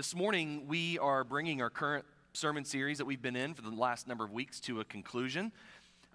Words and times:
This 0.00 0.14
morning, 0.14 0.64
we 0.66 0.98
are 0.98 1.24
bringing 1.24 1.60
our 1.60 1.68
current 1.68 2.06
sermon 2.32 2.64
series 2.64 2.96
that 2.96 3.04
we've 3.04 3.20
been 3.20 3.36
in 3.36 3.52
for 3.52 3.60
the 3.60 3.68
last 3.68 4.08
number 4.08 4.24
of 4.24 4.32
weeks 4.32 4.58
to 4.60 4.80
a 4.80 4.84
conclusion. 4.86 5.52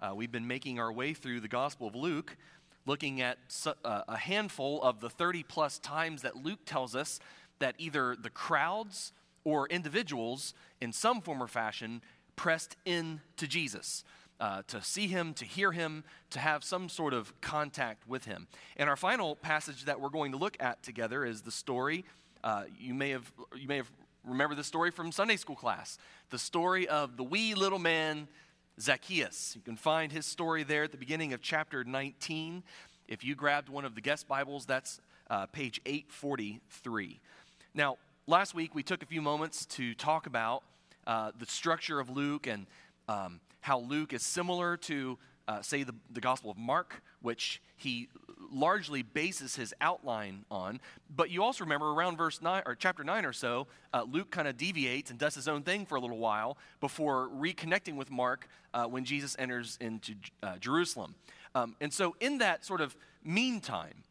Uh, 0.02 0.12
we've 0.12 0.32
been 0.32 0.48
making 0.48 0.80
our 0.80 0.92
way 0.92 1.14
through 1.14 1.38
the 1.38 1.46
Gospel 1.46 1.86
of 1.86 1.94
Luke, 1.94 2.36
looking 2.84 3.20
at 3.20 3.38
uh, 3.84 4.02
a 4.08 4.16
handful 4.16 4.82
of 4.82 4.98
the 4.98 5.08
30 5.08 5.44
plus 5.44 5.78
times 5.78 6.22
that 6.22 6.34
Luke 6.34 6.58
tells 6.66 6.96
us 6.96 7.20
that 7.60 7.76
either 7.78 8.16
the 8.20 8.28
crowds 8.28 9.12
or 9.44 9.68
individuals, 9.68 10.52
in 10.80 10.92
some 10.92 11.20
form 11.20 11.40
or 11.40 11.46
fashion, 11.46 12.02
pressed 12.34 12.76
in 12.84 13.20
to 13.36 13.46
Jesus. 13.46 14.02
Uh, 14.40 14.62
to 14.66 14.82
see 14.82 15.06
him, 15.06 15.32
to 15.32 15.44
hear 15.44 15.70
him, 15.70 16.02
to 16.30 16.40
have 16.40 16.64
some 16.64 16.88
sort 16.88 17.14
of 17.14 17.40
contact 17.40 18.06
with 18.08 18.24
him. 18.24 18.48
And 18.76 18.90
our 18.90 18.96
final 18.96 19.36
passage 19.36 19.84
that 19.84 20.00
we're 20.00 20.08
going 20.08 20.32
to 20.32 20.38
look 20.38 20.56
at 20.58 20.82
together 20.82 21.24
is 21.24 21.42
the 21.42 21.52
story 21.52 22.04
uh, 22.46 22.62
you 22.78 22.94
may 22.94 23.10
have 23.10 23.30
you 23.56 23.66
may 23.66 23.76
have 23.76 23.90
remember 24.24 24.54
the 24.54 24.62
story 24.62 24.92
from 24.92 25.10
Sunday 25.10 25.36
school 25.36 25.56
class, 25.56 25.98
the 26.30 26.38
story 26.38 26.86
of 26.86 27.16
the 27.16 27.24
wee 27.24 27.56
little 27.56 27.80
man 27.80 28.28
Zacchaeus. 28.80 29.56
You 29.56 29.62
can 29.62 29.76
find 29.76 30.12
his 30.12 30.26
story 30.26 30.62
there 30.62 30.84
at 30.84 30.92
the 30.92 30.96
beginning 30.96 31.32
of 31.32 31.42
chapter 31.42 31.82
19. 31.82 32.62
If 33.08 33.24
you 33.24 33.34
grabbed 33.34 33.68
one 33.68 33.84
of 33.84 33.96
the 33.96 34.00
guest 34.00 34.28
Bibles, 34.28 34.64
that's 34.64 35.00
uh, 35.28 35.46
page 35.46 35.80
843. 35.86 37.20
Now, 37.74 37.96
last 38.28 38.54
week 38.54 38.76
we 38.76 38.84
took 38.84 39.02
a 39.02 39.06
few 39.06 39.22
moments 39.22 39.66
to 39.66 39.94
talk 39.94 40.28
about 40.28 40.62
uh, 41.04 41.32
the 41.36 41.46
structure 41.46 41.98
of 41.98 42.10
Luke 42.10 42.46
and 42.46 42.66
um, 43.08 43.40
how 43.60 43.80
Luke 43.80 44.12
is 44.12 44.22
similar 44.22 44.76
to, 44.76 45.18
uh, 45.48 45.62
say, 45.62 45.82
the, 45.82 45.96
the 46.12 46.20
Gospel 46.20 46.52
of 46.52 46.58
Mark, 46.58 47.02
which 47.22 47.60
he 47.76 48.08
largely 48.52 49.02
bases 49.02 49.56
his 49.56 49.74
outline 49.80 50.44
on. 50.50 50.80
But 51.14 51.30
you 51.30 51.42
also 51.42 51.64
remember 51.64 51.90
around 51.90 52.16
verse 52.16 52.40
9 52.40 52.62
or 52.66 52.74
chapter 52.74 53.04
9 53.04 53.24
or 53.24 53.32
so, 53.32 53.66
uh, 53.92 54.04
Luke 54.10 54.30
kind 54.30 54.48
of 54.48 54.56
deviates 54.56 55.10
and 55.10 55.18
does 55.18 55.34
his 55.34 55.48
own 55.48 55.62
thing 55.62 55.86
for 55.86 55.96
a 55.96 56.00
little 56.00 56.18
while 56.18 56.58
before 56.80 57.28
reconnecting 57.28 57.96
with 57.96 58.10
Mark 58.10 58.48
uh, 58.74 58.84
when 58.84 59.04
Jesus 59.04 59.36
enters 59.38 59.78
into 59.80 60.14
uh, 60.42 60.56
Jerusalem. 60.58 61.14
Um, 61.54 61.76
and 61.80 61.92
so, 61.92 62.16
in 62.20 62.38
that 62.38 62.64
sort 62.64 62.80
of 62.80 62.96
meantime, 63.24 64.04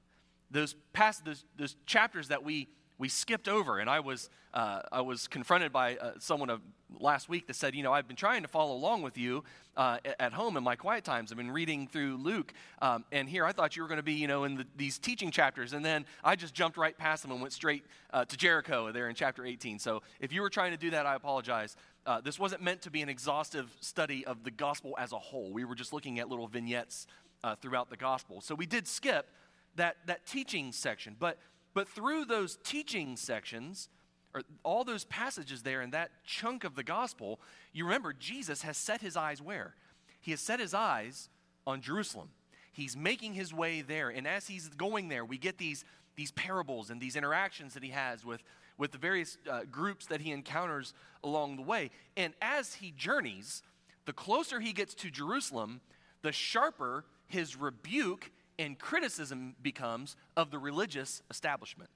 those 0.49 0.75
past 0.93 1.25
those, 1.25 1.45
those 1.57 1.75
chapters 1.85 2.29
that 2.29 2.43
we 2.43 2.67
we 2.97 3.09
skipped 3.09 3.47
over, 3.47 3.79
and 3.79 3.89
I 3.89 3.99
was 3.99 4.29
uh, 4.53 4.81
I 4.91 5.01
was 5.01 5.27
confronted 5.27 5.73
by 5.73 5.97
uh, 5.97 6.13
someone 6.19 6.49
of 6.49 6.61
last 6.97 7.27
week 7.27 7.45
that 7.47 7.57
said, 7.57 7.75
you 7.75 7.83
know, 7.83 7.91
I've 7.91 8.07
been 8.07 8.15
trying 8.15 8.41
to 8.43 8.47
follow 8.47 8.73
along 8.73 9.01
with 9.01 9.17
you 9.17 9.43
uh, 9.75 9.97
at 10.17 10.31
home 10.31 10.55
in 10.55 10.63
my 10.63 10.77
quiet 10.77 11.03
times. 11.03 11.29
I've 11.29 11.37
been 11.37 11.51
reading 11.51 11.87
through 11.87 12.17
Luke, 12.17 12.53
um, 12.81 13.03
and 13.11 13.27
here 13.27 13.45
I 13.45 13.51
thought 13.51 13.75
you 13.75 13.81
were 13.81 13.89
going 13.89 13.97
to 13.97 14.03
be, 14.03 14.13
you 14.13 14.27
know, 14.27 14.45
in 14.45 14.55
the, 14.55 14.65
these 14.77 14.97
teaching 14.97 15.29
chapters, 15.29 15.73
and 15.73 15.83
then 15.83 16.05
I 16.23 16.37
just 16.37 16.53
jumped 16.53 16.77
right 16.77 16.97
past 16.97 17.21
them 17.21 17.31
and 17.31 17.41
went 17.41 17.51
straight 17.51 17.83
uh, 18.13 18.23
to 18.23 18.37
Jericho 18.37 18.93
there 18.93 19.09
in 19.09 19.15
chapter 19.15 19.45
18. 19.45 19.77
So 19.77 20.03
if 20.21 20.31
you 20.31 20.41
were 20.41 20.49
trying 20.49 20.71
to 20.71 20.77
do 20.77 20.91
that, 20.91 21.05
I 21.05 21.15
apologize. 21.15 21.75
Uh, 22.05 22.21
this 22.21 22.39
wasn't 22.39 22.61
meant 22.61 22.81
to 22.83 22.91
be 22.91 23.01
an 23.01 23.09
exhaustive 23.09 23.75
study 23.81 24.25
of 24.25 24.45
the 24.45 24.51
gospel 24.51 24.95
as 24.97 25.11
a 25.11 25.19
whole. 25.19 25.51
We 25.51 25.65
were 25.65 25.75
just 25.75 25.91
looking 25.91 26.19
at 26.19 26.29
little 26.29 26.47
vignettes 26.47 27.07
uh, 27.43 27.55
throughout 27.55 27.89
the 27.89 27.97
gospel. 27.97 28.39
So 28.39 28.55
we 28.55 28.65
did 28.65 28.87
skip 28.87 29.27
that 29.75 29.97
that 30.05 30.25
teaching 30.25 30.71
section, 30.71 31.17
but 31.19 31.37
but 31.75 31.87
through 31.89 32.25
those 32.25 32.57
teaching 32.63 33.17
sections, 33.17 33.89
or 34.33 34.41
all 34.63 34.83
those 34.83 35.03
passages 35.03 35.61
there 35.61 35.81
in 35.81 35.91
that 35.91 36.09
chunk 36.23 36.63
of 36.63 36.75
the 36.75 36.83
gospel, 36.83 37.39
you 37.73 37.83
remember 37.83 38.13
Jesus 38.13 38.63
has 38.63 38.77
set 38.77 39.01
his 39.01 39.15
eyes 39.15 39.41
where? 39.41 39.75
He 40.21 40.31
has 40.31 40.39
set 40.39 40.59
his 40.59 40.73
eyes 40.73 41.29
on 41.67 41.81
Jerusalem. 41.81 42.29
He's 42.71 42.97
making 42.97 43.33
his 43.33 43.53
way 43.53 43.81
there. 43.81 44.09
And 44.09 44.25
as 44.25 44.47
he's 44.47 44.69
going 44.69 45.09
there, 45.09 45.23
we 45.23 45.37
get 45.37 45.57
these, 45.57 45.85
these 46.15 46.31
parables 46.31 46.89
and 46.89 46.99
these 46.99 47.15
interactions 47.15 47.73
that 47.73 47.83
he 47.83 47.91
has 47.91 48.25
with, 48.25 48.41
with 48.77 48.91
the 48.91 48.97
various 48.97 49.37
uh, 49.49 49.61
groups 49.69 50.07
that 50.07 50.21
he 50.21 50.31
encounters 50.31 50.93
along 51.23 51.57
the 51.57 51.61
way. 51.61 51.91
And 52.15 52.33
as 52.41 52.75
he 52.75 52.91
journeys, 52.91 53.63
the 54.05 54.13
closer 54.13 54.61
he 54.61 54.73
gets 54.73 54.93
to 54.95 55.11
Jerusalem, 55.11 55.81
the 56.21 56.31
sharper 56.31 57.05
his 57.27 57.55
rebuke 57.55 58.31
and 58.57 58.79
criticism 58.79 59.55
becomes 59.61 60.15
of 60.37 60.51
the 60.51 60.59
religious 60.59 61.21
establishment. 61.29 61.89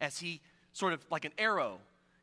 As 0.00 0.18
he 0.18 0.40
sort 0.72 0.92
of 0.92 1.04
like 1.10 1.24
an 1.24 1.32
arrow, 1.38 1.78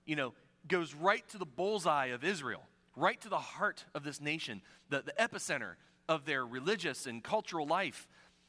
you 0.06 0.16
know, 0.16 0.34
goes 0.68 0.94
right 0.94 1.28
to 1.30 1.38
the 1.38 1.46
bullseye 1.46 2.08
of 2.08 2.24
Israel, 2.24 2.64
right 2.96 3.20
to 3.22 3.30
the 3.30 3.40
heart 3.40 3.86
of 3.94 4.04
this 4.04 4.22
nation, 4.22 4.62
the, 4.90 5.02
the 5.02 5.14
epicenter 5.20 5.76
of 6.08 6.26
their 6.26 6.46
religious 6.46 7.06
and 7.06 7.24
cultural 7.24 7.66
life. 7.66 8.08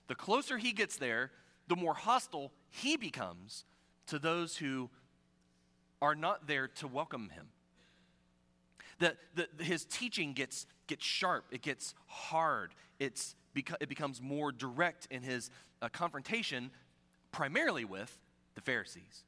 The 0.08 0.14
closer 0.14 0.58
he 0.58 0.72
gets 0.72 0.96
there, 0.96 1.30
the 1.68 1.76
more 1.76 1.94
hostile 1.94 2.52
he 2.70 2.96
becomes 2.96 3.64
to 4.06 4.18
those 4.18 4.56
who 4.56 4.90
are 6.02 6.14
not 6.14 6.46
there 6.46 6.68
to 6.68 6.86
welcome 6.86 7.30
him. 7.30 7.48
The, 8.98 9.16
the, 9.34 9.64
his 9.64 9.84
teaching 9.84 10.34
gets, 10.34 10.66
gets 10.86 11.04
sharp, 11.04 11.44
it 11.50 11.62
gets 11.62 11.94
hard, 12.06 12.74
it's 12.98 13.34
it 13.54 13.88
becomes 13.88 14.20
more 14.20 14.50
direct 14.50 15.06
in 15.10 15.22
his 15.22 15.50
uh, 15.80 15.88
confrontation, 15.88 16.70
primarily 17.30 17.84
with 17.84 18.18
the 18.54 18.60
Pharisees, 18.60 19.24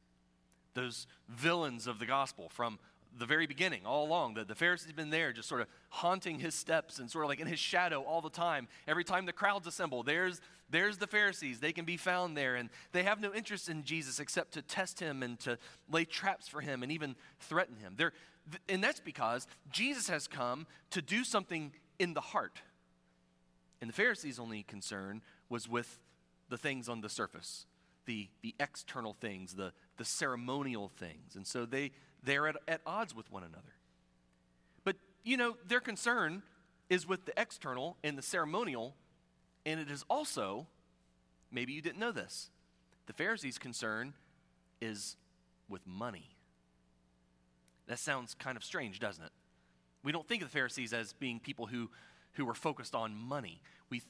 those 0.74 1.06
villains 1.28 1.86
of 1.86 1.98
the 1.98 2.06
gospel 2.06 2.48
from 2.48 2.78
the 3.18 3.26
very 3.26 3.46
beginning, 3.46 3.86
all 3.86 4.06
along. 4.06 4.34
The, 4.34 4.44
the 4.44 4.54
Pharisees 4.54 4.88
have 4.88 4.96
been 4.96 5.10
there, 5.10 5.32
just 5.32 5.48
sort 5.48 5.60
of 5.60 5.68
haunting 5.88 6.38
his 6.38 6.54
steps 6.54 6.98
and 6.98 7.10
sort 7.10 7.24
of 7.24 7.28
like 7.30 7.40
in 7.40 7.46
his 7.46 7.58
shadow 7.58 8.02
all 8.02 8.20
the 8.20 8.30
time. 8.30 8.68
Every 8.86 9.04
time 9.04 9.26
the 9.26 9.32
crowds 9.32 9.66
assemble, 9.66 10.02
there's, 10.02 10.40
there's 10.70 10.98
the 10.98 11.06
Pharisees. 11.06 11.60
They 11.60 11.72
can 11.72 11.84
be 11.84 11.96
found 11.96 12.36
there, 12.36 12.56
and 12.56 12.68
they 12.92 13.04
have 13.04 13.20
no 13.20 13.32
interest 13.32 13.68
in 13.68 13.84
Jesus 13.84 14.20
except 14.20 14.52
to 14.52 14.62
test 14.62 15.00
him 15.00 15.22
and 15.22 15.38
to 15.40 15.58
lay 15.90 16.04
traps 16.04 16.46
for 16.48 16.60
him 16.60 16.82
and 16.82 16.92
even 16.92 17.16
threaten 17.40 17.76
him. 17.76 17.94
They're, 17.96 18.12
and 18.68 18.82
that's 18.82 19.00
because 19.00 19.46
Jesus 19.70 20.08
has 20.08 20.26
come 20.26 20.66
to 20.90 21.02
do 21.02 21.24
something 21.24 21.72
in 21.98 22.14
the 22.14 22.20
heart 22.20 22.60
and 23.80 23.90
the 23.90 23.94
Pharisees' 23.94 24.38
only 24.38 24.62
concern 24.62 25.22
was 25.48 25.68
with 25.68 25.98
the 26.48 26.56
things 26.56 26.88
on 26.88 27.00
the 27.00 27.08
surface, 27.08 27.66
the, 28.06 28.28
the 28.42 28.54
external 28.58 29.12
things, 29.12 29.54
the, 29.54 29.72
the 29.96 30.04
ceremonial 30.04 30.88
things. 30.88 31.36
And 31.36 31.46
so 31.46 31.66
they, 31.66 31.92
they're 32.22 32.48
at, 32.48 32.56
at 32.66 32.80
odds 32.86 33.14
with 33.14 33.30
one 33.30 33.42
another. 33.42 33.74
But, 34.84 34.96
you 35.24 35.36
know, 35.36 35.56
their 35.66 35.80
concern 35.80 36.42
is 36.88 37.06
with 37.06 37.26
the 37.26 37.38
external 37.40 37.96
and 38.02 38.16
the 38.16 38.22
ceremonial, 38.22 38.94
and 39.64 39.80
it 39.80 39.90
is 39.90 40.04
also, 40.08 40.66
maybe 41.50 41.72
you 41.72 41.82
didn't 41.82 41.98
know 41.98 42.12
this, 42.12 42.50
the 43.06 43.12
Pharisees' 43.12 43.58
concern 43.58 44.14
is 44.80 45.16
with 45.68 45.86
money. 45.86 46.35
That 47.88 47.98
sounds 47.98 48.34
kind 48.34 48.56
of 48.56 48.64
strange, 48.64 49.00
doesn't 49.00 49.24
it? 49.24 49.32
We 50.02 50.12
don't 50.12 50.26
think 50.26 50.42
of 50.42 50.48
the 50.48 50.52
Pharisees 50.52 50.92
as 50.92 51.12
being 51.12 51.40
people 51.40 51.66
who 51.66 51.90
who 52.36 52.44
were 52.44 52.54
focused 52.54 52.94
on 52.94 53.14
money. 53.14 53.60
We, 53.88 54.02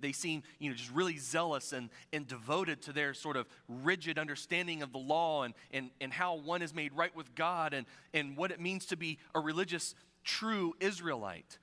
they 0.00 0.12
seem 0.12 0.42
you 0.58 0.70
know, 0.70 0.76
just 0.76 0.90
really 0.90 1.16
zealous 1.18 1.72
and, 1.72 1.90
and 2.12 2.26
devoted 2.26 2.82
to 2.82 2.92
their 2.92 3.14
sort 3.14 3.36
of 3.36 3.46
rigid 3.68 4.18
understanding 4.18 4.82
of 4.82 4.92
the 4.92 4.98
law 4.98 5.42
and, 5.42 5.54
and, 5.72 5.90
and 6.00 6.12
how 6.12 6.36
one 6.36 6.62
is 6.62 6.74
made 6.74 6.92
right 6.92 7.14
with 7.14 7.34
God 7.34 7.74
and, 7.74 7.86
and 8.12 8.36
what 8.36 8.50
it 8.50 8.60
means 8.60 8.86
to 8.86 8.96
be 8.96 9.18
a 9.34 9.40
religious, 9.40 9.94
true 10.24 10.74
Israelite. 10.80 11.58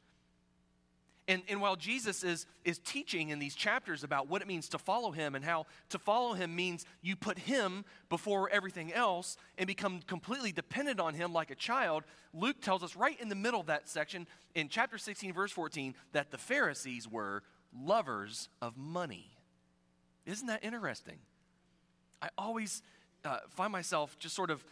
And, 1.31 1.43
and 1.47 1.61
while 1.61 1.77
Jesus 1.77 2.25
is, 2.25 2.45
is 2.65 2.77
teaching 2.79 3.29
in 3.29 3.39
these 3.39 3.55
chapters 3.55 4.03
about 4.03 4.27
what 4.27 4.41
it 4.41 4.49
means 4.49 4.67
to 4.67 4.77
follow 4.77 5.11
him 5.11 5.33
and 5.33 5.45
how 5.45 5.65
to 5.87 5.97
follow 5.97 6.33
him 6.33 6.53
means 6.53 6.85
you 7.01 7.15
put 7.15 7.39
him 7.39 7.85
before 8.09 8.49
everything 8.49 8.91
else 8.91 9.37
and 9.57 9.65
become 9.65 10.01
completely 10.07 10.51
dependent 10.51 10.99
on 10.99 11.13
him 11.13 11.31
like 11.31 11.49
a 11.49 11.55
child, 11.55 12.03
Luke 12.33 12.59
tells 12.59 12.83
us 12.83 12.97
right 12.97 13.17
in 13.21 13.29
the 13.29 13.35
middle 13.35 13.61
of 13.61 13.67
that 13.67 13.87
section 13.87 14.27
in 14.55 14.67
chapter 14.67 14.97
16, 14.97 15.31
verse 15.31 15.53
14, 15.53 15.95
that 16.11 16.31
the 16.31 16.37
Pharisees 16.37 17.07
were 17.07 17.43
lovers 17.73 18.49
of 18.61 18.75
money. 18.75 19.31
Isn't 20.25 20.47
that 20.47 20.65
interesting? 20.65 21.19
I 22.21 22.27
always 22.37 22.81
uh, 23.23 23.37
find 23.51 23.71
myself 23.71 24.19
just 24.19 24.35
sort 24.35 24.51
of 24.51 24.65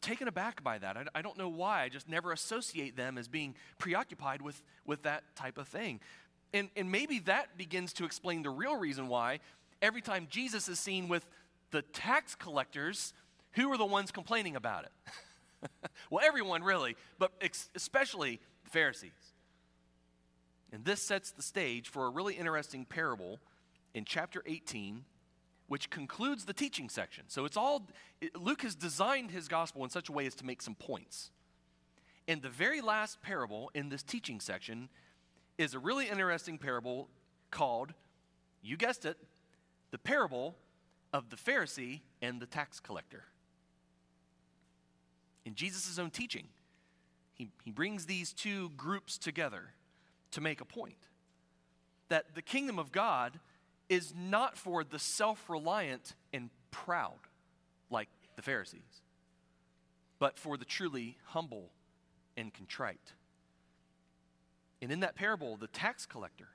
taken 0.00 0.28
aback 0.28 0.62
by 0.62 0.78
that. 0.78 0.96
I, 0.96 1.04
I, 1.14 1.22
don't 1.22 1.36
know 1.36 1.48
why. 1.48 1.82
I 1.82 1.88
just 1.88 2.08
never 2.08 2.32
associate 2.32 2.96
them 2.96 3.18
as 3.18 3.28
being 3.28 3.54
preoccupied 3.78 4.42
with, 4.42 4.62
with 4.86 5.02
that 5.02 5.24
type 5.36 5.58
of 5.58 5.68
thing. 5.68 6.00
And, 6.52 6.70
and 6.76 6.90
maybe 6.90 7.18
that 7.20 7.56
begins 7.56 7.92
to 7.94 8.04
explain 8.04 8.42
the 8.42 8.50
real 8.50 8.78
reason 8.78 9.08
why 9.08 9.40
every 9.82 10.00
time 10.00 10.26
Jesus 10.30 10.68
is 10.68 10.78
seen 10.78 11.08
with 11.08 11.26
the 11.70 11.82
tax 11.82 12.34
collectors, 12.34 13.12
who 13.52 13.70
are 13.72 13.78
the 13.78 13.84
ones 13.84 14.10
complaining 14.10 14.56
about 14.56 14.84
it? 14.84 15.70
well, 16.10 16.24
everyone 16.24 16.62
really, 16.62 16.96
but 17.18 17.32
ex- 17.40 17.70
especially 17.74 18.40
the 18.64 18.70
Pharisees. 18.70 19.10
And 20.72 20.84
this 20.84 21.00
sets 21.00 21.30
the 21.30 21.42
stage 21.42 21.88
for 21.88 22.06
a 22.06 22.10
really 22.10 22.34
interesting 22.34 22.84
parable 22.84 23.40
in 23.92 24.04
chapter 24.04 24.42
18 24.46 25.04
which 25.74 25.90
concludes 25.90 26.44
the 26.44 26.52
teaching 26.52 26.88
section. 26.88 27.24
So 27.26 27.44
it's 27.46 27.56
all, 27.56 27.88
Luke 28.36 28.62
has 28.62 28.76
designed 28.76 29.32
his 29.32 29.48
gospel 29.48 29.82
in 29.82 29.90
such 29.90 30.08
a 30.08 30.12
way 30.12 30.24
as 30.24 30.36
to 30.36 30.46
make 30.46 30.62
some 30.62 30.76
points. 30.76 31.32
And 32.28 32.40
the 32.40 32.48
very 32.48 32.80
last 32.80 33.20
parable 33.22 33.72
in 33.74 33.88
this 33.88 34.04
teaching 34.04 34.38
section 34.38 34.88
is 35.58 35.74
a 35.74 35.80
really 35.80 36.08
interesting 36.08 36.58
parable 36.58 37.08
called, 37.50 37.92
you 38.62 38.76
guessed 38.76 39.04
it, 39.04 39.16
the 39.90 39.98
parable 39.98 40.54
of 41.12 41.28
the 41.30 41.34
Pharisee 41.34 42.02
and 42.22 42.38
the 42.38 42.46
tax 42.46 42.78
collector. 42.78 43.24
in 45.44 45.56
Jesus' 45.56 45.98
own 45.98 46.10
teaching, 46.10 46.46
he, 47.32 47.48
he 47.64 47.72
brings 47.72 48.06
these 48.06 48.32
two 48.32 48.68
groups 48.76 49.18
together 49.18 49.70
to 50.30 50.40
make 50.40 50.60
a 50.60 50.64
point 50.64 51.08
that 52.10 52.36
the 52.36 52.42
kingdom 52.42 52.78
of 52.78 52.92
God 52.92 53.40
is 53.88 54.14
not 54.16 54.56
for 54.56 54.84
the 54.84 54.98
self 54.98 55.48
reliant 55.48 56.14
and 56.32 56.50
proud 56.70 57.18
like 57.90 58.08
the 58.36 58.42
Pharisees, 58.42 59.02
but 60.18 60.38
for 60.38 60.56
the 60.56 60.64
truly 60.64 61.18
humble 61.26 61.70
and 62.36 62.52
contrite. 62.52 63.12
And 64.82 64.90
in 64.90 65.00
that 65.00 65.14
parable, 65.14 65.56
the 65.56 65.66
tax 65.66 66.04
collector, 66.04 66.48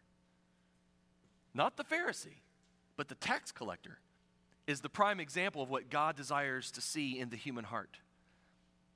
not 1.53 1.77
the 1.77 1.83
Pharisee, 1.83 2.41
but 2.97 3.07
the 3.07 3.15
tax 3.15 3.51
collector, 3.51 3.99
is 4.67 4.81
the 4.81 4.89
prime 4.89 5.19
example 5.19 5.63
of 5.63 5.69
what 5.69 5.89
God 5.89 6.15
desires 6.15 6.69
to 6.71 6.81
see 6.81 7.17
in 7.17 7.29
the 7.29 7.35
human 7.35 7.65
heart. 7.65 7.97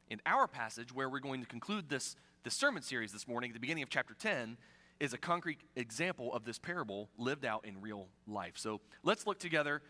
In 0.09 0.21
our 0.25 0.47
passage, 0.47 0.93
where 0.93 1.09
we're 1.09 1.19
going 1.19 1.41
to 1.41 1.47
conclude 1.47 1.89
this, 1.89 2.15
this 2.43 2.53
sermon 2.53 2.83
series 2.83 3.11
this 3.11 3.27
morning, 3.27 3.49
at 3.49 3.53
the 3.55 3.59
beginning 3.59 3.81
of 3.81 3.89
chapter 3.89 4.13
10, 4.13 4.57
is 4.99 5.13
a 5.13 5.17
concrete 5.17 5.59
example 5.75 6.33
of 6.33 6.45
this 6.45 6.59
parable 6.59 7.09
lived 7.17 7.45
out 7.45 7.65
in 7.65 7.81
real 7.81 8.07
life. 8.27 8.53
So 8.55 8.81
let's 9.03 9.27
look 9.27 9.39
together 9.39 9.81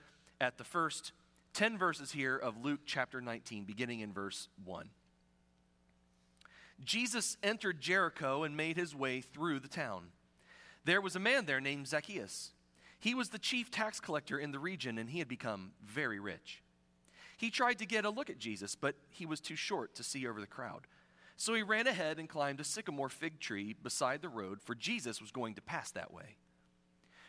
at 0.42 0.58
the 0.58 0.64
first 0.64 1.12
10 1.54 1.78
verses 1.78 2.12
here 2.12 2.36
of 2.36 2.64
Luke 2.64 2.82
chapter 2.86 3.22
19, 3.22 3.66
beginning 3.66 4.00
in 4.00 4.12
verse 4.12 4.48
1. 4.66 4.90
Jesus 6.84 7.38
entered 7.44 7.80
Jericho 7.80 8.44
and 8.44 8.58
made 8.58 8.76
his 8.76 8.96
way 8.96 9.22
through 9.22 9.60
the 9.60 9.68
town. 9.68 10.08
There 10.86 11.02
was 11.02 11.16
a 11.16 11.20
man 11.20 11.46
there 11.46 11.62
named 11.62 11.88
Zacchaeus. 11.88 12.52
He 13.00 13.14
was 13.14 13.30
the 13.30 13.40
chief 13.40 13.70
tax 13.70 14.00
collector 14.00 14.38
in 14.38 14.52
the 14.52 14.60
region, 14.60 14.98
and 14.98 15.10
he 15.10 15.20
had 15.20 15.28
become 15.28 15.72
very 15.86 16.20
rich. 16.20 16.64
He 17.38 17.50
tried 17.50 17.80
to 17.80 17.86
get 17.86 18.06
a 18.06 18.10
look 18.10 18.30
at 18.30 18.40
Jesus, 18.40 18.76
but 18.76 18.96
he 19.10 19.26
was 19.26 19.40
too 19.40 19.56
short 19.56 19.96
to 19.96 20.04
see 20.04 20.26
over 20.28 20.40
the 20.40 20.48
crowd. 20.48 20.88
So 21.36 21.54
he 21.54 21.64
ran 21.64 21.88
ahead 21.88 22.20
and 22.20 22.30
climbed 22.30 22.60
a 22.60 22.64
sycamore 22.64 23.10
fig 23.10 23.40
tree 23.40 23.76
beside 23.82 24.22
the 24.22 24.30
road, 24.30 24.62
for 24.62 24.76
Jesus 24.76 25.22
was 25.22 25.32
going 25.32 25.56
to 25.56 25.62
pass 25.62 25.92
that 25.92 26.14
way. 26.14 26.38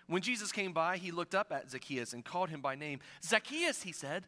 When 0.07 0.23
Jesus 0.23 0.53
came 0.53 0.73
by, 0.73 0.99
he 0.99 1.11
looked 1.11 1.35
up 1.35 1.51
at 1.51 1.71
Zacchaeus 1.71 2.13
and 2.13 2.25
called 2.25 2.51
him 2.51 2.61
by 2.61 2.75
name. 2.75 3.01
Zacchaeus, 3.23 3.83
he 3.83 3.93
said, 3.93 4.27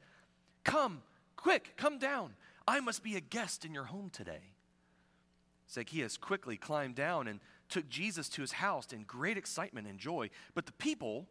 Come, 0.64 1.02
quick, 1.36 1.74
come 1.76 1.98
down. 1.98 2.34
I 2.66 2.80
must 2.80 3.02
be 3.02 3.16
a 3.16 3.20
guest 3.20 3.64
in 3.64 3.74
your 3.74 3.84
home 3.84 4.10
today. 4.10 4.54
Zacchaeus 5.70 6.16
quickly 6.16 6.56
climbed 6.56 6.94
down 6.94 7.28
and 7.28 7.40
took 7.68 7.88
Jesus 7.88 8.28
to 8.30 8.40
his 8.40 8.52
house 8.52 8.92
in 8.92 9.02
great 9.02 9.36
excitement 9.36 9.86
and 9.86 9.98
joy, 9.98 10.30
but 10.54 10.66
the 10.66 10.72
people 10.72 11.26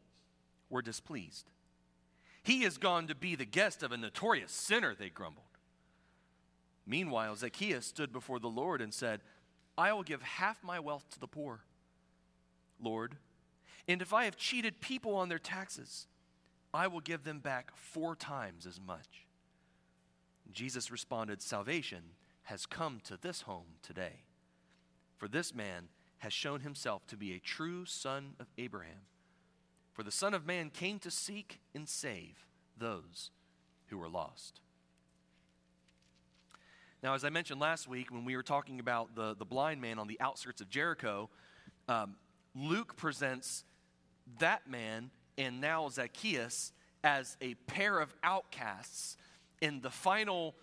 were 0.70 0.82
displeased. 0.82 1.50
He 2.44 2.62
has 2.62 2.78
gone 2.78 3.08
to 3.08 3.16
be 3.16 3.36
the 3.36 3.46
guest 3.46 3.82
of 3.82 3.92
a 3.92 3.98
notorious 3.98 4.52
sinner, 4.52 4.94
they 4.94 5.10
grumbled. 5.10 5.46
Meanwhile, 6.86 7.38
Zacchaeus 7.38 7.86
stood 7.86 8.12
before 8.12 8.40
the 8.40 8.48
Lord 8.48 8.82
and 8.82 8.94
said, 8.94 9.22
I 9.78 9.92
will 9.94 10.04
give 10.04 10.22
half 10.22 10.64
my 10.64 10.80
wealth 10.80 11.10
to 11.12 11.20
the 11.20 11.28
poor. 11.28 11.62
Lord, 12.80 13.16
and 13.88 14.02
if 14.02 14.14
I 14.14 14.26
have 14.26 14.38
cheated 14.38 14.82
people 14.82 15.16
on 15.16 15.30
their 15.30 15.40
taxes, 15.40 16.08
I 16.74 16.88
will 16.88 17.00
give 17.00 17.24
them 17.24 17.40
back 17.40 17.72
four 17.76 18.16
times 18.16 18.66
as 18.66 18.80
much. 18.80 19.26
Jesus 20.52 20.92
responded, 20.92 21.42
Salvation 21.42 22.04
has 22.44 22.66
come 22.66 23.00
to 23.06 23.18
this 23.18 23.42
home 23.42 23.78
today. 23.82 24.24
For 25.18 25.28
this 25.28 25.54
man 25.54 25.88
has 26.20 26.34
shown 26.34 26.62
himself 26.62 27.06
to 27.08 27.18
be 27.18 27.34
a 27.34 27.40
true 27.40 27.86
son 27.86 28.34
of 28.40 28.48
Abraham. 28.58 29.08
For 29.94 30.04
the 30.04 30.12
Son 30.12 30.34
of 30.34 30.46
Man 30.46 30.70
came 30.70 31.00
to 31.00 31.12
seek 31.12 31.62
and 31.74 31.88
save 31.88 32.46
those 32.78 33.32
who 33.88 33.98
were 33.98 34.10
lost. 34.10 34.60
Now, 37.06 37.14
as 37.14 37.24
I 37.24 37.30
mentioned 37.30 37.62
last 37.62 37.88
week 37.88 38.12
when 38.12 38.26
we 38.26 38.36
were 38.36 38.42
talking 38.42 38.80
about 38.80 39.14
the, 39.14 39.36
the 39.36 39.46
blind 39.46 39.80
man 39.80 40.00
on 40.00 40.08
the 40.08 40.20
outskirts 40.20 40.60
of 40.60 40.72
Jericho, 40.72 41.30
um, 41.88 42.16
Luke 42.56 42.98
presents 42.98 43.64
that 44.40 44.68
man 44.68 45.12
and 45.38 45.62
now 45.62 45.88
Zacchaeus 45.88 46.74
as 47.04 47.38
a 47.42 47.54
pair 47.68 48.00
of 48.00 48.12
outcasts 48.24 49.18
in 49.62 49.82
the 49.82 49.92
final 49.92 50.56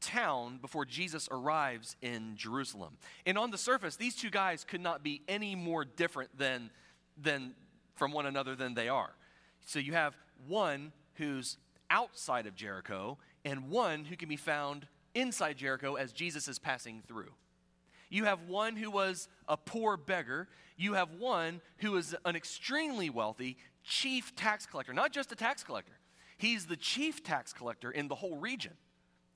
town 0.00 0.56
before 0.62 0.86
Jesus 0.86 1.28
arrives 1.30 1.96
in 2.00 2.34
Jerusalem. 2.34 2.96
And 3.26 3.36
on 3.36 3.50
the 3.50 3.58
surface, 3.58 3.96
these 3.96 4.16
two 4.16 4.30
guys 4.30 4.64
could 4.64 4.80
not 4.80 5.02
be 5.02 5.20
any 5.28 5.54
more 5.54 5.84
different 5.84 6.30
than, 6.38 6.70
than 7.20 7.52
from 7.96 8.12
one 8.12 8.24
another 8.24 8.56
than 8.56 8.72
they 8.72 8.88
are. 8.88 9.10
So 9.66 9.78
you 9.78 9.92
have 9.92 10.16
one 10.48 10.92
who's 11.16 11.58
outside 11.90 12.46
of 12.46 12.54
Jericho 12.54 13.18
and 13.44 13.68
one 13.68 14.06
who 14.06 14.16
can 14.16 14.30
be 14.30 14.36
found 14.36 14.86
inside 15.14 15.56
Jericho 15.56 15.94
as 15.94 16.12
Jesus 16.12 16.48
is 16.48 16.58
passing 16.58 17.02
through. 17.06 17.32
You 18.08 18.24
have 18.24 18.48
one 18.48 18.76
who 18.76 18.90
was 18.90 19.28
a 19.48 19.56
poor 19.56 19.96
beggar. 19.96 20.48
You 20.76 20.94
have 20.94 21.14
one 21.18 21.60
who 21.78 21.96
is 21.96 22.14
an 22.24 22.34
extremely 22.36 23.08
wealthy 23.08 23.56
chief 23.84 24.34
tax 24.34 24.66
collector, 24.66 24.92
not 24.92 25.12
just 25.12 25.32
a 25.32 25.36
tax 25.36 25.62
collector. 25.62 25.98
He's 26.36 26.66
the 26.66 26.76
chief 26.76 27.22
tax 27.22 27.52
collector 27.52 27.90
in 27.90 28.08
the 28.08 28.14
whole 28.16 28.36
region. 28.36 28.72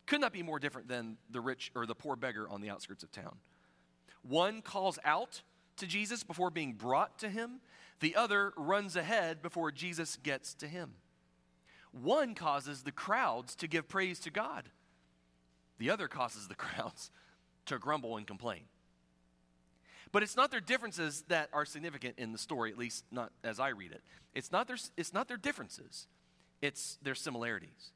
Could 0.07 0.21
not 0.21 0.33
be 0.33 0.43
more 0.43 0.59
different 0.59 0.89
than 0.89 1.19
the 1.31 1.41
rich 1.41 1.71
or 1.75 1.87
the 1.87 1.95
poor 1.95 2.17
beggar 2.17 2.49
on 2.49 2.61
the 2.61 2.71
outskirts 2.71 3.03
of 3.03 3.13
town. 3.13 3.37
One 4.23 4.63
calls 4.63 4.99
out 5.05 5.43
to 5.77 5.87
Jesus 5.87 6.23
before 6.23 6.51
being 6.51 6.73
brought 6.73 7.19
to 7.19 7.29
him, 7.29 7.61
the 8.01 8.17
other 8.17 8.53
runs 8.57 8.97
ahead 8.97 9.43
before 9.43 9.71
Jesus 9.71 10.17
gets 10.17 10.55
to 10.55 10.67
him. 10.67 10.95
One 11.93 12.35
causes 12.35 12.83
the 12.83 12.93
crowds 12.93 13.55
to 13.57 13.69
give 13.69 13.89
praise 13.89 14.19
to 14.21 14.31
God, 14.31 14.71
the 15.79 15.91
other 15.91 16.09
causes 16.09 16.49
the 16.49 16.55
crowds 16.57 17.11
to 17.67 17.79
grumble 17.79 18.17
and 18.17 18.27
complain. 18.27 18.63
But 20.13 20.23
it's 20.23 20.37
not 20.37 20.51
their 20.51 20.61
differences 20.61 21.25
that 21.29 21.49
are 21.53 21.65
significant 21.65 22.19
in 22.19 22.31
the 22.31 22.39
story, 22.39 22.71
at 22.71 22.79
least 22.79 23.05
not 23.11 23.33
as 23.43 23.59
I 23.59 23.71
read 23.71 23.91
it. 23.91 24.03
It's 24.33 24.53
not 24.53 24.69
their, 24.69 24.77
it's 24.97 25.13
not 25.13 25.27
their 25.29 25.37
differences, 25.37 26.07
it's 26.63 26.99
their 27.03 27.15
similarities. 27.15 27.93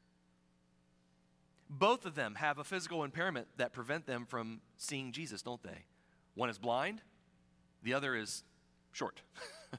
Both 1.70 2.06
of 2.06 2.14
them 2.14 2.36
have 2.36 2.58
a 2.58 2.64
physical 2.64 3.04
impairment 3.04 3.46
that 3.58 3.72
prevent 3.72 4.06
them 4.06 4.24
from 4.26 4.62
seeing 4.76 5.12
Jesus, 5.12 5.42
don't 5.42 5.62
they? 5.62 5.84
One 6.34 6.48
is 6.48 6.58
blind, 6.58 7.02
the 7.82 7.94
other 7.94 8.16
is 8.16 8.42
short. 8.92 9.22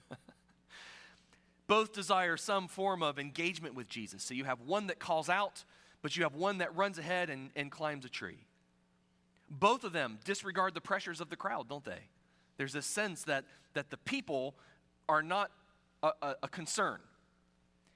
Both 1.67 1.93
desire 1.93 2.37
some 2.37 2.67
form 2.67 3.03
of 3.03 3.19
engagement 3.19 3.75
with 3.75 3.89
Jesus. 3.89 4.23
So 4.23 4.33
you 4.33 4.45
have 4.45 4.61
one 4.61 4.87
that 4.87 4.99
calls 4.99 5.29
out, 5.29 5.63
but 6.01 6.15
you 6.15 6.23
have 6.23 6.35
one 6.35 6.59
that 6.59 6.75
runs 6.75 6.97
ahead 6.97 7.29
and, 7.29 7.49
and 7.55 7.71
climbs 7.71 8.05
a 8.05 8.09
tree. 8.09 8.45
Both 9.49 9.83
of 9.83 9.93
them 9.93 10.19
disregard 10.23 10.73
the 10.73 10.81
pressures 10.81 11.21
of 11.21 11.29
the 11.29 11.35
crowd, 11.35 11.67
don't 11.67 11.83
they? 11.83 12.07
There's 12.57 12.75
a 12.75 12.81
sense 12.81 13.23
that, 13.23 13.45
that 13.73 13.89
the 13.89 13.97
people 13.97 14.55
are 15.07 15.23
not 15.23 15.51
a, 16.03 16.11
a, 16.21 16.35
a 16.43 16.47
concern. 16.47 16.99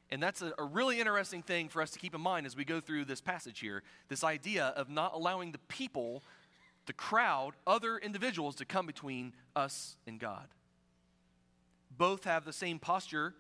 And 0.10 0.22
that's 0.22 0.42
a, 0.42 0.54
a, 0.58 0.64
really 0.64 1.00
interesting 1.00 1.42
thing 1.42 1.70
for 1.70 1.82
us 1.82 1.92
to 1.92 2.00
keep 2.00 2.14
in 2.14 2.22
mind 2.22 2.46
as 2.46 2.56
we 2.56 2.66
go 2.66 2.80
through 2.80 3.06
this 3.06 3.22
passage 3.22 3.60
here 3.60 3.84
this 4.10 4.24
idea 4.24 4.68
of 4.76 4.90
not 4.90 5.14
allowing 5.14 5.52
the 5.52 5.58
people, 5.70 6.24
the 6.86 6.94
crowd, 6.94 7.54
other 7.66 7.98
individuals 7.98 8.56
to 8.56 8.66
come 8.66 8.86
between 8.86 9.34
us 9.56 9.96
and 10.06 10.20
God. 10.20 10.48
Both 11.96 12.26
have 12.26 12.46
the 12.46 12.54
same 12.54 12.80
posture, 12.80 13.34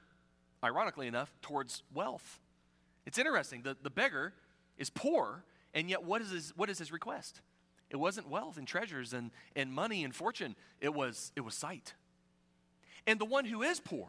ironically 0.64 1.08
enough, 1.08 1.32
towards 1.42 1.84
wealth. 1.94 2.40
It's 3.06 3.18
interesting. 3.18 3.64
The, 3.64 3.76
the 3.82 3.90
beggar 3.90 4.34
is 4.77 4.89
poor, 4.89 5.44
and 5.74 5.89
yet 5.89 6.03
what 6.03 6.22
is, 6.22 6.32
his, 6.32 6.53
what 6.56 6.70
is 6.70 6.80
his 6.80 6.92
request? 6.92 7.42
It 7.89 7.98
wasn't 7.98 8.30
wealth 8.30 8.58
and 8.58 8.68
treasures 8.68 9.13
and, 9.13 9.32
and 9.56 9.72
money 9.72 10.03
and 10.03 10.15
fortune, 10.15 10.56
it 10.82 10.94
was, 10.94 11.32
it 11.36 11.42
was 11.42 11.53
sight. 11.53 11.94
And 13.06 13.20
the 13.20 13.25
one 13.25 13.46
who 13.46 13.62
is 13.62 13.80
poor, 13.80 14.08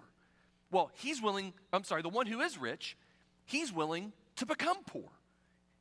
well, 0.70 0.90
he's 0.94 1.20
willing, 1.20 1.52
I'm 1.72 1.84
sorry, 1.84 2.02
the 2.02 2.08
one 2.08 2.26
who 2.26 2.40
is 2.40 2.58
rich, 2.58 2.96
he's 3.44 3.72
willing 3.72 4.12
to 4.36 4.46
become 4.46 4.82
poor 4.84 5.10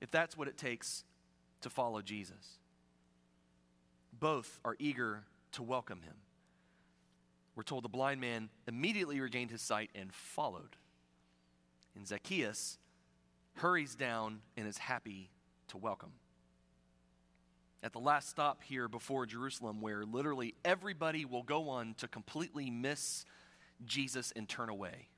if 0.02 0.12
that's 0.12 0.38
what 0.38 0.48
it 0.48 0.58
takes 0.58 1.04
to 1.62 1.70
follow 1.70 2.02
Jesus. 2.02 2.60
Both 4.20 4.60
are 4.66 4.76
eager 4.80 5.24
to 5.54 5.64
welcome 5.64 6.02
him. 6.02 6.16
We're 7.56 7.64
told 7.64 7.84
the 7.84 7.90
blind 7.90 8.20
man 8.20 8.50
immediately 8.68 9.20
regained 9.20 9.52
his 9.52 9.62
sight 9.62 9.92
and 9.96 10.14
followed. 10.14 10.76
And 11.96 12.08
Zacchaeus 12.08 12.80
hurries 13.56 13.96
down 13.96 14.42
and 14.58 14.68
is 14.68 14.78
happy 14.78 15.30
to 15.70 15.78
welcome. 15.78 16.14
At 17.82 17.92
the 17.92 18.00
last 18.00 18.30
stop 18.30 18.64
here 18.64 18.88
before 18.88 19.26
Jerusalem, 19.26 19.82
where 19.82 20.06
literally 20.06 20.56
everybody 20.64 21.26
will 21.26 21.44
go 21.44 21.70
on 21.70 21.96
to 21.96 22.08
completely 22.08 22.70
miss 22.70 23.26
Jesus 23.86 24.32
and 24.36 24.48
turn 24.48 24.70
away. 24.70 25.10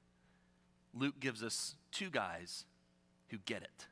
Luke 0.93 1.19
gives 1.19 1.43
us 1.43 1.75
two 1.91 2.09
guys 2.09 2.65
who 3.29 3.37
get 3.37 3.61
it. 3.61 3.87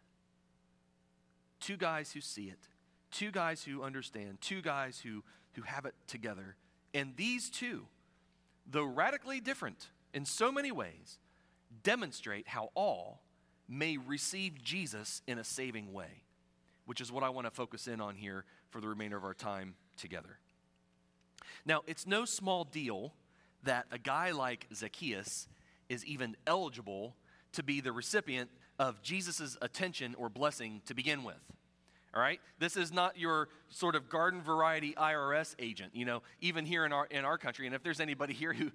Two 1.60 1.78
guys 1.78 2.12
who 2.12 2.22
see 2.22 2.46
it. 2.46 2.68
Two 3.12 3.32
guys 3.32 3.64
who 3.64 3.84
understand. 3.84 4.42
Two 4.42 4.62
guys 4.62 5.00
who, 5.00 5.24
who 5.54 5.62
have 5.62 5.86
it 5.86 5.94
together. 6.08 6.56
And 6.94 7.16
these 7.16 7.50
two, 7.50 7.88
though 8.70 8.86
radically 8.86 9.40
different 9.40 9.90
in 10.14 10.26
so 10.26 10.52
many 10.52 10.72
ways, 10.72 11.20
demonstrate 11.84 12.48
how 12.48 12.70
all 12.76 13.22
may 13.67 13.98
receive 13.98 14.63
Jesus 14.63 15.22
in 15.27 15.38
a 15.38 15.43
saving 15.43 15.93
way. 15.93 16.24
which 16.86 17.00
is 17.00 17.12
what 17.12 17.24
I 17.24 17.29
want 17.29 17.48
to 17.48 17.51
focus 17.51 17.88
in 17.88 18.01
on 18.01 18.15
here 18.15 18.43
for 18.70 18.82
the 18.82 18.89
remainder 18.89 19.15
of 19.15 19.24
our 19.24 19.34
time 19.34 19.75
together. 19.96 20.38
Now, 21.65 21.82
it's 21.88 22.05
no 22.05 22.25
small 22.25 22.65
deal 22.65 23.13
that 23.63 23.86
a 23.91 23.98
guy 23.98 24.32
like 24.32 24.67
Zacchaeus 24.74 25.48
is 25.89 26.05
even 26.05 26.36
eligible 26.46 27.15
to 27.53 27.63
be 27.63 27.79
the 27.79 27.91
recipient 27.91 28.50
of 28.79 29.01
Jesus' 29.01 29.58
attention 29.62 30.15
or 30.17 30.27
blessing 30.29 30.82
to 30.88 30.93
begin 30.93 31.24
with. 31.24 31.39
All 32.13 32.22
right? 32.22 32.39
This 32.60 32.77
is 32.77 32.91
not 32.91 33.17
your 33.17 33.50
sort 33.70 33.96
of 33.96 34.10
garden 34.10 34.41
variety 34.41 34.93
IRS 34.93 35.55
agent, 35.58 35.96
you 35.96 36.05
know, 36.05 36.22
even 36.41 36.65
here 36.65 36.86
in 36.86 36.93
our, 36.93 37.05
in 37.05 37.25
our 37.25 37.38
country. 37.38 37.65
And 37.65 37.74
if 37.74 37.82
there's 37.82 38.00
anybody 38.00 38.34
here 38.34 38.53
who, 38.53 38.72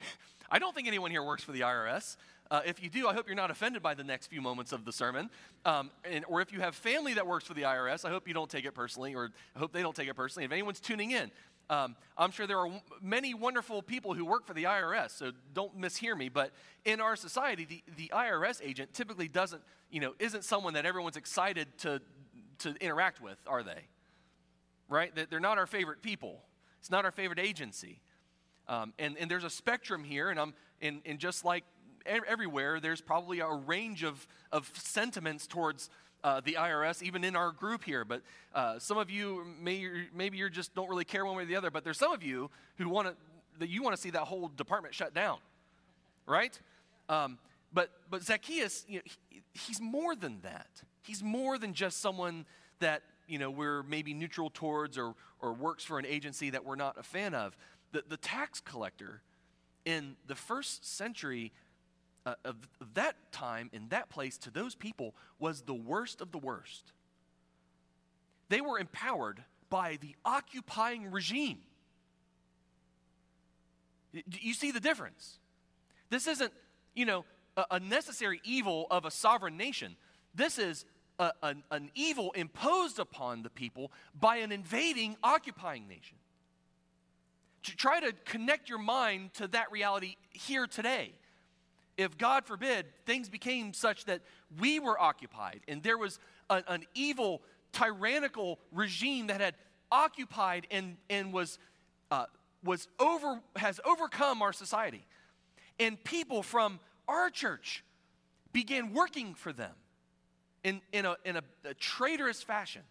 I 0.50 0.58
don't 0.58 0.74
think 0.74 0.88
anyone 0.88 1.10
here 1.10 1.22
works 1.22 1.42
for 1.42 1.52
the 1.52 1.60
IRS. 1.60 2.16
Uh, 2.50 2.60
if 2.64 2.82
you 2.82 2.88
do, 2.88 3.06
I 3.08 3.14
hope 3.14 3.26
you're 3.26 3.36
not 3.36 3.50
offended 3.50 3.82
by 3.82 3.94
the 3.94 4.04
next 4.04 4.28
few 4.28 4.40
moments 4.40 4.72
of 4.72 4.84
the 4.84 4.92
sermon. 4.92 5.28
Um, 5.64 5.90
and, 6.04 6.24
or 6.28 6.40
if 6.40 6.52
you 6.52 6.60
have 6.60 6.74
family 6.74 7.14
that 7.14 7.26
works 7.26 7.46
for 7.46 7.54
the 7.54 7.62
IRS, 7.62 8.04
I 8.04 8.10
hope 8.10 8.26
you 8.26 8.34
don't 8.34 8.50
take 8.50 8.64
it 8.64 8.74
personally, 8.74 9.14
or 9.14 9.30
I 9.54 9.58
hope 9.58 9.72
they 9.72 9.82
don't 9.82 9.94
take 9.94 10.08
it 10.08 10.14
personally. 10.14 10.46
If 10.46 10.52
anyone's 10.52 10.80
tuning 10.80 11.10
in, 11.10 11.30
um, 11.70 11.96
I'm 12.16 12.30
sure 12.30 12.46
there 12.46 12.58
are 12.58 12.66
w- 12.66 12.80
many 13.02 13.34
wonderful 13.34 13.82
people 13.82 14.14
who 14.14 14.24
work 14.24 14.46
for 14.46 14.54
the 14.54 14.64
IRS, 14.64 15.10
so 15.10 15.32
don't 15.52 15.78
mishear 15.78 16.16
me. 16.16 16.30
But 16.30 16.52
in 16.86 17.02
our 17.02 17.16
society, 17.16 17.66
the, 17.66 17.82
the 17.96 18.10
IRS 18.14 18.62
agent 18.64 18.94
typically 18.94 19.28
doesn't, 19.28 19.60
you 19.90 20.00
know, 20.00 20.14
isn't 20.18 20.44
someone 20.44 20.72
that 20.74 20.86
everyone's 20.86 21.18
excited 21.18 21.66
to 21.78 22.00
to 22.60 22.74
interact 22.80 23.20
with, 23.20 23.38
are 23.46 23.62
they? 23.62 23.86
Right? 24.88 25.12
They're 25.30 25.40
not 25.40 25.58
our 25.58 25.66
favorite 25.66 26.02
people. 26.02 26.40
It's 26.80 26.90
not 26.90 27.04
our 27.04 27.10
favorite 27.10 27.38
agency. 27.38 28.00
Um, 28.68 28.92
and, 28.98 29.16
and 29.18 29.30
there's 29.30 29.44
a 29.44 29.50
spectrum 29.50 30.04
here, 30.04 30.30
and, 30.30 30.38
I'm, 30.38 30.54
and, 30.82 31.00
and 31.06 31.18
just 31.18 31.44
like 31.44 31.64
everywhere, 32.06 32.80
there's 32.80 33.00
probably 33.00 33.40
a 33.40 33.48
range 33.48 34.02
of, 34.02 34.26
of 34.52 34.70
sentiments 34.74 35.46
towards 35.46 35.90
uh, 36.24 36.40
the 36.44 36.54
IRS, 36.54 37.02
even 37.02 37.24
in 37.24 37.36
our 37.36 37.52
group 37.52 37.84
here. 37.84 38.04
But 38.04 38.22
uh, 38.54 38.78
some 38.78 38.98
of 38.98 39.10
you, 39.10 39.46
may, 39.60 39.88
maybe 40.14 40.38
you 40.38 40.50
just 40.50 40.74
don't 40.74 40.88
really 40.88 41.04
care 41.04 41.24
one 41.24 41.36
way 41.36 41.44
or 41.44 41.46
the 41.46 41.56
other, 41.56 41.70
but 41.70 41.84
there's 41.84 41.98
some 41.98 42.12
of 42.12 42.22
you 42.22 42.50
who 42.76 42.88
want 42.88 43.08
to, 43.08 43.14
that 43.58 43.68
you 43.68 43.82
want 43.82 43.94
to 43.96 44.00
see 44.00 44.10
that 44.10 44.22
whole 44.22 44.48
department 44.48 44.94
shut 44.94 45.14
down, 45.14 45.38
right? 46.26 46.58
Um, 47.08 47.38
but, 47.72 47.90
but 48.10 48.22
Zacchaeus, 48.22 48.84
you 48.88 48.96
know, 48.96 49.02
he, 49.04 49.42
he's 49.52 49.80
more 49.80 50.14
than 50.14 50.40
that. 50.42 50.68
He's 51.02 51.22
more 51.22 51.58
than 51.58 51.74
just 51.74 52.00
someone 52.00 52.46
that, 52.80 53.02
you 53.26 53.38
know, 53.38 53.50
we're 53.50 53.82
maybe 53.82 54.14
neutral 54.14 54.50
towards 54.50 54.98
or, 54.98 55.14
or 55.40 55.52
works 55.52 55.84
for 55.84 55.98
an 55.98 56.06
agency 56.06 56.50
that 56.50 56.64
we're 56.64 56.76
not 56.76 56.98
a 56.98 57.02
fan 57.02 57.34
of. 57.34 57.56
The, 57.92 58.04
the 58.08 58.16
tax 58.16 58.60
collector 58.60 59.22
in 59.84 60.16
the 60.26 60.34
first 60.34 60.84
century 60.84 61.52
uh, 62.26 62.34
of, 62.44 62.56
that 62.94 63.16
time, 63.32 63.70
in 63.72 63.88
that 63.88 64.10
place, 64.10 64.38
to 64.38 64.50
those 64.50 64.74
people, 64.74 65.14
was 65.38 65.62
the 65.62 65.74
worst 65.74 66.20
of 66.20 66.32
the 66.32 66.38
worst. 66.38 66.92
They 68.48 68.60
were 68.60 68.78
empowered 68.78 69.42
by 69.70 69.98
the 70.00 70.14
occupying 70.24 71.10
regime. 71.10 71.58
You 74.12 74.54
see 74.54 74.70
the 74.70 74.80
difference? 74.80 75.38
This 76.10 76.26
isn't, 76.26 76.52
you 76.94 77.04
know, 77.04 77.24
a 77.70 77.80
necessary 77.80 78.40
evil 78.44 78.86
of 78.90 79.04
a 79.04 79.10
sovereign 79.10 79.56
nation. 79.56 79.96
This 80.34 80.58
is 80.58 80.84
a, 81.18 81.32
an, 81.42 81.62
an 81.70 81.90
evil 81.94 82.32
imposed 82.32 82.98
upon 82.98 83.42
the 83.42 83.50
people 83.50 83.92
by 84.18 84.36
an 84.36 84.52
invading, 84.52 85.16
occupying 85.22 85.88
nation. 85.88 86.16
To 87.64 87.76
try 87.76 88.00
to 88.00 88.12
connect 88.24 88.68
your 88.68 88.78
mind 88.78 89.34
to 89.34 89.48
that 89.48 89.70
reality 89.72 90.16
here 90.30 90.66
today. 90.66 91.12
If, 91.98 92.16
God 92.16 92.46
forbid, 92.46 92.86
things 93.04 93.28
became 93.28 93.74
such 93.74 94.04
that 94.04 94.22
we 94.58 94.78
were 94.78 94.98
occupied 94.98 95.60
and 95.66 95.82
there 95.82 95.98
was 95.98 96.20
a, 96.48 96.62
an 96.68 96.84
evil, 96.94 97.42
tyrannical 97.72 98.60
regime 98.72 99.26
that 99.26 99.40
had 99.40 99.54
occupied 99.90 100.68
and, 100.70 100.96
and 101.10 101.32
was, 101.32 101.58
uh, 102.12 102.26
was 102.62 102.86
over, 103.00 103.40
has 103.56 103.80
overcome 103.84 104.42
our 104.42 104.52
society, 104.52 105.04
and 105.80 106.02
people 106.04 106.42
from 106.44 106.78
our 107.08 107.30
church 107.30 107.84
began 108.52 108.92
working 108.92 109.34
for 109.34 109.52
them 109.52 109.74
in, 110.62 110.80
in, 110.92 111.04
a, 111.04 111.16
in 111.24 111.36
a, 111.36 111.42
a 111.64 111.74
traitorous 111.74 112.42
fashion. 112.44 112.82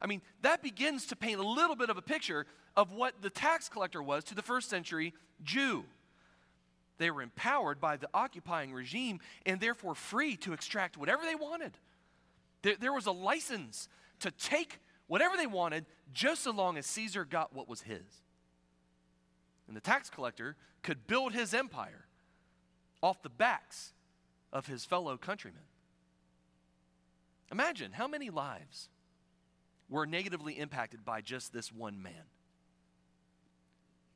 I 0.00 0.06
mean, 0.06 0.22
that 0.40 0.62
begins 0.62 1.06
to 1.06 1.16
paint 1.16 1.40
a 1.40 1.46
little 1.46 1.76
bit 1.76 1.90
of 1.90 1.98
a 1.98 2.02
picture 2.02 2.46
of 2.74 2.92
what 2.92 3.20
the 3.20 3.28
tax 3.28 3.68
collector 3.68 4.02
was 4.02 4.24
to 4.24 4.34
the 4.34 4.42
first 4.42 4.70
century 4.70 5.12
Jew. 5.42 5.84
They 7.00 7.10
were 7.10 7.22
empowered 7.22 7.80
by 7.80 7.96
the 7.96 8.10
occupying 8.12 8.74
regime 8.74 9.20
and 9.46 9.58
therefore 9.58 9.94
free 9.94 10.36
to 10.36 10.52
extract 10.52 10.98
whatever 10.98 11.22
they 11.24 11.34
wanted. 11.34 11.72
There, 12.60 12.76
there, 12.78 12.92
was 12.92 13.06
a 13.06 13.10
license 13.10 13.88
to 14.18 14.30
take 14.30 14.80
whatever 15.06 15.34
they 15.38 15.46
wanted 15.46 15.86
just 16.12 16.42
so 16.42 16.50
long 16.50 16.76
as 16.76 16.84
Caesar 16.84 17.24
got 17.24 17.54
what 17.54 17.70
was 17.70 17.80
his. 17.80 18.02
And 19.66 19.74
the 19.74 19.80
tax 19.80 20.10
collector 20.10 20.56
could 20.82 21.06
build 21.06 21.32
his 21.32 21.54
empire 21.54 22.04
off 23.02 23.22
the 23.22 23.30
backs 23.30 23.94
of 24.52 24.66
his 24.66 24.84
fellow 24.84 25.16
countrymen. 25.16 25.62
Imagine 27.50 27.92
how 27.92 28.08
many 28.08 28.28
lives 28.28 28.90
were 29.88 30.04
negatively 30.04 30.58
impacted 30.58 31.02
by 31.02 31.22
just 31.22 31.54
this 31.54 31.72
one 31.72 32.02
man 32.02 32.28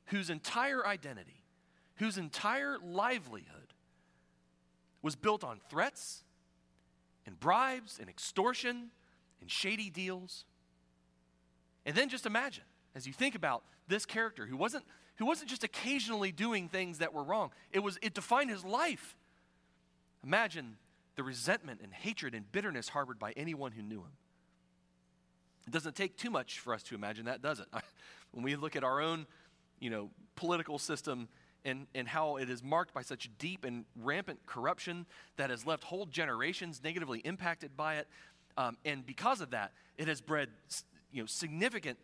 whose 0.09 0.29
entire 0.29 0.85
identity, 0.85 1.44
whose 1.97 2.17
entire 2.17 2.77
livelihood 2.83 3.73
was 5.01 5.15
built 5.15 5.43
on 5.43 5.59
threats 5.69 6.23
and 7.25 7.39
bribes 7.39 7.99
and 7.99 8.09
extortion 8.09 8.89
and 9.41 9.49
shady 9.49 9.89
deals. 9.89 10.45
And 11.85 11.95
then 11.95 12.09
just 12.09 12.25
imagine, 12.25 12.63
as 12.95 13.05
you 13.05 13.13
think 13.13 13.35
about 13.35 13.63
this 13.87 14.05
character 14.05 14.45
who 14.45 14.57
wasn't, 14.57 14.83
who 15.17 15.25
wasn't 15.25 15.49
just 15.49 15.63
occasionally 15.63 16.31
doing 16.31 16.67
things 16.67 16.97
that 16.97 17.13
were 17.13 17.23
wrong, 17.23 17.51
it, 17.71 17.79
was, 17.79 17.97
it 18.01 18.13
defined 18.13 18.49
his 18.49 18.65
life. 18.65 19.15
Imagine 20.23 20.77
the 21.15 21.23
resentment 21.23 21.81
and 21.83 21.93
hatred 21.93 22.33
and 22.33 22.51
bitterness 22.51 22.89
harbored 22.89 23.19
by 23.19 23.31
anyone 23.37 23.71
who 23.71 23.81
knew 23.81 23.99
him. 23.99 24.11
It 25.67 25.71
doesn't 25.71 25.95
take 25.95 26.17
too 26.17 26.29
much 26.29 26.59
for 26.59 26.73
us 26.73 26.83
to 26.83 26.95
imagine 26.95 27.25
that, 27.25 27.41
does 27.41 27.59
it? 27.59 27.67
when 28.31 28.43
we 28.43 28.55
look 28.55 28.75
at 28.75 28.83
our 28.83 29.01
own, 29.01 29.25
you 29.79 29.89
know, 29.89 30.09
political 30.35 30.77
system 30.77 31.27
and, 31.65 31.87
and 31.93 32.07
how 32.07 32.37
it 32.37 32.49
is 32.49 32.63
marked 32.63 32.93
by 32.93 33.01
such 33.01 33.29
deep 33.37 33.65
and 33.65 33.85
rampant 34.01 34.45
corruption 34.45 35.05
that 35.35 35.49
has 35.49 35.65
left 35.65 35.83
whole 35.83 36.05
generations 36.05 36.81
negatively 36.83 37.19
impacted 37.19 37.75
by 37.75 37.95
it. 37.95 38.07
Um, 38.57 38.77
and 38.85 39.05
because 39.05 39.41
of 39.41 39.49
that, 39.51 39.73
it 39.97 40.07
has 40.07 40.21
bred 40.21 40.49
you 41.11 41.21
know, 41.21 41.25
significant, 41.25 41.97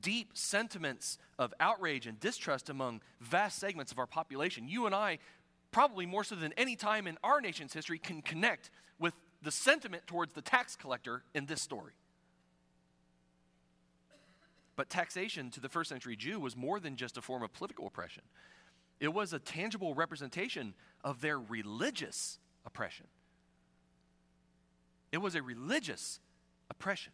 deep 0.00 0.30
sentiments 0.34 1.18
of 1.38 1.52
outrage 1.60 2.06
and 2.06 2.18
distrust 2.20 2.70
among 2.70 3.02
vast 3.20 3.58
segments 3.58 3.92
of 3.92 3.98
our 3.98 4.06
population. 4.06 4.68
You 4.68 4.86
and 4.86 4.94
I 4.94 5.18
probably 5.72 6.06
more 6.06 6.22
so 6.22 6.36
than 6.36 6.52
any 6.56 6.76
time 6.76 7.06
in 7.06 7.18
our 7.24 7.40
nation's 7.40 7.72
history, 7.72 7.98
can 7.98 8.22
connect 8.22 8.70
with 8.98 9.14
the 9.42 9.50
sentiment 9.50 10.06
towards 10.06 10.34
the 10.34 10.42
tax 10.42 10.76
collector 10.76 11.24
in 11.34 11.46
this 11.46 11.60
story. 11.60 11.94
But 14.76 14.88
taxation 14.88 15.50
to 15.50 15.60
the 15.60 15.68
first 15.68 15.88
century 15.88 16.14
Jew 16.14 16.38
was 16.38 16.56
more 16.56 16.78
than 16.78 16.96
just 16.96 17.16
a 17.16 17.22
form 17.22 17.42
of 17.42 17.52
political 17.52 17.86
oppression, 17.86 18.22
it 19.02 19.12
was 19.12 19.32
a 19.32 19.40
tangible 19.40 19.94
representation 19.94 20.74
of 21.02 21.20
their 21.20 21.36
religious 21.36 22.38
oppression. 22.64 23.08
It 25.10 25.18
was 25.18 25.34
a 25.34 25.42
religious 25.42 26.20
oppression. 26.70 27.12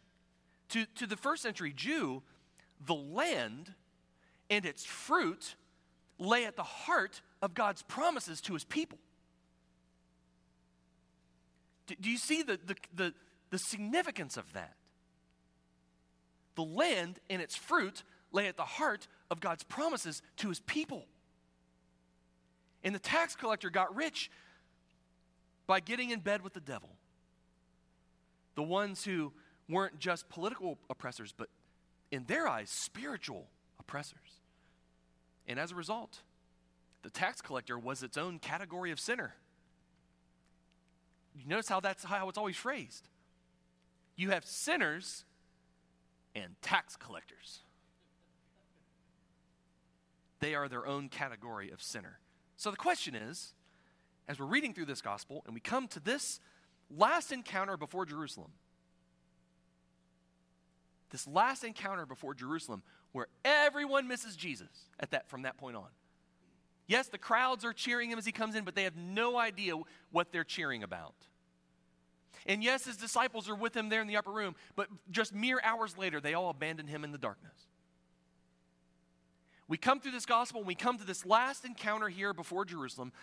To, 0.69 0.85
to 0.97 1.07
the 1.07 1.17
first 1.17 1.41
century 1.41 1.73
Jew, 1.75 2.21
the 2.85 2.93
land 2.93 3.73
and 4.51 4.65
its 4.67 4.85
fruit 4.85 5.55
lay 6.19 6.45
at 6.45 6.55
the 6.55 6.61
heart 6.61 7.21
of 7.41 7.55
God's 7.55 7.81
promises 7.81 8.39
to 8.41 8.53
his 8.53 8.63
people. 8.63 8.99
Do, 11.87 11.95
do 11.99 12.11
you 12.11 12.19
see 12.19 12.43
the, 12.43 12.59
the, 12.63 12.75
the, 12.93 13.13
the 13.49 13.57
significance 13.57 14.37
of 14.37 14.53
that? 14.53 14.75
The 16.53 16.63
land 16.65 17.17
and 17.31 17.41
its 17.41 17.55
fruit 17.55 18.03
lay 18.31 18.47
at 18.47 18.57
the 18.57 18.63
heart 18.63 19.07
of 19.31 19.39
God's 19.39 19.63
promises 19.63 20.21
to 20.37 20.49
his 20.49 20.59
people. 20.59 21.07
And 22.83 22.95
the 22.95 22.99
tax 22.99 23.35
collector 23.35 23.69
got 23.69 23.95
rich 23.95 24.31
by 25.67 25.79
getting 25.79 26.09
in 26.11 26.19
bed 26.19 26.41
with 26.41 26.53
the 26.53 26.61
devil. 26.61 26.89
The 28.55 28.63
ones 28.63 29.03
who 29.03 29.33
weren't 29.67 29.99
just 29.99 30.29
political 30.29 30.77
oppressors, 30.89 31.33
but 31.35 31.49
in 32.11 32.25
their 32.25 32.47
eyes, 32.47 32.69
spiritual 32.69 33.47
oppressors. 33.79 34.41
And 35.47 35.59
as 35.59 35.71
a 35.71 35.75
result, 35.75 36.21
the 37.03 37.09
tax 37.09 37.41
collector 37.41 37.77
was 37.77 38.03
its 38.03 38.17
own 38.17 38.39
category 38.39 38.91
of 38.91 38.99
sinner. 38.99 39.35
You 41.35 41.47
notice 41.47 41.69
how 41.69 41.79
that's 41.79 42.03
how 42.03 42.27
it's 42.29 42.37
always 42.37 42.57
phrased. 42.57 43.07
You 44.15 44.31
have 44.31 44.45
sinners 44.45 45.25
and 46.35 46.55
tax 46.61 46.95
collectors. 46.95 47.59
They 50.39 50.55
are 50.55 50.67
their 50.67 50.85
own 50.85 51.09
category 51.09 51.71
of 51.71 51.81
sinner. 51.81 52.19
So 52.59 52.71
the 52.71 52.77
question 52.77 53.15
is, 53.15 53.53
as 54.27 54.37
we're 54.37 54.45
reading 54.45 54.73
through 54.73 54.87
this 54.87 55.01
gospel 55.01 55.43
and 55.45 55.53
we 55.55 55.61
come 55.61 55.87
to 55.87 55.99
this 56.01 56.41
last 56.93 57.31
encounter 57.31 57.77
before 57.77 58.05
Jerusalem, 58.05 58.51
this 61.09 61.25
last 61.25 61.63
encounter 61.63 62.05
before 62.05 62.33
Jerusalem 62.33 62.83
where 63.13 63.27
everyone 63.45 64.09
misses 64.09 64.35
Jesus 64.35 64.67
at 64.99 65.11
that 65.11 65.29
from 65.29 65.43
that 65.43 65.57
point 65.57 65.77
on. 65.77 65.87
Yes, 66.85 67.07
the 67.07 67.17
crowds 67.17 67.63
are 67.63 67.71
cheering 67.71 68.11
him 68.11 68.19
as 68.19 68.25
he 68.25 68.33
comes 68.33 68.55
in, 68.55 68.65
but 68.65 68.75
they 68.75 68.83
have 68.83 68.97
no 68.97 69.37
idea 69.37 69.75
what 70.11 70.33
they're 70.33 70.43
cheering 70.43 70.83
about. 70.83 71.15
And 72.45 72.61
yes, 72.61 72.83
his 72.83 72.97
disciples 72.97 73.47
are 73.47 73.55
with 73.55 73.73
him 73.73 73.87
there 73.87 74.01
in 74.01 74.07
the 74.07 74.17
upper 74.17 74.31
room, 74.31 74.55
but 74.75 74.89
just 75.09 75.33
mere 75.33 75.61
hours 75.63 75.97
later, 75.97 76.19
they 76.19 76.33
all 76.33 76.49
abandon 76.49 76.87
him 76.87 77.05
in 77.05 77.13
the 77.13 77.17
darkness. 77.17 77.68
We 79.69 79.77
come 79.77 79.99
through 79.99 80.11
this 80.11 80.25
gospel 80.25 80.61
and 80.61 80.67
we 80.67 80.75
come 80.75 80.97
to 80.97 81.05
this 81.05 81.25
last 81.25 81.63
encounter 81.63 82.09
here 82.09 82.33
before 82.33 82.65
Jerusalem, 82.65 83.13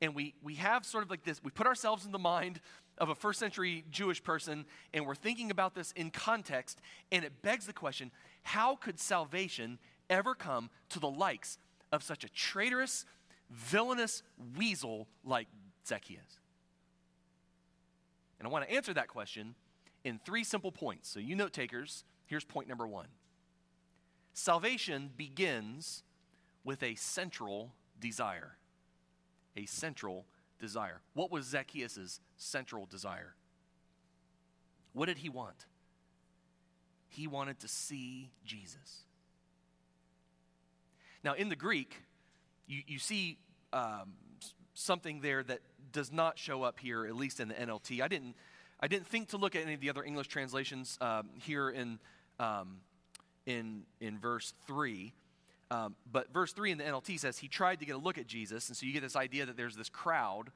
and 0.00 0.14
we, 0.14 0.32
we 0.42 0.54
have 0.54 0.86
sort 0.86 1.02
of 1.02 1.10
like 1.10 1.24
this 1.24 1.42
we 1.42 1.50
put 1.50 1.66
ourselves 1.66 2.06
in 2.06 2.12
the 2.12 2.18
mind 2.20 2.60
of 2.98 3.08
a 3.08 3.14
first 3.16 3.40
century 3.40 3.84
Jewish 3.90 4.22
person, 4.22 4.64
and 4.94 5.04
we're 5.04 5.16
thinking 5.16 5.50
about 5.50 5.74
this 5.74 5.92
in 5.92 6.10
context, 6.10 6.80
and 7.10 7.24
it 7.24 7.42
begs 7.42 7.66
the 7.66 7.72
question 7.72 8.12
how 8.44 8.76
could 8.76 8.98
salvation 8.98 9.78
ever 10.08 10.34
come 10.34 10.70
to 10.90 11.00
the 11.00 11.10
likes 11.10 11.58
of 11.92 12.04
such 12.04 12.22
a 12.22 12.28
traitorous, 12.28 13.04
villainous 13.50 14.22
weasel 14.56 15.08
like 15.24 15.48
Zacchaeus? 15.86 16.38
And 18.38 18.46
I 18.46 18.50
want 18.50 18.68
to 18.68 18.72
answer 18.72 18.94
that 18.94 19.08
question 19.08 19.56
in 20.04 20.20
three 20.24 20.44
simple 20.44 20.70
points. 20.70 21.08
So, 21.08 21.18
you 21.18 21.34
note 21.34 21.52
takers, 21.52 22.04
here's 22.26 22.44
point 22.44 22.68
number 22.68 22.86
one 22.86 23.08
Salvation 24.32 25.10
begins 25.16 26.02
with 26.64 26.82
a 26.82 26.94
central 26.94 27.72
desire. 28.00 28.56
A 29.56 29.66
central 29.66 30.26
desire. 30.58 31.00
What 31.14 31.30
was 31.30 31.46
Zacchaeus' 31.46 32.20
central 32.36 32.86
desire? 32.86 33.34
What 34.92 35.06
did 35.06 35.18
he 35.18 35.28
want? 35.28 35.66
He 37.08 37.26
wanted 37.26 37.60
to 37.60 37.68
see 37.68 38.30
Jesus. 38.44 39.04
Now, 41.24 41.34
in 41.34 41.48
the 41.48 41.56
Greek, 41.56 42.02
you, 42.66 42.82
you 42.86 42.98
see 42.98 43.38
um, 43.72 44.12
something 44.74 45.20
there 45.20 45.42
that 45.42 45.60
does 45.92 46.12
not 46.12 46.38
show 46.38 46.62
up 46.62 46.78
here, 46.78 47.06
at 47.06 47.16
least 47.16 47.40
in 47.40 47.48
the 47.48 47.54
NLT. 47.54 48.00
I 48.02 48.08
didn't, 48.08 48.36
I 48.80 48.88
didn't 48.88 49.06
think 49.06 49.28
to 49.30 49.36
look 49.36 49.56
at 49.56 49.62
any 49.62 49.74
of 49.74 49.80
the 49.80 49.90
other 49.90 50.04
English 50.04 50.28
translations 50.28 50.98
um, 51.00 51.30
here 51.42 51.70
in, 51.70 51.98
um, 52.38 52.78
in, 53.48 53.82
in 54.00 54.18
verse 54.18 54.52
3. 54.66 55.12
Um, 55.70 55.96
but 56.12 56.32
verse 56.32 56.52
3 56.52 56.72
in 56.72 56.78
the 56.78 56.84
NLT 56.84 57.18
says, 57.18 57.38
He 57.38 57.48
tried 57.48 57.80
to 57.80 57.86
get 57.86 57.96
a 57.96 57.98
look 57.98 58.18
at 58.18 58.26
Jesus. 58.26 58.68
And 58.68 58.76
so 58.76 58.86
you 58.86 58.92
get 58.92 59.02
this 59.02 59.16
idea 59.16 59.46
that 59.46 59.56
there's 59.56 59.74
this 59.74 59.88
crowd 59.88 60.52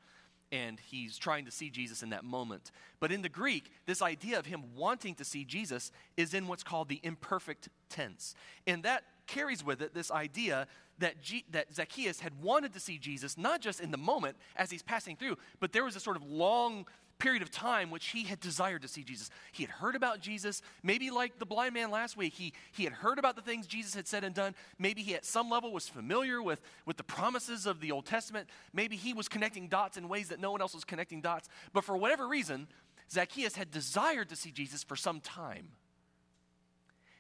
and 0.53 0.79
he's 0.79 1.17
trying 1.17 1.47
to 1.47 1.51
see 1.51 1.71
Jesus 1.71 2.03
in 2.03 2.11
that 2.11 2.25
moment. 2.25 2.71
But 3.01 3.11
in 3.11 3.23
the 3.23 3.31
Greek, 3.31 3.73
this 3.87 4.03
idea 4.03 4.39
of 4.39 4.45
him 4.45 4.63
wanting 4.77 5.15
to 5.15 5.25
see 5.25 5.47
Jesus 5.47 5.91
is 6.19 6.35
in 6.35 6.47
what's 6.47 6.63
called 6.63 6.91
the 6.91 7.01
imperfect 7.03 7.71
tense. 7.89 8.35
And 8.67 8.83
that 8.83 9.05
carries 9.27 9.65
with 9.65 9.81
it 9.81 9.95
this 9.95 10.11
idea 10.11 10.67
that, 10.99 11.23
G- 11.23 11.47
that 11.53 11.75
Zacchaeus 11.75 12.21
had 12.21 12.43
wanted 12.43 12.75
to 12.75 12.81
see 12.81 12.99
Jesus, 12.99 13.39
not 13.39 13.63
just 13.63 13.81
in 13.81 13.91
the 13.91 13.97
moment 13.97 14.37
as 14.55 14.71
he's 14.71 14.83
passing 14.83 15.17
through, 15.17 15.39
but 15.59 15.73
there 15.73 15.85
was 15.85 15.97
a 15.97 16.01
sort 16.01 16.17
of 16.17 16.23
long 16.23 16.87
period 17.23 17.41
of 17.41 17.53
time 17.53 17.89
which 17.89 18.09
he 18.09 18.25
had 18.25 18.41
desired 18.41 18.83
to 18.83 18.89
see 18.89 19.05
Jesus. 19.05 19.31
He 19.53 19.63
had 19.63 19.71
heard 19.71 19.95
about 19.95 20.21
Jesus, 20.21 20.61
maybe 20.83 21.09
like 21.11 21.39
the 21.39 21.47
blind 21.47 21.73
man 21.73 21.93
last 21.93 22.17
week, 22.17 22.35
he, 22.35 22.53
he 22.73 22.83
had 22.83 22.93
heard 22.93 23.17
about 23.17 23.37
the 23.37 23.43
things 23.43 23.69
Jesus 23.69 23.95
had 23.95 24.09
said 24.09 24.25
and 24.25 24.35
done. 24.35 24.57
Maybe 24.77 25.03
he 25.03 25.15
at 25.15 25.25
some 25.25 25.49
level 25.49 25.73
was 25.73 25.89
familiar 25.89 26.43
with, 26.43 26.61
with 26.85 26.97
the 26.97 27.05
promises 27.05 27.65
of 27.65 27.81
the 27.81 27.93
Old 27.93 28.07
Testament. 28.07 28.49
Maybe 28.73 28.97
he 28.97 29.13
was 29.15 29.29
connecting 29.29 29.69
dots 29.69 29.97
in 29.97 30.09
ways 30.09 30.31
that 30.31 30.41
no 30.41 30.51
one 30.51 30.61
else 30.61 30.75
was 30.75 30.83
connecting 30.83 31.21
dots. 31.21 31.49
But 31.73 31.85
for 31.85 31.97
whatever 31.97 32.27
reason, 32.27 32.67
Zacchaeus 33.09 33.55
had 33.55 33.71
desired 33.71 34.29
to 34.31 34.37
see 34.37 34.51
Jesus 34.51 34.83
for 34.83 34.97
some 34.97 35.21
time. 35.21 35.69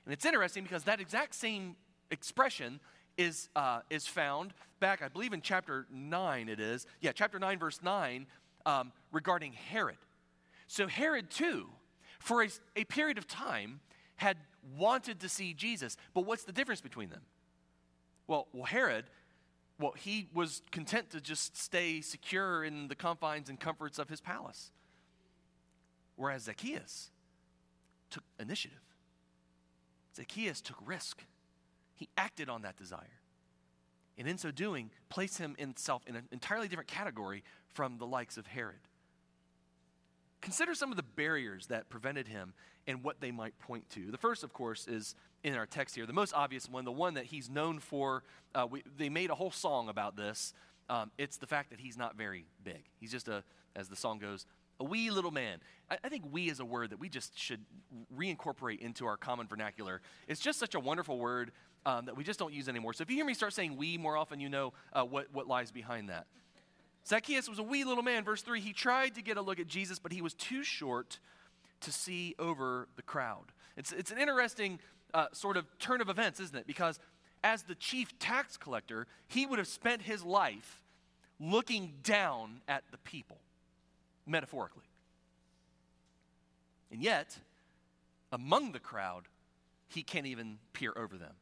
And 0.04 0.12
it's 0.12 0.26
interesting 0.26 0.64
because 0.64 0.82
that 0.84 1.00
exact 1.00 1.36
same 1.36 1.76
expression 2.10 2.80
is, 3.16 3.48
uh, 3.54 3.80
is 3.88 4.08
found 4.08 4.52
back, 4.80 5.00
I 5.00 5.08
believe 5.08 5.32
in 5.32 5.42
chapter 5.42 5.86
9 5.92 6.48
it 6.48 6.58
is. 6.58 6.86
Yeah, 7.00 7.12
chapter 7.12 7.38
9, 7.38 7.58
verse 7.58 7.80
9, 7.82 8.26
um, 8.66 8.92
regarding 9.12 9.52
Herod. 9.52 9.96
So, 10.66 10.86
Herod, 10.86 11.30
too, 11.30 11.68
for 12.18 12.42
a, 12.42 12.48
a 12.76 12.84
period 12.84 13.18
of 13.18 13.26
time, 13.26 13.80
had 14.16 14.36
wanted 14.76 15.20
to 15.20 15.28
see 15.28 15.54
Jesus. 15.54 15.96
But 16.14 16.24
what's 16.24 16.44
the 16.44 16.52
difference 16.52 16.80
between 16.80 17.08
them? 17.08 17.22
Well, 18.26 18.46
well, 18.52 18.64
Herod, 18.64 19.06
well, 19.78 19.92
he 19.96 20.28
was 20.32 20.62
content 20.70 21.10
to 21.10 21.20
just 21.20 21.56
stay 21.56 22.00
secure 22.00 22.64
in 22.64 22.88
the 22.88 22.94
confines 22.94 23.48
and 23.48 23.58
comforts 23.58 23.98
of 23.98 24.08
his 24.08 24.20
palace. 24.20 24.70
Whereas 26.16 26.42
Zacchaeus 26.42 27.10
took 28.10 28.22
initiative. 28.38 28.78
Zacchaeus 30.14 30.60
took 30.60 30.76
risk. 30.84 31.24
He 31.94 32.08
acted 32.16 32.48
on 32.48 32.62
that 32.62 32.76
desire. 32.76 33.21
And 34.18 34.28
in 34.28 34.38
so 34.38 34.50
doing, 34.50 34.90
place 35.08 35.38
him 35.38 35.56
himself 35.58 36.02
in 36.06 36.16
an 36.16 36.24
entirely 36.30 36.68
different 36.68 36.88
category 36.88 37.42
from 37.66 37.98
the 37.98 38.06
likes 38.06 38.36
of 38.36 38.46
Herod. 38.46 38.88
Consider 40.40 40.74
some 40.74 40.90
of 40.90 40.96
the 40.96 41.02
barriers 41.02 41.68
that 41.68 41.88
prevented 41.88 42.28
him 42.28 42.52
and 42.86 43.04
what 43.04 43.20
they 43.20 43.30
might 43.30 43.58
point 43.58 43.88
to. 43.90 44.10
The 44.10 44.18
first, 44.18 44.42
of 44.42 44.52
course, 44.52 44.88
is 44.88 45.14
in 45.44 45.54
our 45.54 45.66
text 45.66 45.94
here. 45.94 46.04
The 46.04 46.12
most 46.12 46.34
obvious 46.34 46.68
one, 46.68 46.84
the 46.84 46.92
one 46.92 47.14
that 47.14 47.26
he's 47.26 47.48
known 47.48 47.78
for, 47.78 48.24
uh, 48.54 48.66
we, 48.68 48.82
they 48.96 49.08
made 49.08 49.30
a 49.30 49.34
whole 49.34 49.50
song 49.50 49.88
about 49.88 50.16
this. 50.16 50.52
Um, 50.90 51.10
it's 51.16 51.36
the 51.36 51.46
fact 51.46 51.70
that 51.70 51.80
he's 51.80 51.96
not 51.96 52.16
very 52.16 52.46
big. 52.64 52.84
He's 52.98 53.12
just 53.12 53.28
a, 53.28 53.44
as 53.76 53.88
the 53.88 53.96
song 53.96 54.18
goes, 54.18 54.46
a 54.80 54.84
wee 54.84 55.10
little 55.10 55.30
man. 55.30 55.60
I, 55.90 55.98
I 56.04 56.08
think 56.08 56.24
we 56.30 56.50
is 56.50 56.58
a 56.58 56.64
word 56.64 56.90
that 56.90 56.98
we 56.98 57.08
just 57.08 57.38
should 57.38 57.60
reincorporate 58.14 58.80
into 58.80 59.06
our 59.06 59.16
common 59.16 59.46
vernacular. 59.46 60.00
It's 60.26 60.40
just 60.40 60.58
such 60.58 60.74
a 60.74 60.80
wonderful 60.80 61.18
word 61.18 61.52
um, 61.84 62.06
that 62.06 62.16
we 62.16 62.24
just 62.24 62.38
don't 62.38 62.52
use 62.52 62.68
anymore. 62.68 62.92
So 62.92 63.02
if 63.02 63.10
you 63.10 63.16
hear 63.16 63.24
me 63.24 63.34
start 63.34 63.52
saying 63.52 63.76
we 63.76 63.98
more 63.98 64.16
often, 64.16 64.40
you 64.40 64.48
know 64.48 64.72
uh, 64.92 65.04
what, 65.04 65.32
what 65.32 65.46
lies 65.46 65.70
behind 65.70 66.08
that. 66.08 66.26
Zacchaeus 67.06 67.48
was 67.48 67.58
a 67.58 67.62
wee 67.62 67.84
little 67.84 68.04
man. 68.04 68.24
Verse 68.24 68.42
3 68.42 68.60
he 68.60 68.72
tried 68.72 69.14
to 69.16 69.22
get 69.22 69.36
a 69.36 69.42
look 69.42 69.58
at 69.58 69.66
Jesus, 69.66 69.98
but 69.98 70.12
he 70.12 70.22
was 70.22 70.34
too 70.34 70.62
short 70.62 71.18
to 71.80 71.92
see 71.92 72.34
over 72.38 72.88
the 72.96 73.02
crowd. 73.02 73.46
It's, 73.76 73.92
it's 73.92 74.10
an 74.10 74.18
interesting 74.18 74.78
uh, 75.12 75.26
sort 75.32 75.56
of 75.56 75.66
turn 75.78 76.00
of 76.00 76.08
events, 76.08 76.40
isn't 76.40 76.56
it? 76.56 76.66
Because 76.66 77.00
as 77.44 77.64
the 77.64 77.74
chief 77.74 78.18
tax 78.18 78.56
collector, 78.56 79.06
he 79.26 79.46
would 79.46 79.58
have 79.58 79.68
spent 79.68 80.02
his 80.02 80.24
life 80.24 80.80
looking 81.40 81.94
down 82.04 82.60
at 82.68 82.84
the 82.92 82.98
people, 82.98 83.38
metaphorically. 84.26 84.84
And 86.92 87.02
yet, 87.02 87.36
among 88.30 88.72
the 88.72 88.78
crowd, 88.78 89.24
he 89.88 90.02
can't 90.02 90.26
even 90.26 90.58
peer 90.72 90.92
over 90.94 91.16
them. 91.16 91.34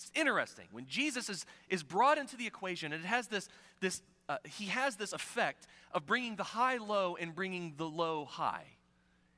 It's 0.00 0.10
interesting. 0.14 0.64
When 0.72 0.86
Jesus 0.86 1.28
is, 1.28 1.44
is 1.68 1.82
brought 1.82 2.16
into 2.16 2.34
the 2.34 2.46
equation, 2.46 2.94
and 2.94 3.04
it 3.04 3.06
has 3.06 3.26
this, 3.26 3.50
this 3.80 4.00
uh, 4.30 4.38
he 4.44 4.66
has 4.66 4.96
this 4.96 5.12
effect 5.12 5.66
of 5.92 6.06
bringing 6.06 6.36
the 6.36 6.42
high 6.42 6.78
low 6.78 7.16
and 7.20 7.34
bringing 7.34 7.74
the 7.76 7.84
low 7.84 8.24
high. 8.24 8.64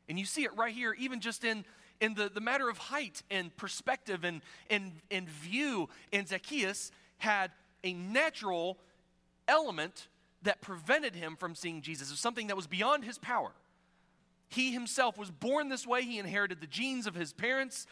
And 0.09 0.21
you 0.21 0.25
see 0.25 0.45
it 0.45 0.57
right 0.57 0.73
here, 0.73 0.95
even 0.97 1.21
just 1.21 1.43
in, 1.43 1.65
in 2.01 2.15
the, 2.15 2.31
the 2.33 2.41
matter 2.41 2.69
of 2.69 2.79
height 2.79 3.25
and 3.29 3.57
perspective 3.57 4.23
and, 4.23 4.41
and, 4.71 4.93
and 5.11 5.29
view. 5.29 5.89
And 6.13 6.29
Zacchaeus 6.29 6.93
had 7.19 7.51
a 7.83 7.93
natural 7.93 8.79
element 9.49 10.07
that 10.43 10.61
prevented 10.61 11.17
him 11.17 11.35
from 11.35 11.57
seeing 11.57 11.83
Jesus. 11.83 12.09
It 12.09 12.13
was 12.13 12.21
something 12.21 12.47
that 12.47 12.57
was 12.57 12.69
beyond 12.69 13.05
his 13.05 13.19
power. 13.19 13.51
He 14.49 14.73
himself 14.73 15.19
was 15.19 15.31
born 15.33 15.71
this 15.71 15.87
way. 15.89 16.03
He 16.03 16.19
inherited 16.19 16.61
the 16.61 16.67
genes 16.69 17.09
of 17.09 17.17
his 17.17 17.33
parents. 17.33 17.87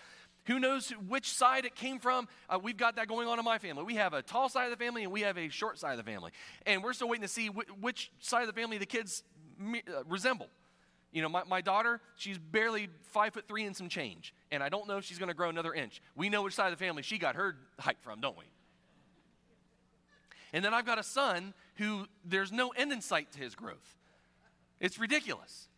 Who 0.51 0.59
knows 0.59 0.91
which 1.07 1.33
side 1.33 1.65
it 1.65 1.77
came 1.77 2.01
from? 2.01 2.27
Uh, 2.49 2.59
we've 2.61 2.77
got 2.77 2.97
that 2.97 3.07
going 3.07 3.29
on 3.29 3.39
in 3.39 3.45
my 3.45 3.59
family. 3.59 3.85
We 3.85 3.95
have 3.95 4.15
a 4.15 4.21
tall 4.21 4.49
side 4.49 4.65
of 4.65 4.77
the 4.77 4.85
family 4.85 5.05
and 5.05 5.13
we 5.13 5.21
have 5.21 5.39
a 5.39 5.49
short 5.49 5.79
side 5.79 5.97
of 5.97 6.05
the 6.05 6.11
family. 6.11 6.33
And 6.67 6.83
we're 6.83 6.93
still 6.93 7.09
waiting 7.09 7.23
to 7.23 7.29
see 7.29 7.47
wh- 7.47 7.81
which 7.81 8.11
side 8.19 8.41
of 8.41 8.53
the 8.53 8.61
family 8.61 8.77
the 8.77 8.85
kids 8.85 9.23
me- 9.57 9.85
uh, 9.87 10.03
resemble. 10.09 10.49
You 11.13 11.23
know, 11.23 11.29
my, 11.29 11.45
my 11.45 11.61
daughter, 11.61 12.01
she's 12.17 12.37
barely 12.37 12.89
five 13.13 13.33
foot 13.33 13.47
three 13.47 13.65
and 13.65 13.77
some 13.77 13.89
change. 13.89 14.35
And 14.51 14.61
I 14.61 14.69
don't 14.69 14.89
know 14.89 14.97
if 14.97 15.05
she's 15.05 15.21
going 15.21 15.29
to 15.29 15.35
grow 15.35 15.51
another 15.51 15.73
inch. 15.73 16.03
We 16.17 16.29
know 16.29 16.43
which 16.43 16.55
side 16.55 16.73
of 16.73 16.77
the 16.77 16.85
family 16.85 17.05
she 17.05 17.17
got 17.17 17.37
her 17.37 17.55
height 17.79 17.99
from, 18.01 18.21
don't 18.21 18.37
we? 18.37 18.47
And 20.53 20.65
then 20.65 20.75
I've 20.75 20.85
got 20.85 20.99
a 20.99 21.05
son 21.05 21.55
who 21.77 22.07
there's 22.25 22.51
no 22.51 22.71
end 22.71 22.93
in 22.93 23.03
sight 23.03 23.31
to 23.35 23.39
his 23.39 23.55
growth. 23.55 23.97
It's 24.81 24.99
ridiculous. 24.99 25.69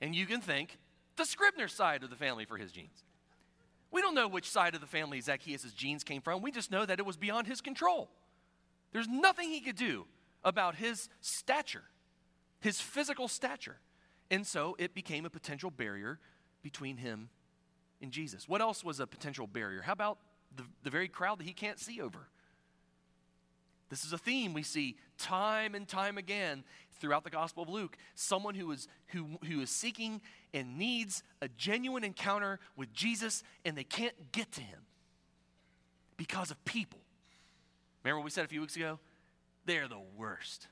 And 0.00 0.12
you 0.12 0.26
can 0.26 0.40
think 0.40 0.76
the 1.14 1.24
Scribner 1.24 1.68
side 1.68 2.02
of 2.02 2.10
the 2.10 2.16
family 2.16 2.46
for 2.46 2.56
his 2.56 2.72
genes. 2.72 3.04
We 3.92 4.00
don't 4.00 4.14
know 4.14 4.26
which 4.26 4.50
side 4.50 4.74
of 4.74 4.80
the 4.80 4.86
family 4.86 5.20
Zacchaeus' 5.20 5.72
genes 5.72 6.02
came 6.02 6.22
from. 6.22 6.42
We 6.42 6.50
just 6.50 6.70
know 6.70 6.86
that 6.86 6.98
it 6.98 7.06
was 7.06 7.16
beyond 7.16 7.46
his 7.46 7.60
control. 7.60 8.10
There's 8.92 9.08
nothing 9.08 9.50
he 9.50 9.60
could 9.60 9.76
do 9.76 10.06
about 10.42 10.76
his 10.76 11.08
stature, 11.20 11.84
his 12.60 12.80
physical 12.80 13.28
stature. 13.28 13.76
And 14.30 14.46
so 14.46 14.74
it 14.78 14.94
became 14.94 15.26
a 15.26 15.30
potential 15.30 15.70
barrier 15.70 16.18
between 16.62 16.96
him 16.96 17.28
and 18.00 18.10
Jesus. 18.10 18.48
What 18.48 18.62
else 18.62 18.82
was 18.82 18.98
a 18.98 19.06
potential 19.06 19.46
barrier? 19.46 19.82
How 19.82 19.92
about 19.92 20.18
the, 20.56 20.64
the 20.82 20.90
very 20.90 21.08
crowd 21.08 21.38
that 21.38 21.46
he 21.46 21.52
can't 21.52 21.78
see 21.78 22.00
over? 22.00 22.28
This 23.92 24.06
is 24.06 24.14
a 24.14 24.18
theme 24.18 24.54
we 24.54 24.62
see 24.62 24.96
time 25.18 25.74
and 25.74 25.86
time 25.86 26.16
again 26.16 26.64
throughout 26.98 27.24
the 27.24 27.30
Gospel 27.30 27.62
of 27.62 27.68
Luke. 27.68 27.98
Someone 28.14 28.54
who 28.54 28.72
is, 28.72 28.88
who, 29.08 29.26
who 29.46 29.60
is 29.60 29.68
seeking 29.68 30.22
and 30.54 30.78
needs 30.78 31.22
a 31.42 31.48
genuine 31.58 32.02
encounter 32.02 32.58
with 32.74 32.90
Jesus, 32.94 33.42
and 33.66 33.76
they 33.76 33.84
can't 33.84 34.32
get 34.32 34.50
to 34.52 34.62
him 34.62 34.78
because 36.16 36.50
of 36.50 36.64
people. 36.64 37.00
Remember 38.02 38.20
what 38.20 38.24
we 38.24 38.30
said 38.30 38.46
a 38.46 38.48
few 38.48 38.62
weeks 38.62 38.76
ago? 38.76 38.98
They're 39.66 39.88
the 39.88 40.00
worst. 40.16 40.68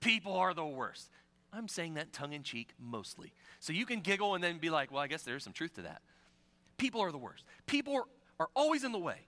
People 0.00 0.32
are 0.32 0.54
the 0.54 0.64
worst. 0.64 1.10
I'm 1.52 1.68
saying 1.68 1.92
that 1.94 2.14
tongue 2.14 2.32
in 2.32 2.42
cheek 2.42 2.70
mostly. 2.78 3.34
So 3.58 3.74
you 3.74 3.84
can 3.84 4.00
giggle 4.00 4.34
and 4.34 4.42
then 4.42 4.56
be 4.56 4.70
like, 4.70 4.90
well, 4.90 5.02
I 5.02 5.08
guess 5.08 5.24
there's 5.24 5.44
some 5.44 5.52
truth 5.52 5.74
to 5.74 5.82
that. 5.82 6.00
People 6.78 7.02
are 7.02 7.12
the 7.12 7.18
worst. 7.18 7.44
People 7.66 7.96
are, 7.96 8.04
are 8.38 8.48
always 8.56 8.82
in 8.82 8.92
the 8.92 8.98
way. 8.98 9.26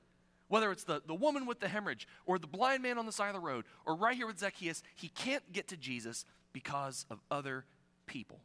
Whether 0.52 0.70
it's 0.70 0.84
the, 0.84 1.00
the 1.06 1.14
woman 1.14 1.46
with 1.46 1.60
the 1.60 1.68
hemorrhage 1.68 2.06
or 2.26 2.38
the 2.38 2.46
blind 2.46 2.82
man 2.82 2.98
on 2.98 3.06
the 3.06 3.12
side 3.12 3.28
of 3.28 3.32
the 3.32 3.40
road 3.40 3.64
or 3.86 3.94
right 3.94 4.14
here 4.14 4.26
with 4.26 4.38
Zacchaeus, 4.38 4.82
he 4.94 5.08
can't 5.08 5.50
get 5.50 5.66
to 5.68 5.78
Jesus 5.78 6.26
because 6.52 7.06
of 7.08 7.20
other 7.30 7.64
people. 8.04 8.38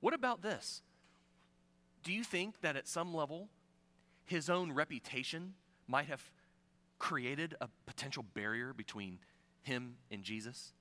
What 0.00 0.12
about 0.12 0.42
this? 0.42 0.82
Do 2.04 2.12
you 2.12 2.24
think 2.24 2.60
that 2.60 2.76
at 2.76 2.86
some 2.86 3.14
level 3.14 3.48
his 4.26 4.50
own 4.50 4.72
reputation 4.72 5.54
might 5.88 6.08
have 6.08 6.30
created 6.98 7.54
a 7.62 7.68
potential 7.86 8.22
barrier 8.34 8.74
between 8.74 9.18
him 9.62 9.94
and 10.10 10.22
Jesus? 10.22 10.74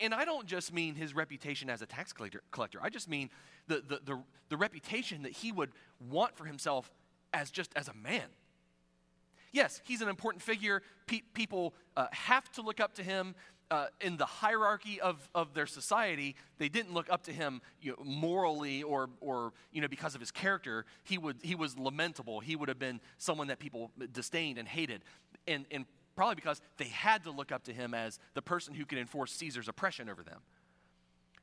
And, 0.00 0.14
I 0.14 0.24
don't 0.24 0.46
just 0.46 0.72
mean 0.72 0.94
his 0.94 1.14
reputation 1.14 1.68
as 1.68 1.82
a 1.82 1.86
tax 1.86 2.14
collector, 2.14 2.40
collector. 2.50 2.78
I 2.82 2.88
just 2.88 3.10
mean 3.10 3.28
the, 3.66 3.82
the, 3.86 4.00
the, 4.02 4.22
the 4.48 4.56
reputation 4.56 5.24
that 5.24 5.32
he 5.32 5.52
would 5.52 5.72
want 6.00 6.34
for 6.34 6.46
himself 6.46 6.90
as 7.32 7.50
just 7.50 7.72
as 7.76 7.88
a 7.88 7.94
man. 7.94 8.24
Yes, 9.52 9.80
he's 9.84 10.00
an 10.00 10.08
important 10.08 10.42
figure. 10.42 10.82
Pe- 11.06 11.22
people 11.34 11.74
uh, 11.96 12.06
have 12.12 12.50
to 12.52 12.62
look 12.62 12.80
up 12.80 12.94
to 12.94 13.02
him. 13.02 13.34
Uh, 13.70 13.88
in 14.00 14.16
the 14.16 14.24
hierarchy 14.24 14.98
of, 14.98 15.28
of 15.34 15.52
their 15.52 15.66
society, 15.66 16.34
they 16.56 16.70
didn't 16.70 16.94
look 16.94 17.10
up 17.10 17.22
to 17.24 17.32
him 17.34 17.60
you 17.82 17.90
know, 17.90 18.02
morally 18.02 18.82
or, 18.82 19.10
or 19.20 19.52
you 19.72 19.82
know, 19.82 19.88
because 19.88 20.14
of 20.14 20.22
his 20.22 20.30
character. 20.30 20.86
He, 21.04 21.18
would, 21.18 21.36
he 21.42 21.54
was 21.54 21.78
lamentable. 21.78 22.40
He 22.40 22.56
would 22.56 22.70
have 22.70 22.78
been 22.78 22.98
someone 23.18 23.48
that 23.48 23.58
people 23.58 23.90
disdained 24.10 24.56
and 24.56 24.66
hated. 24.66 25.04
And, 25.46 25.66
and 25.70 25.84
probably 26.16 26.34
because 26.34 26.62
they 26.78 26.86
had 26.86 27.24
to 27.24 27.30
look 27.30 27.52
up 27.52 27.64
to 27.64 27.72
him 27.74 27.92
as 27.92 28.18
the 28.32 28.40
person 28.40 28.72
who 28.72 28.86
could 28.86 28.96
enforce 28.96 29.32
Caesar's 29.32 29.68
oppression 29.68 30.08
over 30.08 30.22
them. 30.22 30.40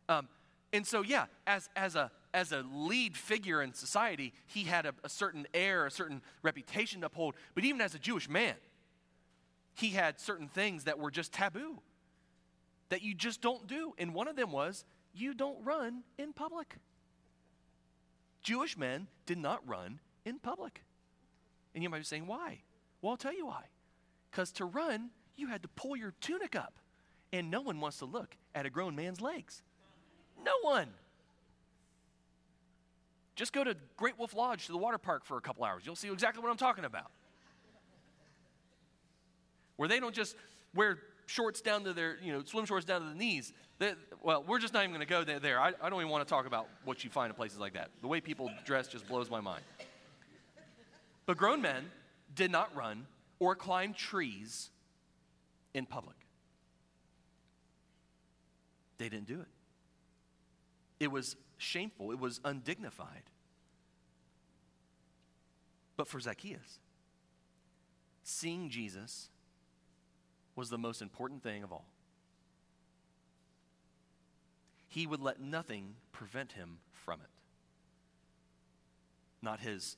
Um, 0.09 0.27
and 0.73 0.85
so, 0.85 1.01
yeah, 1.01 1.25
as, 1.47 1.69
as, 1.75 1.95
a, 1.95 2.11
as 2.35 2.51
a 2.51 2.65
lead 2.73 3.15
figure 3.15 3.61
in 3.61 3.73
society, 3.73 4.33
he 4.45 4.63
had 4.63 4.85
a, 4.85 4.93
a 5.05 5.09
certain 5.09 5.47
air, 5.53 5.85
a 5.85 5.91
certain 5.91 6.21
reputation 6.43 6.99
to 6.99 7.07
uphold. 7.07 7.33
But 7.55 7.63
even 7.63 7.79
as 7.79 7.95
a 7.95 7.99
Jewish 7.99 8.29
man, 8.29 8.55
he 9.73 9.91
had 9.91 10.19
certain 10.19 10.49
things 10.49 10.83
that 10.83 10.99
were 10.99 11.09
just 11.09 11.31
taboo, 11.31 11.79
that 12.89 13.01
you 13.01 13.13
just 13.13 13.41
don't 13.41 13.65
do. 13.67 13.93
And 13.97 14.13
one 14.13 14.27
of 14.27 14.35
them 14.35 14.51
was 14.51 14.83
you 15.13 15.33
don't 15.33 15.63
run 15.63 16.03
in 16.17 16.33
public. 16.33 16.75
Jewish 18.43 18.77
men 18.77 19.07
did 19.25 19.37
not 19.37 19.65
run 19.65 20.01
in 20.25 20.37
public. 20.37 20.83
And 21.73 21.83
you 21.83 21.89
might 21.89 21.99
be 21.99 22.03
saying, 22.03 22.27
why? 22.27 22.59
Well, 23.01 23.11
I'll 23.11 23.17
tell 23.17 23.35
you 23.35 23.45
why. 23.45 23.63
Because 24.29 24.51
to 24.53 24.65
run, 24.65 25.09
you 25.37 25.47
had 25.47 25.61
to 25.63 25.69
pull 25.69 25.95
your 25.95 26.13
tunic 26.19 26.53
up. 26.53 26.73
And 27.31 27.49
no 27.49 27.61
one 27.61 27.79
wants 27.79 27.99
to 27.99 28.05
look 28.05 28.35
at 28.53 28.65
a 28.65 28.69
grown 28.69 28.93
man's 28.93 29.21
legs. 29.21 29.63
No 30.43 30.53
one. 30.61 30.89
Just 33.35 33.51
go 33.51 33.63
to 33.63 33.75
Great 33.97 34.17
Wolf 34.17 34.33
Lodge 34.33 34.65
to 34.67 34.71
the 34.71 34.77
water 34.77 34.97
park 34.97 35.25
for 35.25 35.37
a 35.37 35.41
couple 35.41 35.63
hours. 35.65 35.83
You'll 35.85 35.95
see 35.95 36.09
exactly 36.09 36.41
what 36.41 36.49
I'm 36.49 36.57
talking 36.57 36.85
about. 36.85 37.11
Where 39.75 39.89
they 39.89 39.99
don't 39.99 40.15
just 40.15 40.35
wear 40.73 40.99
shorts 41.25 41.61
down 41.61 41.83
to 41.83 41.93
their, 41.93 42.17
you 42.21 42.31
know, 42.31 42.43
swim 42.43 42.65
shorts 42.65 42.85
down 42.85 43.01
to 43.01 43.07
the 43.07 43.15
knees. 43.15 43.51
They, 43.77 43.93
well, 44.23 44.43
we're 44.47 44.59
just 44.59 44.73
not 44.73 44.83
even 44.83 44.91
going 44.91 45.05
to 45.05 45.05
go 45.05 45.23
there. 45.25 45.39
there. 45.39 45.59
I, 45.59 45.73
I 45.81 45.89
don't 45.89 45.99
even 45.99 46.09
want 46.09 46.25
to 46.25 46.29
talk 46.29 46.45
about 46.45 46.67
what 46.85 47.03
you 47.03 47.09
find 47.09 47.29
in 47.29 47.35
places 47.35 47.59
like 47.59 47.73
that. 47.73 47.89
The 48.01 48.07
way 48.07 48.21
people 48.21 48.49
dress 48.63 48.87
just 48.87 49.07
blows 49.07 49.29
my 49.29 49.41
mind. 49.41 49.63
But 51.25 51.35
grown 51.35 51.61
men 51.61 51.91
did 52.33 52.51
not 52.51 52.73
run 52.75 53.05
or 53.39 53.55
climb 53.55 53.93
trees 53.93 54.69
in 55.73 55.85
public. 55.85 56.15
They 58.97 59.09
didn't 59.09 59.27
do 59.27 59.41
it. 59.41 59.47
It 60.99 61.11
was 61.11 61.35
shameful, 61.57 62.11
it 62.11 62.19
was 62.19 62.39
undignified. 62.43 63.23
But 65.97 66.07
for 66.07 66.19
Zacchaeus, 66.19 66.79
seeing 68.23 68.69
Jesus 68.69 69.29
was 70.55 70.69
the 70.69 70.77
most 70.77 71.01
important 71.01 71.43
thing 71.43 71.63
of 71.63 71.71
all. 71.71 71.87
He 74.87 75.05
would 75.07 75.21
let 75.21 75.41
nothing 75.41 75.95
prevent 76.11 76.53
him 76.53 76.77
from 76.91 77.19
it. 77.21 77.29
Not 79.41 79.59
his 79.59 79.97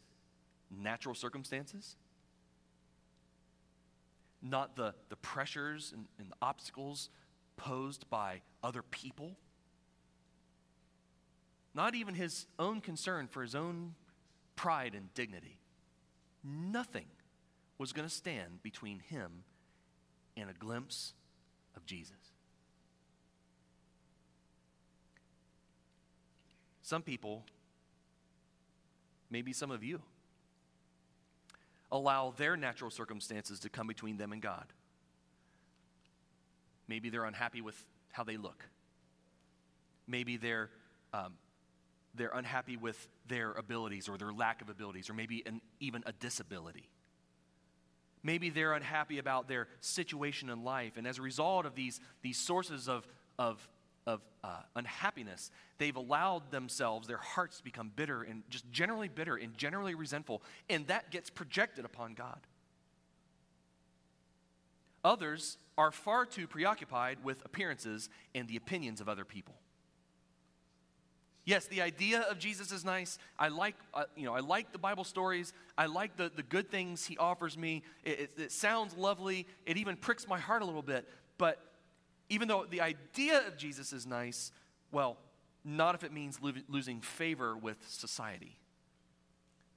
natural 0.70 1.16
circumstances, 1.16 1.96
not 4.42 4.76
the, 4.76 4.94
the 5.10 5.16
pressures 5.16 5.94
and, 5.96 6.06
and 6.20 6.32
the 6.32 6.36
obstacles 6.42 7.10
posed 7.56 8.10
by 8.10 8.42
other 8.64 8.82
people 8.82 9.38
not 11.78 11.94
even 11.94 12.16
his 12.16 12.48
own 12.58 12.82
concern 12.82 13.28
for 13.28 13.44
his 13.44 13.54
own 13.54 13.94
pride 14.56 14.96
and 14.96 15.14
dignity. 15.14 15.60
Nothing 16.44 17.06
was 17.78 17.94
going 17.94 18.08
to 18.08 18.14
stand 18.14 18.64
between 18.64 18.98
him 18.98 19.44
and 20.36 20.50
a 20.50 20.54
glimpse 20.54 21.14
of 21.76 21.86
Jesus. 21.86 22.16
Some 26.82 27.04
people, 27.04 27.44
maybe 29.30 29.54
some 29.54 29.70
of 29.70 29.84
you, 29.84 30.02
allow 31.92 32.34
their 32.38 32.58
natural 32.58 32.90
circumstances 32.90 33.60
to 33.60 33.70
come 33.70 33.86
between 33.86 34.18
them 34.18 34.34
and 34.34 34.42
God. 34.42 34.66
Maybe 36.88 37.10
they're 37.10 37.26
unhappy 37.26 37.62
with 37.62 37.80
how 38.12 38.24
they 38.24 38.38
look. 38.38 38.64
Maybe 40.08 40.38
they're 40.38 40.72
um, 41.14 41.34
they're 42.18 42.32
unhappy 42.34 42.78
with 42.78 43.08
their 43.28 43.52
abilities 43.52 44.10
or 44.10 44.18
their 44.18 44.34
lack 44.34 44.62
of 44.62 44.70
abilities, 44.70 45.10
or 45.10 45.14
maybe 45.14 45.44
an, 45.46 45.62
even 45.80 46.04
a 46.06 46.12
disability. 46.12 46.90
Maybe 48.24 48.50
they're 48.50 48.74
unhappy 48.74 49.20
about 49.20 49.48
their 49.48 49.68
situation 49.80 50.50
in 50.50 50.64
life, 50.64 50.94
and 50.98 51.08
as 51.08 51.20
a 51.20 51.22
result 51.22 51.66
of 51.66 51.76
these, 51.76 52.00
these 52.22 52.38
sources 52.38 52.90
of, 52.90 53.08
of, 53.38 53.66
of 54.06 54.22
uh, 54.44 54.62
unhappiness, 54.76 55.52
they've 55.78 55.96
allowed 55.96 56.52
themselves, 56.52 57.08
their 57.08 57.18
hearts 57.18 57.58
to 57.58 57.64
become 57.64 57.92
bitter 57.96 58.24
and 58.24 58.44
just 58.50 58.70
generally 58.72 59.08
bitter 59.08 59.36
and 59.36 59.58
generally 59.58 59.96
resentful, 59.96 60.42
and 60.70 60.88
that 60.88 61.12
gets 61.12 61.30
projected 61.30 61.86
upon 61.86 62.16
God. 62.16 62.40
Others 65.04 65.58
are 65.78 65.92
far 65.92 66.26
too 66.26 66.48
preoccupied 66.48 67.24
with 67.24 67.46
appearances 67.46 68.10
and 68.34 68.48
the 68.48 68.58
opinions 68.58 69.00
of 69.00 69.08
other 69.08 69.24
people. 69.24 69.56
Yes, 71.48 71.66
the 71.68 71.82
idea 71.82 72.26
of 72.30 72.40
Jesus 72.40 72.74
is 72.74 72.84
nice. 72.84 73.18
I 73.40 73.48
like, 73.48 73.76
uh, 73.94 74.04
you 74.18 74.26
know, 74.26 74.34
I 74.34 74.42
like 74.42 74.74
the 74.74 74.78
Bible 74.78 75.06
stories. 75.06 75.54
I 75.78 75.86
like 75.86 76.18
the, 76.18 76.30
the 76.36 76.44
good 76.44 76.70
things 76.70 77.06
he 77.06 77.18
offers 77.18 77.58
me. 77.58 77.84
It, 78.04 78.20
it, 78.20 78.32
it 78.38 78.52
sounds 78.52 78.98
lovely. 78.98 79.48
It 79.66 79.78
even 79.78 79.96
pricks 79.96 80.28
my 80.28 80.40
heart 80.40 80.62
a 80.62 80.66
little 80.66 80.82
bit. 80.82 81.08
But 81.38 81.64
even 82.28 82.50
though 82.50 82.66
the 82.70 82.82
idea 82.82 83.48
of 83.48 83.56
Jesus 83.56 83.94
is 83.94 84.06
nice, 84.06 84.52
well, 84.92 85.16
not 85.64 85.96
if 85.96 86.04
it 86.04 86.12
means 86.12 86.38
lo- 86.42 86.52
losing 86.68 87.00
favor 87.00 87.56
with 87.56 87.78
society. 87.88 88.60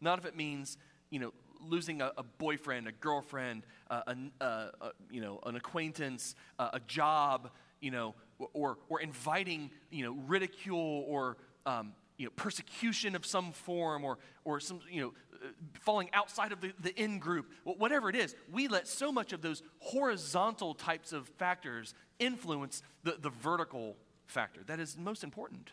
Not 0.00 0.18
if 0.18 0.24
it 0.24 0.34
means, 0.34 0.76
you 1.10 1.20
know, 1.20 1.32
losing 1.60 2.02
a, 2.02 2.10
a 2.18 2.24
boyfriend, 2.24 2.88
a 2.88 2.92
girlfriend, 2.92 3.62
uh, 3.88 4.02
a, 4.08 4.44
a, 4.44 4.70
you 5.08 5.20
know, 5.20 5.38
an 5.46 5.54
acquaintance, 5.54 6.34
uh, 6.58 6.70
a 6.72 6.80
job, 6.80 7.52
you 7.80 7.92
know, 7.92 8.16
or, 8.54 8.78
or 8.88 9.00
inviting, 9.00 9.70
you 9.92 10.04
know, 10.04 10.16
ridicule 10.26 11.04
or 11.06 11.36
um, 11.66 11.92
you 12.16 12.26
know, 12.26 12.32
persecution 12.36 13.16
of 13.16 13.24
some 13.24 13.52
form 13.52 14.04
or, 14.04 14.18
or 14.44 14.60
some, 14.60 14.80
you 14.90 15.00
know, 15.00 15.12
uh, 15.42 15.48
falling 15.80 16.10
outside 16.12 16.52
of 16.52 16.60
the, 16.60 16.72
the 16.80 16.94
in 17.00 17.18
group, 17.18 17.50
whatever 17.64 18.10
it 18.10 18.16
is, 18.16 18.34
we 18.52 18.68
let 18.68 18.86
so 18.86 19.10
much 19.10 19.32
of 19.32 19.40
those 19.40 19.62
horizontal 19.78 20.74
types 20.74 21.12
of 21.12 21.28
factors 21.28 21.94
influence 22.18 22.82
the, 23.04 23.16
the 23.18 23.30
vertical 23.30 23.96
factor 24.26 24.60
that 24.66 24.78
is 24.78 24.98
most 24.98 25.24
important. 25.24 25.72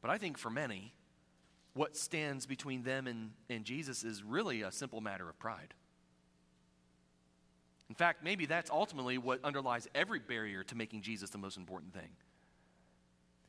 But 0.00 0.10
I 0.10 0.18
think 0.18 0.36
for 0.36 0.50
many, 0.50 0.92
what 1.74 1.96
stands 1.96 2.44
between 2.46 2.82
them 2.82 3.06
and, 3.06 3.30
and 3.48 3.64
Jesus 3.64 4.02
is 4.02 4.22
really 4.22 4.62
a 4.62 4.72
simple 4.72 5.00
matter 5.00 5.28
of 5.28 5.38
pride. 5.38 5.74
In 7.88 7.94
fact, 7.94 8.24
maybe 8.24 8.46
that's 8.46 8.70
ultimately 8.70 9.18
what 9.18 9.44
underlies 9.44 9.86
every 9.94 10.18
barrier 10.18 10.64
to 10.64 10.74
making 10.74 11.02
Jesus 11.02 11.30
the 11.30 11.38
most 11.38 11.56
important 11.56 11.94
thing. 11.94 12.08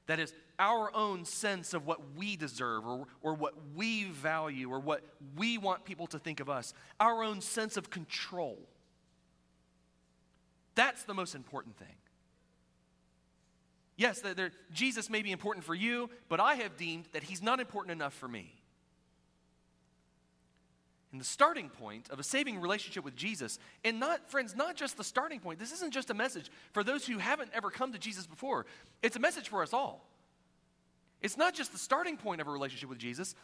That 0.07 0.19
is 0.19 0.33
our 0.59 0.93
own 0.95 1.25
sense 1.25 1.73
of 1.73 1.85
what 1.85 1.99
we 2.15 2.35
deserve 2.35 2.85
or, 2.85 3.07
or 3.21 3.33
what 3.33 3.53
we 3.75 4.05
value 4.05 4.69
or 4.69 4.79
what 4.79 5.03
we 5.37 5.57
want 5.57 5.85
people 5.85 6.07
to 6.07 6.19
think 6.19 6.39
of 6.39 6.49
us, 6.49 6.73
our 6.99 7.23
own 7.23 7.41
sense 7.41 7.77
of 7.77 7.89
control. 7.89 8.59
That's 10.75 11.03
the 11.03 11.13
most 11.13 11.35
important 11.35 11.77
thing. 11.77 11.95
Yes, 13.95 14.23
Jesus 14.71 15.09
may 15.09 15.21
be 15.21 15.31
important 15.31 15.65
for 15.65 15.75
you, 15.75 16.09
but 16.27 16.39
I 16.39 16.55
have 16.55 16.77
deemed 16.77 17.05
that 17.13 17.23
he's 17.23 17.43
not 17.43 17.59
important 17.59 17.91
enough 17.91 18.13
for 18.13 18.27
me. 18.27 18.62
And 21.13 21.21
the 21.21 21.25
starting 21.25 21.69
point 21.69 22.09
of 22.09 22.19
a 22.19 22.23
saving 22.23 22.59
relationship 22.59 23.05
with 23.05 23.15
Jesus, 23.15 23.59
and 23.85 23.99
not, 23.99 24.31
friends, 24.31 24.55
not 24.55 24.75
just 24.75 24.97
the 24.97 25.03
starting 25.03 25.39
point. 25.39 25.59
This 25.59 25.71
isn't 25.71 25.93
just 25.93 26.09
a 26.09 26.15
message 26.15 26.49
for 26.71 26.83
those 26.83 27.05
who 27.05 27.19
haven't 27.19 27.51
ever 27.53 27.69
come 27.69 27.93
to 27.93 27.99
Jesus 27.99 28.25
before, 28.25 28.65
it's 29.03 29.15
a 29.15 29.19
message 29.19 29.47
for 29.47 29.61
us 29.61 29.73
all. 29.73 30.09
It's 31.21 31.37
not 31.37 31.53
just 31.53 31.71
the 31.71 31.77
starting 31.77 32.17
point 32.17 32.41
of 32.41 32.47
a 32.47 32.51
relationship 32.51 32.89
with 32.89 32.97
Jesus, 32.97 33.35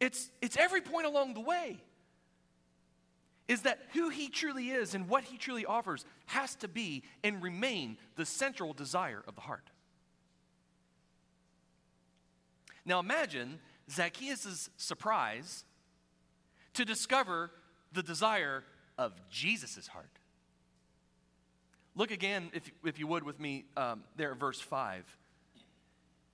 it's, 0.00 0.30
it's 0.40 0.56
every 0.56 0.80
point 0.80 1.06
along 1.06 1.34
the 1.34 1.40
way. 1.40 1.82
Is 3.46 3.62
that 3.62 3.78
who 3.92 4.08
he 4.08 4.28
truly 4.28 4.70
is 4.70 4.94
and 4.94 5.06
what 5.06 5.24
he 5.24 5.36
truly 5.36 5.66
offers 5.66 6.06
has 6.26 6.54
to 6.56 6.68
be 6.68 7.02
and 7.22 7.42
remain 7.42 7.98
the 8.16 8.24
central 8.24 8.72
desire 8.72 9.22
of 9.28 9.34
the 9.34 9.42
heart. 9.42 9.70
Now 12.86 13.00
imagine 13.00 13.58
Zacchaeus' 13.90 14.70
surprise 14.78 15.64
to 16.78 16.84
discover 16.84 17.50
the 17.92 18.04
desire 18.04 18.62
of 18.96 19.12
Jesus' 19.30 19.88
heart. 19.88 20.10
Look 21.96 22.12
again, 22.12 22.50
if, 22.54 22.70
if 22.84 23.00
you 23.00 23.08
would, 23.08 23.24
with 23.24 23.40
me 23.40 23.64
um, 23.76 24.04
there 24.14 24.30
at 24.30 24.38
verse 24.38 24.60
5. 24.60 25.04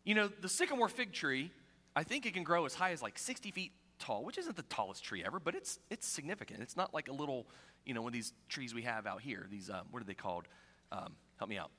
You 0.05 0.15
know, 0.15 0.29
the 0.43 0.51
sycamore 0.51 0.91
fig 0.91 1.15
tree, 1.15 1.51
I 1.97 2.03
think 2.03 2.27
it 2.27 2.35
can 2.35 2.45
grow 2.45 2.67
as 2.67 2.75
high 2.75 2.91
as 2.91 3.01
like 3.01 3.19
60 3.19 3.53
feet 3.53 3.73
tall, 3.99 4.23
which 4.23 4.37
isn't 4.37 4.55
the 4.55 4.65
tallest 4.65 5.03
tree 5.03 5.25
ever, 5.25 5.41
but 5.41 5.55
it's, 5.55 5.79
it's 5.89 6.07
significant. 6.07 6.61
It's 6.61 6.77
not 6.77 6.93
like 6.93 7.09
a 7.09 7.13
little, 7.13 7.47
you 7.87 7.95
know, 7.95 8.03
one 8.03 8.11
of 8.11 8.15
these 8.15 8.35
trees 8.51 8.75
we 8.75 8.83
have 8.83 9.07
out 9.07 9.23
here. 9.23 9.47
These, 9.51 9.71
um, 9.71 9.87
what 9.93 10.03
are 10.03 10.07
they 10.07 10.13
called? 10.13 10.47
Um, 10.93 11.15
help 11.39 11.49
me 11.49 11.57
out. 11.57 11.71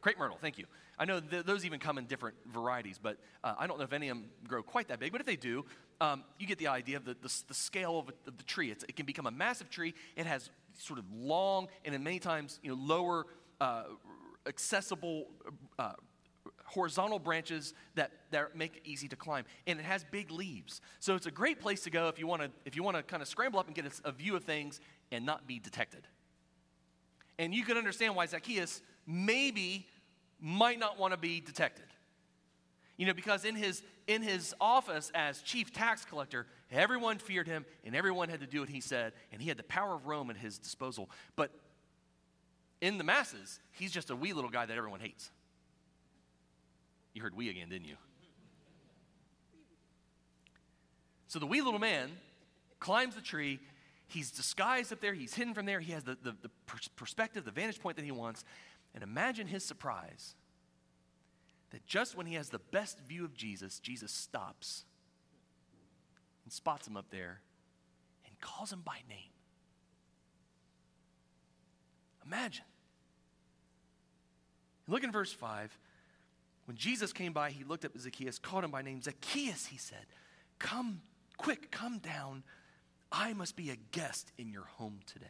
Crepe 0.00 0.18
myrtle, 0.18 0.38
thank 0.40 0.58
you. 0.58 0.64
I 0.98 1.04
know 1.04 1.20
th- 1.20 1.44
those 1.44 1.64
even 1.64 1.78
come 1.78 1.98
in 1.98 2.06
different 2.06 2.36
varieties, 2.46 2.98
but 3.00 3.18
uh, 3.44 3.54
I 3.56 3.68
don't 3.68 3.78
know 3.78 3.84
if 3.84 3.92
any 3.92 4.08
of 4.08 4.16
them 4.16 4.26
grow 4.48 4.62
quite 4.62 4.88
that 4.88 4.98
big. 4.98 5.12
But 5.12 5.20
if 5.20 5.26
they 5.26 5.36
do, 5.36 5.64
um, 6.00 6.24
you 6.38 6.46
get 6.46 6.58
the 6.58 6.68
idea 6.68 6.96
of 6.96 7.04
the, 7.04 7.14
the, 7.14 7.42
the 7.48 7.54
scale 7.54 7.98
of, 7.98 8.08
of, 8.26 8.36
the 8.36 8.44
tree. 8.44 8.70
It's, 8.70 8.84
it 8.84 8.96
can 8.96 9.06
become 9.06 9.26
a 9.26 9.30
massive 9.30 9.70
tree. 9.70 9.94
It 10.16 10.26
has 10.26 10.50
sort 10.78 10.98
of 10.98 11.04
long 11.12 11.68
and 11.84 11.94
in 11.94 12.02
many 12.02 12.18
times 12.18 12.60
you 12.62 12.70
know, 12.70 12.76
lower 12.76 13.26
uh, 13.60 13.84
accessible 14.46 15.26
uh, 15.78 15.92
horizontal 16.64 17.18
branches 17.18 17.74
that, 17.94 18.10
that 18.30 18.56
make 18.56 18.76
it 18.76 18.82
easy 18.84 19.08
to 19.08 19.16
climb. 19.16 19.44
And 19.66 19.78
it 19.78 19.84
has 19.84 20.04
big 20.04 20.30
leaves. 20.30 20.80
So 21.00 21.14
it's 21.14 21.26
a 21.26 21.30
great 21.30 21.60
place 21.60 21.82
to 21.82 21.90
go 21.90 22.08
if 22.08 22.18
you 22.18 22.26
want 22.26 22.42
to 22.42 22.50
if 22.64 22.76
you 22.76 22.82
want 22.82 22.96
to 22.96 23.02
kind 23.02 23.22
of 23.22 23.28
scramble 23.28 23.58
up 23.58 23.66
and 23.66 23.74
get 23.74 23.86
a, 23.86 24.08
a 24.08 24.12
view 24.12 24.36
of 24.36 24.44
things 24.44 24.80
and 25.10 25.24
not 25.24 25.46
be 25.46 25.58
detected. 25.58 26.06
And 27.38 27.54
you 27.54 27.64
can 27.64 27.76
understand 27.76 28.14
why 28.14 28.26
Zacchaeus 28.26 28.82
maybe 29.06 29.86
might 30.40 30.78
not 30.78 30.98
want 30.98 31.12
to 31.12 31.18
be 31.18 31.40
detected. 31.40 31.86
You 32.96 33.06
know, 33.06 33.14
because 33.14 33.44
in 33.44 33.54
his, 33.56 33.82
in 34.06 34.22
his 34.22 34.54
office 34.60 35.10
as 35.14 35.42
chief 35.42 35.72
tax 35.72 36.04
collector, 36.04 36.46
everyone 36.70 37.18
feared 37.18 37.46
him 37.46 37.66
and 37.84 37.94
everyone 37.94 38.28
had 38.28 38.40
to 38.40 38.46
do 38.46 38.60
what 38.60 38.68
he 38.68 38.80
said, 38.80 39.12
and 39.32 39.42
he 39.42 39.48
had 39.48 39.58
the 39.58 39.64
power 39.64 39.94
of 39.94 40.06
Rome 40.06 40.30
at 40.30 40.36
his 40.36 40.58
disposal. 40.58 41.10
But 41.36 41.50
in 42.80 42.98
the 42.98 43.04
masses, 43.04 43.60
he's 43.72 43.92
just 43.92 44.10
a 44.10 44.16
wee 44.16 44.32
little 44.32 44.50
guy 44.50 44.64
that 44.64 44.76
everyone 44.76 45.00
hates. 45.00 45.30
You 47.12 47.22
heard 47.22 47.36
we 47.36 47.48
again, 47.50 47.68
didn't 47.68 47.86
you? 47.86 47.96
So 51.28 51.38
the 51.38 51.46
wee 51.46 51.60
little 51.60 51.80
man 51.80 52.10
climbs 52.78 53.14
the 53.14 53.20
tree. 53.20 53.58
He's 54.06 54.30
disguised 54.30 54.92
up 54.92 55.00
there. 55.00 55.12
He's 55.12 55.34
hidden 55.34 55.52
from 55.52 55.66
there. 55.66 55.80
He 55.80 55.92
has 55.92 56.04
the, 56.04 56.16
the, 56.22 56.34
the 56.42 56.50
perspective, 56.94 57.44
the 57.44 57.50
vantage 57.50 57.80
point 57.80 57.96
that 57.96 58.04
he 58.04 58.12
wants. 58.12 58.44
And 58.94 59.02
imagine 59.02 59.46
his 59.46 59.64
surprise 59.64 60.34
that 61.70 61.86
just 61.86 62.16
when 62.16 62.26
he 62.26 62.34
has 62.34 62.48
the 62.48 62.58
best 62.58 62.98
view 63.00 63.24
of 63.24 63.34
Jesus, 63.34 63.78
Jesus 63.80 64.12
stops 64.12 64.84
and 66.44 66.52
spots 66.52 66.86
him 66.86 66.96
up 66.96 67.06
there 67.10 67.40
and 68.26 68.40
calls 68.40 68.72
him 68.72 68.82
by 68.84 68.98
name. 69.08 69.32
Imagine. 72.24 72.64
Look 74.88 75.04
in 75.04 75.12
verse 75.12 75.32
5. 75.32 75.76
When 76.66 76.76
Jesus 76.76 77.12
came 77.12 77.32
by, 77.32 77.50
he 77.50 77.64
looked 77.64 77.84
up 77.84 77.94
at 77.94 78.00
Zacchaeus, 78.00 78.38
called 78.38 78.64
him 78.64 78.70
by 78.70 78.82
name. 78.82 79.00
Zacchaeus, 79.00 79.66
he 79.66 79.78
said, 79.78 80.06
Come, 80.58 81.00
quick, 81.36 81.70
come 81.70 81.98
down. 81.98 82.42
I 83.12 83.32
must 83.34 83.56
be 83.56 83.70
a 83.70 83.76
guest 83.92 84.32
in 84.36 84.50
your 84.50 84.64
home 84.64 84.98
today. 85.06 85.26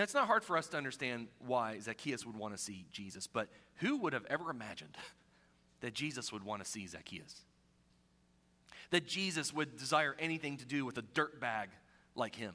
Now, 0.00 0.04
it's 0.04 0.14
not 0.14 0.28
hard 0.28 0.42
for 0.42 0.56
us 0.56 0.66
to 0.68 0.78
understand 0.78 1.28
why 1.46 1.78
Zacchaeus 1.78 2.24
would 2.24 2.34
want 2.34 2.56
to 2.56 2.58
see 2.58 2.86
Jesus, 2.90 3.26
but 3.26 3.48
who 3.80 3.98
would 3.98 4.14
have 4.14 4.24
ever 4.30 4.48
imagined 4.48 4.96
that 5.80 5.92
Jesus 5.92 6.32
would 6.32 6.42
want 6.42 6.64
to 6.64 6.70
see 6.70 6.86
Zacchaeus? 6.86 7.42
That 8.92 9.06
Jesus 9.06 9.52
would 9.52 9.76
desire 9.76 10.16
anything 10.18 10.56
to 10.56 10.64
do 10.64 10.86
with 10.86 10.96
a 10.96 11.02
dirt 11.02 11.38
bag 11.38 11.68
like 12.14 12.34
him? 12.34 12.54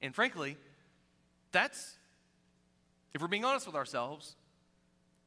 And 0.00 0.14
frankly, 0.14 0.56
that's, 1.50 1.96
if 3.12 3.20
we're 3.20 3.26
being 3.26 3.44
honest 3.44 3.66
with 3.66 3.74
ourselves, 3.74 4.36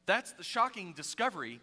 that's 0.06 0.32
the 0.32 0.42
shocking 0.42 0.94
discovery 0.94 1.60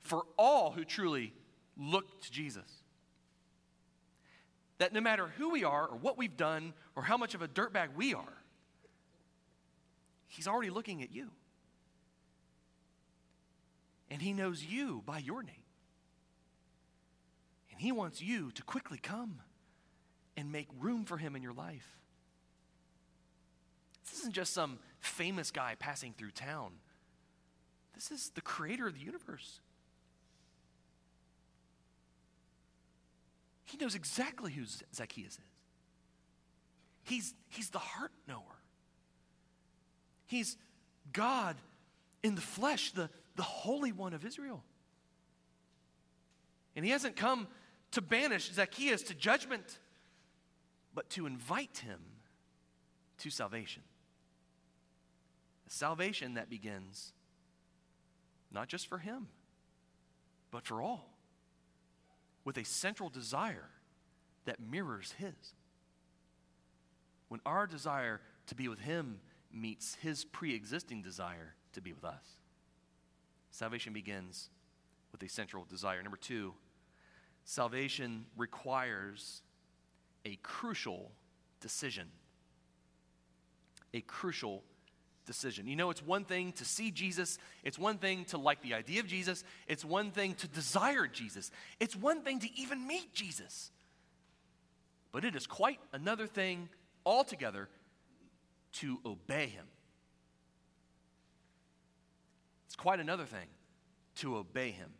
for 0.00 0.22
all 0.38 0.70
who 0.70 0.86
truly 0.86 1.34
look 1.76 2.22
to 2.22 2.32
Jesus 2.32 2.83
that 4.78 4.92
no 4.92 5.00
matter 5.00 5.28
who 5.36 5.50
we 5.50 5.64
are 5.64 5.86
or 5.86 5.96
what 5.96 6.18
we've 6.18 6.36
done 6.36 6.74
or 6.96 7.02
how 7.02 7.16
much 7.16 7.34
of 7.34 7.42
a 7.42 7.48
dirtbag 7.48 7.94
we 7.94 8.14
are, 8.14 8.42
He's 10.26 10.48
already 10.48 10.70
looking 10.70 11.02
at 11.02 11.12
you. 11.12 11.30
And 14.10 14.20
He 14.20 14.32
knows 14.32 14.64
you 14.64 15.02
by 15.06 15.18
your 15.18 15.42
name. 15.42 15.62
And 17.70 17.80
He 17.80 17.92
wants 17.92 18.20
you 18.20 18.50
to 18.52 18.62
quickly 18.62 18.98
come 18.98 19.40
and 20.36 20.50
make 20.50 20.68
room 20.80 21.04
for 21.04 21.18
Him 21.18 21.36
in 21.36 21.42
your 21.42 21.52
life. 21.52 21.98
This 24.04 24.20
isn't 24.20 24.34
just 24.34 24.52
some 24.52 24.78
famous 25.00 25.50
guy 25.50 25.76
passing 25.78 26.14
through 26.16 26.32
town. 26.32 26.72
This 27.94 28.10
is 28.10 28.30
the 28.34 28.40
creator 28.40 28.86
of 28.86 28.94
the 28.94 29.00
universe. 29.00 29.60
He 33.64 33.78
knows 33.78 33.94
exactly 33.94 34.52
who 34.52 34.64
Zacchaeus 34.94 35.34
is. 35.34 35.38
He's, 37.04 37.34
he's 37.48 37.70
the 37.70 37.78
heart 37.78 38.12
knower. 38.26 38.42
He's 40.26 40.56
God 41.12 41.56
in 42.22 42.34
the 42.34 42.40
flesh, 42.40 42.92
the, 42.92 43.10
the 43.36 43.42
Holy 43.42 43.92
One 43.92 44.14
of 44.14 44.24
Israel. 44.24 44.62
And 46.76 46.84
he 46.84 46.90
hasn't 46.90 47.16
come 47.16 47.46
to 47.92 48.00
banish 48.00 48.50
Zacchaeus 48.52 49.02
to 49.04 49.14
judgment, 49.14 49.78
but 50.94 51.08
to 51.10 51.26
invite 51.26 51.78
him 51.78 52.00
to 53.18 53.30
salvation. 53.30 53.82
A 55.66 55.70
salvation 55.70 56.34
that 56.34 56.50
begins 56.50 57.12
not 58.50 58.68
just 58.68 58.86
for 58.86 58.98
him, 58.98 59.28
but 60.50 60.64
for 60.64 60.82
all 60.82 61.13
with 62.44 62.58
a 62.58 62.64
central 62.64 63.08
desire 63.08 63.70
that 64.44 64.60
mirrors 64.60 65.14
His. 65.18 65.54
When 67.28 67.40
our 67.46 67.66
desire 67.66 68.20
to 68.46 68.54
be 68.54 68.68
with 68.68 68.80
Him 68.80 69.20
meets 69.52 69.96
His 69.96 70.24
pre 70.24 70.54
existing 70.54 71.02
desire 71.02 71.54
to 71.72 71.80
be 71.80 71.92
with 71.92 72.04
us, 72.04 72.24
salvation 73.50 73.92
begins 73.92 74.50
with 75.12 75.22
a 75.22 75.28
central 75.28 75.64
desire. 75.64 76.02
Number 76.02 76.18
two, 76.18 76.54
salvation 77.44 78.26
requires 78.36 79.42
a 80.24 80.36
crucial 80.42 81.12
decision. 81.60 82.08
A 83.92 84.00
crucial 84.00 84.64
decision. 85.26 85.66
You 85.66 85.76
know, 85.76 85.90
it's 85.90 86.02
one 86.02 86.24
thing 86.24 86.52
to 86.52 86.64
see 86.64 86.90
Jesus, 86.90 87.38
it's 87.62 87.78
one 87.78 87.98
thing 87.98 88.24
to 88.26 88.38
like 88.38 88.62
the 88.62 88.74
idea 88.74 89.00
of 89.00 89.06
Jesus, 89.06 89.44
it's 89.66 89.84
one 89.84 90.10
thing 90.10 90.34
to 90.36 90.48
desire 90.48 91.06
Jesus, 91.06 91.50
it's 91.80 91.96
one 91.96 92.22
thing 92.22 92.40
to 92.40 92.48
even 92.56 92.86
meet 92.86 93.14
Jesus. 93.14 93.70
But 95.12 95.24
it 95.24 95.36
is 95.36 95.46
quite 95.46 95.78
another 95.92 96.26
thing 96.26 96.68
altogether 97.06 97.68
to 98.74 98.98
obey 99.06 99.46
him. 99.46 99.66
It's 102.66 102.76
quite 102.76 102.98
another 102.98 103.24
thing 103.24 103.46
to 104.16 104.36
obey 104.36 104.72
him. 104.72 104.90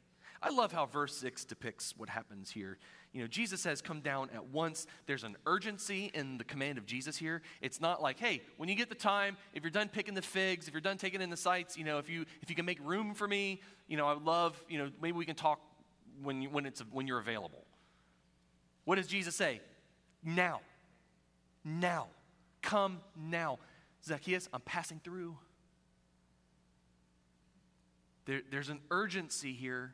I 0.40 0.50
love 0.50 0.72
how 0.72 0.86
verse 0.86 1.16
6 1.16 1.44
depicts 1.46 1.94
what 1.96 2.08
happens 2.08 2.50
here. 2.50 2.78
You 3.14 3.20
know, 3.20 3.28
Jesus 3.28 3.60
says, 3.60 3.80
Come 3.80 4.00
down 4.00 4.28
at 4.34 4.48
once. 4.48 4.88
There's 5.06 5.22
an 5.22 5.36
urgency 5.46 6.10
in 6.12 6.36
the 6.36 6.44
command 6.44 6.78
of 6.78 6.84
Jesus 6.84 7.16
here. 7.16 7.42
It's 7.62 7.80
not 7.80 8.02
like, 8.02 8.18
hey, 8.18 8.42
when 8.56 8.68
you 8.68 8.74
get 8.74 8.88
the 8.88 8.96
time, 8.96 9.36
if 9.54 9.62
you're 9.62 9.70
done 9.70 9.88
picking 9.88 10.14
the 10.14 10.22
figs, 10.22 10.66
if 10.66 10.74
you're 10.74 10.80
done 10.80 10.98
taking 10.98 11.22
in 11.22 11.30
the 11.30 11.36
sights, 11.36 11.78
you 11.78 11.84
know, 11.84 11.98
if 11.98 12.10
you 12.10 12.26
if 12.42 12.50
you 12.50 12.56
can 12.56 12.66
make 12.66 12.78
room 12.82 13.14
for 13.14 13.28
me, 13.28 13.60
you 13.86 13.96
know, 13.96 14.08
I 14.08 14.14
would 14.14 14.24
love, 14.24 14.60
you 14.68 14.78
know, 14.78 14.90
maybe 15.00 15.16
we 15.16 15.24
can 15.24 15.36
talk 15.36 15.60
when 16.24 16.42
you, 16.42 16.50
when 16.50 16.66
it's 16.66 16.80
when 16.90 17.06
you're 17.06 17.20
available. 17.20 17.64
What 18.84 18.96
does 18.96 19.06
Jesus 19.06 19.36
say? 19.36 19.60
Now. 20.24 20.60
Now. 21.64 22.08
Come 22.62 23.00
now. 23.16 23.60
Zacchaeus, 24.04 24.48
I'm 24.52 24.60
passing 24.60 25.00
through. 25.04 25.36
There, 28.26 28.40
there's 28.50 28.70
an 28.70 28.80
urgency 28.90 29.52
here, 29.52 29.92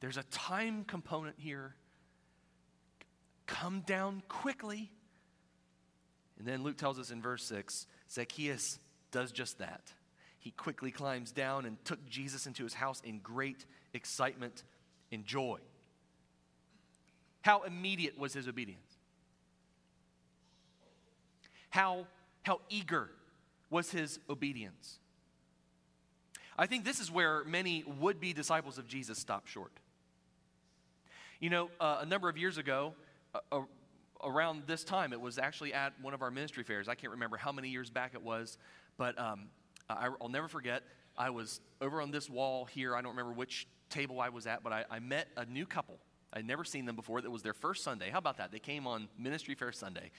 there's 0.00 0.16
a 0.16 0.22
time 0.24 0.84
component 0.84 1.36
here. 1.38 1.74
Come 3.46 3.80
down 3.80 4.22
quickly. 4.28 4.90
And 6.38 6.46
then 6.46 6.62
Luke 6.62 6.76
tells 6.76 6.98
us 6.98 7.10
in 7.10 7.22
verse 7.22 7.44
6 7.44 7.86
Zacchaeus 8.10 8.78
does 9.10 9.32
just 9.32 9.58
that. 9.58 9.92
He 10.38 10.50
quickly 10.52 10.90
climbs 10.90 11.32
down 11.32 11.64
and 11.64 11.82
took 11.84 12.04
Jesus 12.08 12.46
into 12.46 12.62
his 12.62 12.74
house 12.74 13.00
in 13.04 13.18
great 13.18 13.64
excitement 13.94 14.62
and 15.10 15.24
joy. 15.24 15.58
How 17.42 17.62
immediate 17.62 18.18
was 18.18 18.32
his 18.32 18.48
obedience? 18.48 18.96
How, 21.70 22.06
how 22.42 22.60
eager 22.70 23.10
was 23.70 23.90
his 23.90 24.18
obedience? 24.30 24.98
I 26.58 26.66
think 26.66 26.84
this 26.84 27.00
is 27.00 27.10
where 27.10 27.44
many 27.44 27.84
would 28.00 28.18
be 28.18 28.32
disciples 28.32 28.78
of 28.78 28.86
Jesus 28.86 29.18
stop 29.18 29.46
short. 29.46 29.72
You 31.38 31.50
know, 31.50 31.70
uh, 31.80 31.98
a 32.00 32.06
number 32.06 32.28
of 32.28 32.38
years 32.38 32.56
ago, 32.56 32.94
uh, 33.52 33.60
around 34.24 34.62
this 34.66 34.84
time, 34.84 35.12
it 35.12 35.20
was 35.20 35.38
actually 35.38 35.72
at 35.74 35.92
one 36.00 36.14
of 36.14 36.22
our 36.22 36.30
ministry 36.30 36.64
fairs. 36.64 36.88
I 36.88 36.94
can't 36.94 37.12
remember 37.12 37.36
how 37.36 37.52
many 37.52 37.68
years 37.68 37.90
back 37.90 38.12
it 38.14 38.22
was, 38.22 38.58
but 38.96 39.18
um, 39.18 39.48
I, 39.88 40.08
will 40.08 40.28
never 40.28 40.48
forget. 40.48 40.82
I 41.16 41.30
was 41.30 41.60
over 41.80 42.02
on 42.02 42.10
this 42.10 42.28
wall 42.28 42.64
here. 42.64 42.94
I 42.94 43.00
don't 43.00 43.12
remember 43.12 43.32
which 43.32 43.66
table 43.90 44.20
I 44.20 44.28
was 44.28 44.46
at, 44.46 44.62
but 44.62 44.72
I, 44.72 44.84
I 44.90 44.98
met 44.98 45.28
a 45.36 45.44
new 45.46 45.66
couple. 45.66 45.98
I'd 46.32 46.46
never 46.46 46.64
seen 46.64 46.84
them 46.84 46.96
before. 46.96 47.20
That 47.20 47.30
was 47.30 47.42
their 47.42 47.54
first 47.54 47.84
Sunday. 47.84 48.10
How 48.10 48.18
about 48.18 48.38
that? 48.38 48.52
They 48.52 48.58
came 48.58 48.86
on 48.86 49.08
Ministry 49.18 49.54
Fair 49.54 49.72
Sunday. 49.72 50.10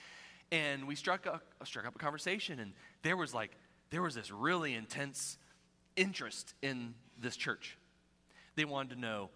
And 0.51 0.87
we 0.87 0.95
struck, 0.95 1.25
a, 1.25 1.41
struck 1.65 1.85
up 1.85 1.95
a 1.95 1.99
conversation, 1.99 2.59
and 2.59 2.73
there 3.03 3.17
was 3.17 3.33
like, 3.33 3.51
there 3.89 4.01
was 4.01 4.15
this 4.15 4.31
really 4.31 4.73
intense 4.73 5.37
interest 5.95 6.53
in 6.61 6.93
this 7.19 7.35
church. 7.35 7.77
They 8.55 8.65
wanted 8.65 8.95
to 8.95 8.99
know 8.99 9.29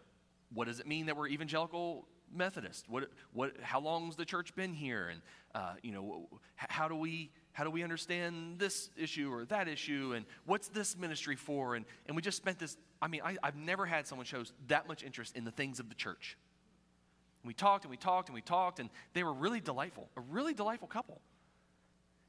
what 0.54 0.68
does 0.68 0.80
it 0.80 0.88
mean 0.88 1.06
that 1.08 1.18
we're 1.18 1.28
evangelical 1.28 2.08
Methodist? 2.34 2.86
What, 2.90 3.10
what, 3.34 3.54
how 3.62 3.80
long's 3.80 4.16
the 4.16 4.26
church 4.26 4.56
been 4.56 4.74
here? 4.74 5.10
And, 5.10 5.22
uh, 5.54 5.74
you 5.82 5.92
know, 5.92 6.30
how 6.56 6.88
do 6.88 6.96
we, 6.96 7.32
how 7.54 7.64
do 7.64 7.70
we 7.70 7.84
understand 7.84 8.60
this 8.60 8.90
issue 8.98 9.32
or 9.32 9.46
that 9.46 9.68
issue? 9.68 10.14
And 10.16 10.26
what's 10.46 10.68
this 10.70 10.98
ministry 10.98 11.36
for? 11.36 11.76
And, 11.76 11.86
and 12.08 12.16
we 12.16 12.22
just 12.22 12.38
spent 12.38 12.60
this, 12.60 12.78
I 13.02 13.08
mean, 13.08 13.22
I, 13.24 13.38
I've 13.44 13.56
never 13.56 13.86
had 13.86 14.08
someone 14.08 14.26
show 14.26 14.44
that 14.68 14.88
much 14.88 15.04
interest 15.04 15.36
in 15.36 15.44
the 15.44 15.52
things 15.52 15.80
of 15.80 15.90
the 15.90 15.96
church. 15.96 16.38
We 17.44 17.54
talked 17.54 17.86
and 17.86 17.92
we 17.92 17.98
talked 17.98 18.30
and 18.30 18.36
we 18.36 18.42
talked, 18.42 18.80
and 18.80 18.90
they 19.14 19.24
were 19.24 19.34
really 19.34 19.60
delightful, 19.60 20.10
a 20.16 20.22
really 20.22 20.54
delightful 20.54 20.88
couple. 20.88 21.20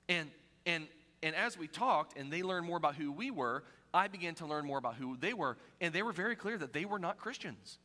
And, 0.09 0.31
and, 0.65 0.87
and 1.23 1.35
as 1.37 1.59
we 1.59 1.69
talked 1.69 2.17
and 2.17 2.33
they 2.33 2.43
learned 2.43 2.67
more 2.67 2.79
about 2.79 2.95
who 2.95 3.13
we 3.13 3.31
were, 3.31 3.65
I 3.95 4.09
began 4.09 4.35
to 4.37 4.47
learn 4.47 4.65
more 4.65 4.79
about 4.79 4.95
who 4.95 5.17
they 5.19 5.35
were, 5.35 5.59
and 5.81 5.93
they 5.93 6.03
were 6.03 6.13
very 6.13 6.35
clear 6.35 6.57
that 6.59 6.73
they 6.73 6.87
were 6.87 6.99
not 6.99 7.19
Christians. 7.19 7.79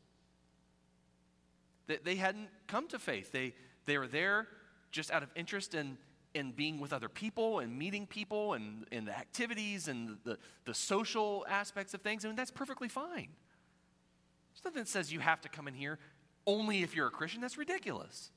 That 1.87 2.03
they 2.05 2.15
hadn't 2.15 2.49
come 2.67 2.87
to 2.89 2.99
faith. 2.99 3.31
They, 3.31 3.53
they 3.85 3.97
were 3.97 4.07
there 4.07 4.47
just 4.91 5.11
out 5.11 5.23
of 5.23 5.29
interest 5.35 5.73
in, 5.73 5.97
in 6.33 6.51
being 6.51 6.79
with 6.79 6.93
other 6.93 7.09
people 7.09 7.59
and 7.59 7.77
meeting 7.77 8.05
people 8.07 8.53
and, 8.53 8.85
and 8.91 9.07
the 9.07 9.17
activities 9.17 9.87
and 9.87 10.17
the, 10.23 10.37
the 10.65 10.73
social 10.73 11.45
aspects 11.49 11.93
of 11.93 12.01
things. 12.01 12.25
I 12.25 12.27
mean, 12.27 12.35
that's 12.35 12.51
perfectly 12.51 12.87
fine. 12.87 13.29
There's 14.53 14.65
nothing 14.65 14.81
that 14.81 14.87
says 14.87 15.11
you 15.11 15.19
have 15.19 15.41
to 15.41 15.49
come 15.49 15.67
in 15.67 15.73
here 15.73 15.99
only 16.45 16.81
if 16.81 16.95
you're 16.95 17.07
a 17.07 17.11
Christian. 17.11 17.41
That's 17.41 17.57
ridiculous. 17.57 18.31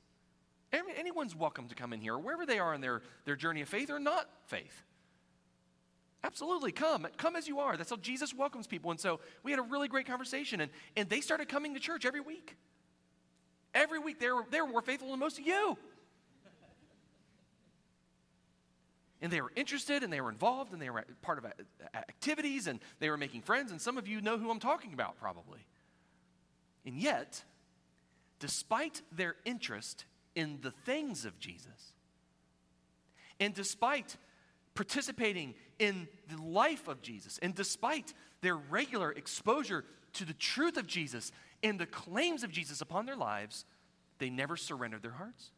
Anyone's 0.97 1.35
welcome 1.35 1.67
to 1.67 1.75
come 1.75 1.91
in 1.91 1.99
here, 1.99 2.17
wherever 2.17 2.45
they 2.45 2.59
are 2.59 2.73
in 2.73 2.79
their, 2.79 3.01
their 3.25 3.35
journey 3.35 3.61
of 3.61 3.67
faith 3.67 3.89
or 3.89 3.99
not 3.99 4.29
faith. 4.45 4.83
Absolutely, 6.23 6.71
come. 6.71 7.07
Come 7.17 7.35
as 7.35 7.47
you 7.47 7.59
are. 7.59 7.75
That's 7.75 7.89
how 7.89 7.97
Jesus 7.97 8.33
welcomes 8.33 8.67
people. 8.67 8.91
And 8.91 8.99
so 8.99 9.19
we 9.43 9.51
had 9.51 9.59
a 9.59 9.63
really 9.63 9.87
great 9.87 10.05
conversation, 10.05 10.61
and, 10.61 10.71
and 10.95 11.09
they 11.09 11.19
started 11.19 11.49
coming 11.49 11.73
to 11.73 11.79
church 11.79 12.05
every 12.05 12.21
week. 12.21 12.55
Every 13.73 13.99
week, 13.99 14.19
they 14.19 14.29
were, 14.29 14.43
they 14.49 14.61
were 14.61 14.67
more 14.67 14.81
faithful 14.81 15.11
than 15.11 15.19
most 15.19 15.39
of 15.39 15.45
you. 15.45 15.77
And 19.21 19.31
they 19.31 19.39
were 19.39 19.51
interested 19.55 20.01
and 20.01 20.11
they 20.11 20.19
were 20.19 20.31
involved 20.31 20.73
and 20.73 20.81
they 20.81 20.89
were 20.89 21.05
part 21.21 21.37
of 21.37 21.45
activities 21.93 22.65
and 22.67 22.79
they 22.99 23.09
were 23.09 23.17
making 23.17 23.43
friends. 23.43 23.71
And 23.71 23.79
some 23.79 23.97
of 23.97 24.07
you 24.07 24.19
know 24.19 24.37
who 24.37 24.49
I'm 24.49 24.59
talking 24.59 24.93
about, 24.93 25.17
probably. 25.19 25.59
And 26.85 26.97
yet, 26.97 27.43
despite 28.39 29.03
their 29.11 29.35
interest 29.45 30.05
in 30.33 30.59
the 30.61 30.71
things 30.71 31.25
of 31.25 31.39
Jesus, 31.39 31.93
and 33.39 33.53
despite 33.53 34.17
participating 34.73 35.53
in 35.77 36.07
the 36.29 36.41
life 36.41 36.87
of 36.87 37.03
Jesus, 37.03 37.37
and 37.43 37.53
despite 37.53 38.13
their 38.41 38.55
regular 38.55 39.11
exposure 39.11 39.85
to 40.13 40.25
the 40.25 40.33
truth 40.33 40.77
of 40.77 40.87
Jesus 40.87 41.31
and 41.63 41.79
the 41.79 41.85
claims 41.85 42.43
of 42.43 42.51
Jesus 42.51 42.81
upon 42.81 43.05
their 43.05 43.15
lives, 43.15 43.65
they 44.19 44.29
never 44.29 44.57
surrendered 44.57 45.01
their 45.01 45.11
hearts. 45.11 45.51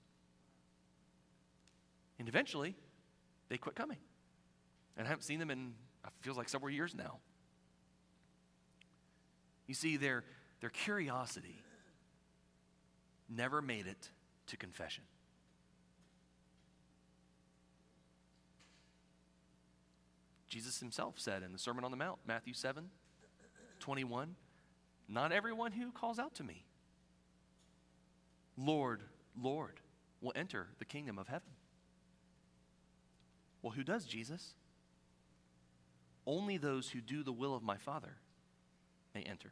And 2.20 2.28
eventually, 2.28 2.76
they 3.50 3.58
quit 3.58 3.76
coming. 3.76 3.98
And 4.98 5.08
I 5.08 5.10
haven't 5.10 5.24
seen 5.24 5.40
them 5.40 5.50
in, 5.50 5.74
it 6.06 6.12
feels 6.22 6.38
like 6.38 6.50
several 6.50 6.72
years 6.72 6.94
now. 6.94 7.20
You 9.68 9.74
see, 9.74 9.98
their, 9.98 10.24
their 10.60 10.70
curiosity 10.70 11.62
never 13.30 13.62
made 13.62 13.88
it 13.88 14.10
to 14.48 14.58
confession. 14.58 15.04
Jesus 20.48 20.80
himself 20.80 21.16
said 21.18 21.42
in 21.42 21.52
the 21.52 21.58
Sermon 21.58 21.84
on 21.84 21.90
the 21.90 21.98
Mount, 21.98 22.20
Matthew 22.28 22.54
7 22.54 22.90
21, 23.80 24.36
Not 25.14 25.32
everyone 25.32 25.72
who 25.72 25.92
calls 25.92 26.18
out 26.18 26.34
to 26.36 26.44
me, 26.44 26.66
Lord, 28.58 29.04
Lord, 29.40 29.80
will 30.22 30.34
enter 30.36 30.70
the 30.80 30.86
kingdom 30.86 31.20
of 31.20 31.28
heaven. 31.28 31.52
Well, 33.62 33.74
who 33.74 33.84
does, 33.84 34.06
Jesus? 34.06 34.56
Only 36.26 36.58
those 36.58 36.90
who 36.90 37.00
do 37.00 37.22
the 37.22 37.32
will 37.32 37.54
of 37.54 37.62
my 37.62 37.78
Father 37.78 38.16
may 39.14 39.22
enter. 39.22 39.52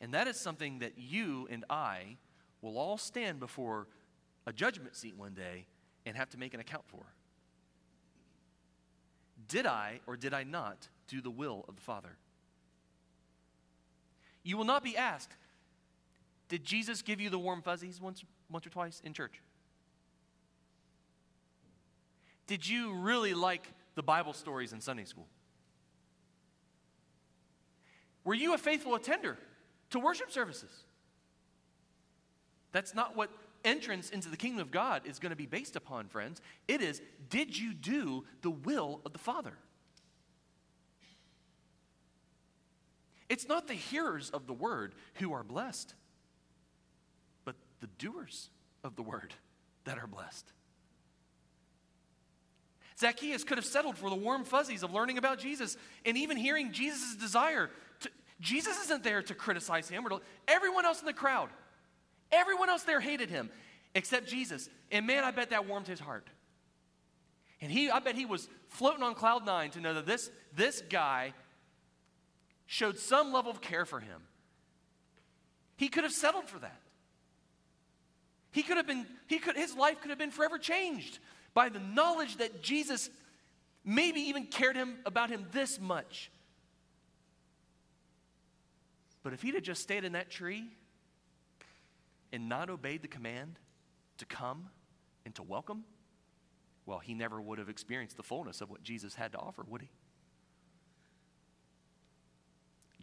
And 0.00 0.14
that 0.14 0.28
is 0.28 0.38
something 0.38 0.78
that 0.78 0.98
you 0.98 1.48
and 1.50 1.64
I 1.68 2.18
will 2.62 2.78
all 2.78 2.96
stand 2.96 3.40
before 3.40 3.88
a 4.46 4.52
judgment 4.52 4.94
seat 4.94 5.16
one 5.16 5.34
day 5.34 5.66
and 6.06 6.16
have 6.16 6.30
to 6.30 6.38
make 6.38 6.54
an 6.54 6.60
account 6.60 6.84
for. 6.86 7.06
Did 9.48 9.66
I 9.66 10.00
or 10.06 10.16
did 10.16 10.34
I 10.34 10.44
not 10.44 10.88
do 11.08 11.20
the 11.20 11.30
will 11.30 11.64
of 11.68 11.76
the 11.76 11.82
Father? 11.82 12.16
You 14.42 14.56
will 14.56 14.64
not 14.64 14.84
be 14.84 14.96
asked, 14.96 15.32
Did 16.48 16.64
Jesus 16.64 17.02
give 17.02 17.20
you 17.20 17.30
the 17.30 17.38
warm 17.38 17.62
fuzzies 17.62 18.00
once, 18.00 18.22
once 18.50 18.66
or 18.66 18.70
twice 18.70 19.00
in 19.04 19.12
church? 19.12 19.40
Did 22.46 22.68
you 22.68 22.92
really 22.92 23.32
like 23.32 23.66
the 23.94 24.02
Bible 24.02 24.34
stories 24.34 24.72
in 24.72 24.80
Sunday 24.80 25.04
school? 25.04 25.26
Were 28.24 28.34
you 28.34 28.54
a 28.54 28.58
faithful 28.58 28.94
attender 28.94 29.38
to 29.90 29.98
worship 29.98 30.30
services? 30.30 30.70
That's 32.72 32.94
not 32.94 33.16
what 33.16 33.30
entrance 33.64 34.10
into 34.10 34.28
the 34.28 34.36
kingdom 34.36 34.60
of 34.60 34.70
God 34.70 35.02
is 35.04 35.18
going 35.18 35.30
to 35.30 35.36
be 35.36 35.46
based 35.46 35.76
upon, 35.76 36.08
friends. 36.08 36.40
It 36.68 36.80
is, 36.80 37.00
did 37.28 37.58
you 37.58 37.74
do 37.74 38.24
the 38.42 38.50
will 38.50 39.00
of 39.04 39.12
the 39.12 39.18
Father? 39.18 39.54
It's 43.28 43.48
not 43.48 43.66
the 43.66 43.74
hearers 43.74 44.30
of 44.30 44.46
the 44.46 44.52
word 44.52 44.94
who 45.14 45.32
are 45.32 45.42
blessed, 45.42 45.94
but 47.44 47.56
the 47.80 47.88
doers 47.98 48.50
of 48.84 48.96
the 48.96 49.02
word 49.02 49.34
that 49.84 49.98
are 49.98 50.06
blessed. 50.06 50.52
Zacchaeus 52.98 53.44
could 53.44 53.58
have 53.58 53.64
settled 53.64 53.98
for 53.98 54.08
the 54.08 54.16
warm 54.16 54.44
fuzzies 54.44 54.82
of 54.82 54.92
learning 54.92 55.18
about 55.18 55.38
Jesus 55.38 55.76
and 56.06 56.16
even 56.16 56.36
hearing 56.36 56.72
Jesus' 56.72 57.16
desire. 57.16 57.70
To, 58.00 58.10
Jesus 58.40 58.78
isn't 58.84 59.02
there 59.02 59.22
to 59.22 59.34
criticize 59.34 59.88
him. 59.88 60.06
Or 60.06 60.10
to, 60.10 60.20
everyone 60.46 60.84
else 60.84 61.00
in 61.00 61.06
the 61.06 61.12
crowd 61.12 61.48
Everyone 62.34 62.68
else 62.68 62.82
there 62.82 63.00
hated 63.00 63.30
him 63.30 63.50
except 63.94 64.28
Jesus. 64.28 64.68
And 64.90 65.06
man, 65.06 65.24
I 65.24 65.30
bet 65.30 65.50
that 65.50 65.66
warmed 65.66 65.86
his 65.86 66.00
heart. 66.00 66.26
And 67.60 67.70
he, 67.70 67.88
I 67.90 68.00
bet 68.00 68.16
he 68.16 68.26
was 68.26 68.48
floating 68.68 69.02
on 69.02 69.14
cloud 69.14 69.46
nine 69.46 69.70
to 69.70 69.80
know 69.80 69.94
that 69.94 70.06
this, 70.06 70.30
this 70.54 70.82
guy 70.90 71.32
showed 72.66 72.98
some 72.98 73.32
level 73.32 73.50
of 73.50 73.60
care 73.60 73.84
for 73.84 74.00
him, 74.00 74.22
he 75.76 75.88
could 75.88 76.04
have 76.04 76.12
settled 76.12 76.48
for 76.48 76.58
that. 76.58 76.80
He 78.50 78.62
could 78.62 78.76
have 78.76 78.86
been, 78.86 79.06
he 79.26 79.38
could, 79.38 79.56
his 79.56 79.74
life 79.74 80.00
could 80.00 80.10
have 80.10 80.18
been 80.18 80.30
forever 80.30 80.58
changed 80.58 81.18
by 81.54 81.68
the 81.68 81.80
knowledge 81.80 82.36
that 82.36 82.62
Jesus 82.62 83.10
maybe 83.84 84.20
even 84.20 84.46
cared 84.46 84.76
him 84.76 84.96
about 85.04 85.30
him 85.30 85.46
this 85.52 85.80
much. 85.80 86.30
But 89.22 89.32
if 89.32 89.42
he'd 89.42 89.54
have 89.54 89.62
just 89.62 89.82
stayed 89.82 90.04
in 90.04 90.12
that 90.12 90.30
tree 90.30 90.66
and 92.34 92.48
not 92.48 92.68
obeyed 92.68 93.00
the 93.00 93.08
command 93.08 93.60
to 94.18 94.24
come 94.24 94.68
and 95.24 95.32
to 95.36 95.42
welcome, 95.44 95.84
well, 96.84 96.98
he 96.98 97.14
never 97.14 97.40
would 97.40 97.60
have 97.60 97.68
experienced 97.68 98.16
the 98.16 98.24
fullness 98.24 98.60
of 98.60 98.68
what 98.68 98.82
Jesus 98.82 99.14
had 99.14 99.30
to 99.32 99.38
offer, 99.38 99.64
would 99.68 99.82
he? 99.82 99.88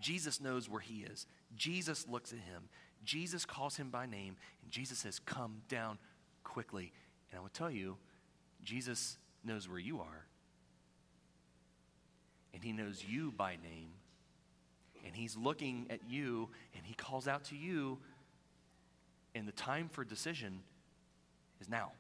Jesus 0.02 0.42
knows 0.42 0.70
where 0.70 0.82
he 0.82 1.06
is. 1.10 1.28
Jesus 1.56 2.06
looks 2.10 2.34
at 2.34 2.40
him. 2.40 2.64
Jesus 3.06 3.46
calls 3.46 3.78
him 3.78 3.90
by 3.90 4.06
name. 4.06 4.36
And 4.64 4.70
Jesus 4.70 5.00
says, 5.00 5.18
Come 5.20 5.62
down 5.70 5.98
quickly. 6.44 6.92
And 7.32 7.40
I 7.40 7.42
will 7.42 7.50
tell 7.50 7.72
you, 7.72 7.96
Jesus 8.62 9.18
knows 9.46 9.70
where 9.70 9.80
you 9.80 10.02
are. 10.02 10.26
And 12.54 12.62
he 12.62 12.74
knows 12.74 13.02
you 13.08 13.32
by 13.32 13.52
name. 13.52 13.92
And 15.06 15.16
he's 15.16 15.38
looking 15.38 15.88
at 15.90 16.02
you 16.10 16.50
and 16.76 16.86
he 16.86 16.94
calls 16.94 17.28
out 17.28 17.46
to 17.46 17.56
you. 17.56 18.00
And 19.34 19.48
the 19.48 19.54
time 19.54 19.90
for 19.90 20.04
decision 20.04 20.60
is 21.60 21.70
now. 21.70 21.92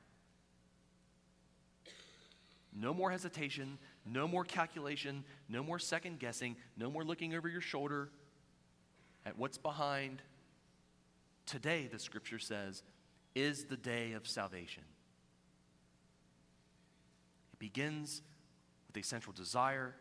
No 2.73 2.93
more 2.93 3.11
hesitation, 3.11 3.77
no 4.05 4.27
more 4.27 4.43
calculation, 4.43 5.23
no 5.49 5.63
more 5.63 5.79
second 5.79 6.19
guessing, 6.19 6.55
no 6.77 6.89
more 6.89 7.03
looking 7.03 7.33
over 7.35 7.49
your 7.49 7.61
shoulder 7.61 8.09
at 9.25 9.37
what's 9.37 9.57
behind. 9.57 10.21
Today, 11.45 11.87
the 11.91 11.99
scripture 11.99 12.39
says, 12.39 12.83
is 13.35 13.65
the 13.65 13.77
day 13.77 14.13
of 14.13 14.27
salvation. 14.27 14.83
It 17.53 17.59
begins 17.59 18.21
with 18.87 19.03
a 19.03 19.05
central 19.05 19.33
desire, 19.33 19.95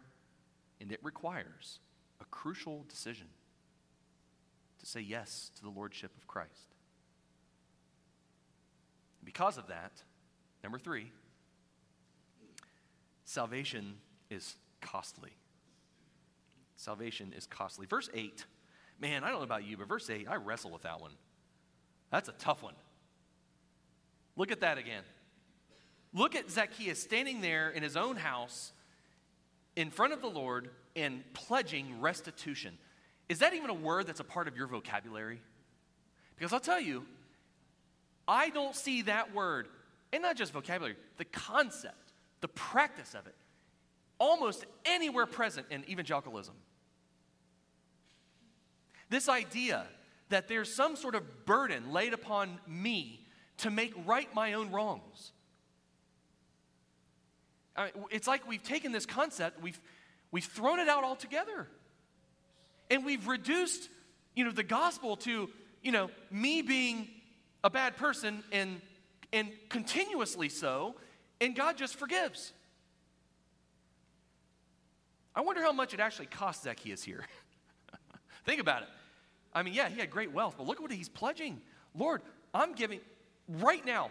and 0.81 0.93
it 0.93 1.01
requires 1.03 1.81
a 2.21 2.25
crucial 2.27 2.85
decision 2.89 3.27
to 4.79 4.87
say 4.87 5.01
yes 5.01 5.51
to 5.57 5.63
the 5.63 5.71
Lordship 5.71 6.13
of 6.17 6.27
Christ. 6.27 6.75
Because 9.33 9.59
of 9.59 9.69
that, 9.69 9.93
number 10.65 10.77
three, 10.77 11.13
salvation 13.23 13.95
is 14.29 14.57
costly. 14.81 15.31
Salvation 16.75 17.33
is 17.37 17.47
costly. 17.47 17.87
Verse 17.87 18.11
8, 18.13 18.45
man, 18.99 19.23
I 19.23 19.29
don't 19.29 19.39
know 19.39 19.45
about 19.45 19.65
you, 19.65 19.77
but 19.77 19.87
verse 19.87 20.11
8, 20.11 20.27
I 20.29 20.35
wrestle 20.35 20.73
with 20.73 20.83
that 20.83 21.01
one. 21.01 21.13
That's 22.11 22.29
a 22.29 22.33
tough 22.33 22.61
one. 22.61 22.75
Look 24.35 24.51
at 24.51 24.63
that 24.63 24.79
again. 24.79 25.05
Look 26.13 26.35
at 26.35 26.51
Zacchaeus 26.51 27.01
standing 27.01 27.41
there 27.41 27.71
in 27.71 27.85
his 27.85 27.97
own 27.97 28.17
house 28.17 28.73
in 29.77 29.93
front 29.93 30.13
of 30.13 30.21
the 30.23 30.29
Lord 30.29 30.71
and 30.97 31.23
pledging 31.35 32.01
restitution. 32.01 32.77
Is 33.29 33.39
that 33.39 33.55
even 33.55 33.71
a 33.71 33.75
word 33.75 34.09
that's 34.09 34.19
a 34.19 34.25
part 34.25 34.49
of 34.49 34.57
your 34.57 34.67
vocabulary? 34.67 35.41
Because 36.35 36.53
I'll 36.53 36.59
tell 36.59 36.81
you, 36.81 37.07
I 38.31 38.51
don't 38.51 38.77
see 38.77 39.03
that 39.03 39.35
word, 39.35 39.67
and 40.13 40.23
not 40.23 40.37
just 40.37 40.53
vocabulary, 40.53 40.95
the 41.17 41.25
concept, 41.25 42.13
the 42.41 42.47
practice 42.47 43.15
of 43.15 43.27
it, 43.27 43.35
almost 44.19 44.65
anywhere 44.85 45.27
present 45.27 45.67
in 45.71 45.83
evangelicalism. 45.91 46.55
This 49.09 49.29
idea 49.29 49.85
that 50.29 50.47
there's 50.47 50.73
some 50.73 50.95
sort 50.95 51.17
of 51.17 51.45
burden 51.45 51.93
laid 51.93 52.15
upon 52.15 52.61
me 52.69 53.27
to 53.59 53.71
make 53.71 53.93
right 54.07 54.33
my 54.33 54.53
own 54.53 54.71
wrongs. 54.71 55.33
I 57.75 57.87
mean, 57.87 58.05
it's 58.13 58.29
like 58.29 58.47
we've 58.47 58.63
taken 58.63 58.93
this 58.93 59.07
concept, 59.07 59.61
we've, 59.61 59.81
we've 60.31 60.45
thrown 60.45 60.79
it 60.79 60.89
out 60.89 61.03
altogether. 61.03 61.67
And 62.91 63.05
we've 63.05 63.27
reduced, 63.27 63.89
you 64.37 64.45
know, 64.45 64.53
the 64.53 64.63
gospel 64.63 65.17
to, 65.17 65.51
you 65.83 65.91
know, 65.91 66.11
me 66.31 66.63
being 66.63 67.09
a 67.63 67.71
bad 67.71 67.97
person 67.97 68.43
and, 68.53 68.81
and 69.33 69.49
continuously 69.69 70.49
so, 70.49 70.95
and 71.41 71.55
God 71.55 71.77
just 71.77 71.97
forgives. 71.97 72.53
I 75.35 75.43
wonder 75.43 75.63
how 75.63 75.73
much 75.73 75.95
it 75.95 76.01
actually 76.01 76.27
cost 76.27 76.65
Zacchaeus 76.65 77.03
here. 77.03 77.25
Think 78.45 78.61
about 78.61 78.83
it. 78.83 78.89
I 79.55 79.63
mean, 79.63 79.75
yeah, 79.75 79.89
he 79.89 80.01
had 80.01 80.11
great 80.11 80.33
wealth, 80.33 80.55
but 80.59 80.67
look 80.67 80.77
at 80.77 80.83
what 80.83 80.93
he's 80.93 81.09
pledging. 81.09 81.61
Lord, 81.95 82.23
I'm 82.55 82.75
giving, 82.75 83.01
right 83.49 83.85
now, 83.85 84.11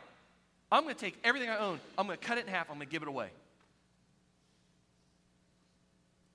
I'm 0.71 0.83
going 0.83 0.95
to 0.95 1.01
take 1.01 1.17
everything 1.23 1.49
I 1.49 1.57
own, 1.57 1.79
I'm 1.97 2.05
going 2.05 2.17
to 2.17 2.25
cut 2.25 2.37
it 2.37 2.45
in 2.45 2.51
half, 2.51 2.69
I'm 2.69 2.75
going 2.75 2.87
to 2.87 2.91
give 2.91 3.01
it 3.01 3.07
away. 3.07 3.29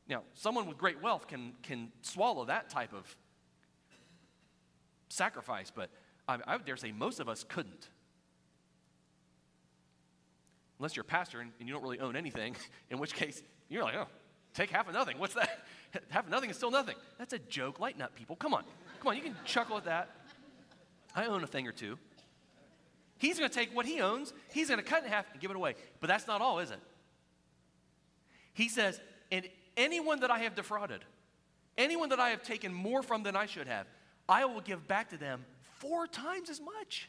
Now, 0.08 0.22
someone 0.34 0.66
with 0.66 0.76
great 0.76 1.00
wealth 1.02 1.28
can, 1.28 1.52
can 1.62 1.90
swallow 2.02 2.44
that 2.46 2.68
type 2.68 2.92
of 2.92 3.16
sacrifice, 5.08 5.72
but 5.74 5.88
I, 6.28 6.38
I 6.46 6.56
would 6.56 6.64
dare 6.64 6.76
say 6.76 6.92
most 6.92 7.20
of 7.20 7.28
us 7.28 7.44
couldn't. 7.44 7.88
Unless 10.78 10.96
you're 10.96 11.02
a 11.02 11.06
pastor 11.06 11.40
and, 11.40 11.52
and 11.58 11.68
you 11.68 11.74
don't 11.74 11.82
really 11.82 12.00
own 12.00 12.16
anything, 12.16 12.56
in 12.90 12.98
which 12.98 13.14
case 13.14 13.42
you're 13.68 13.84
like, 13.84 13.94
oh, 13.94 14.06
take 14.52 14.70
half 14.70 14.88
of 14.88 14.94
nothing. 14.94 15.18
What's 15.18 15.34
that? 15.34 15.64
half 16.10 16.24
of 16.24 16.30
nothing 16.30 16.50
is 16.50 16.56
still 16.56 16.70
nothing. 16.70 16.96
That's 17.18 17.32
a 17.32 17.38
joke. 17.38 17.80
Lighten 17.80 18.02
up, 18.02 18.14
people. 18.14 18.36
Come 18.36 18.54
on. 18.54 18.64
Come 19.00 19.08
on, 19.08 19.16
you 19.16 19.22
can 19.22 19.36
chuckle 19.44 19.76
at 19.76 19.84
that. 19.84 20.10
I 21.14 21.26
own 21.26 21.44
a 21.44 21.46
thing 21.46 21.68
or 21.68 21.72
two. 21.72 21.98
He's 23.18 23.38
going 23.38 23.48
to 23.48 23.54
take 23.54 23.74
what 23.74 23.86
he 23.86 24.00
owns, 24.00 24.32
he's 24.52 24.68
going 24.68 24.80
to 24.80 24.84
cut 24.84 25.04
in 25.04 25.08
half 25.08 25.26
and 25.32 25.40
give 25.40 25.50
it 25.50 25.56
away. 25.56 25.76
But 26.00 26.08
that's 26.08 26.26
not 26.26 26.40
all, 26.40 26.58
is 26.58 26.70
it? 26.70 26.80
He 28.52 28.68
says, 28.68 29.00
and 29.30 29.48
anyone 29.76 30.20
that 30.20 30.30
I 30.30 30.40
have 30.40 30.54
defrauded, 30.54 31.04
anyone 31.78 32.08
that 32.10 32.20
I 32.20 32.30
have 32.30 32.42
taken 32.42 32.72
more 32.72 33.02
from 33.02 33.22
than 33.22 33.36
I 33.36 33.46
should 33.46 33.68
have, 33.68 33.86
I 34.28 34.44
will 34.44 34.60
give 34.60 34.86
back 34.86 35.10
to 35.10 35.16
them 35.16 35.44
four 35.78 36.06
times 36.06 36.50
as 36.50 36.60
much. 36.60 37.08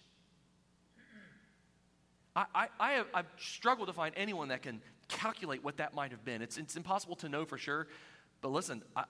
I, 2.36 2.46
I, 2.54 2.68
I 2.80 2.92
have, 2.94 3.08
I've 3.14 3.28
struggled 3.38 3.88
to 3.88 3.94
find 3.94 4.14
anyone 4.18 4.50
that 4.50 4.62
can 4.62 4.82
calculate 5.08 5.64
what 5.64 5.78
that 5.78 5.94
might 5.94 6.12
have 6.12 6.26
been. 6.26 6.42
It's, 6.42 6.58
it's 6.58 6.76
impossible 6.76 7.16
to 7.18 7.30
know 7.30 7.46
for 7.46 7.58
sure. 7.58 7.88
But 8.42 8.52
listen, 8.52 8.84
I, 8.96 9.06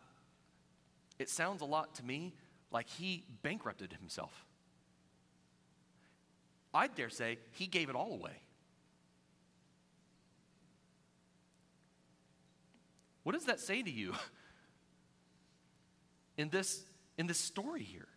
it 1.18 1.30
sounds 1.30 1.62
a 1.62 1.66
lot 1.66 1.96
to 1.96 2.04
me 2.04 2.34
like 2.72 2.88
he 2.90 3.24
bankrupted 3.42 3.94
himself. 3.94 4.46
I 6.74 6.88
dare 6.88 7.10
say 7.10 7.40
he 7.52 7.68
gave 7.68 7.90
it 7.90 7.96
all 7.96 8.14
away. 8.14 8.42
What 13.24 13.34
does 13.34 13.46
that 13.46 13.60
say 13.60 13.82
to 13.82 13.90
you 13.90 14.14
in 16.38 16.50
this, 16.50 16.84
in 17.18 17.26
this 17.26 17.40
story 17.40 17.82
here 17.82 18.08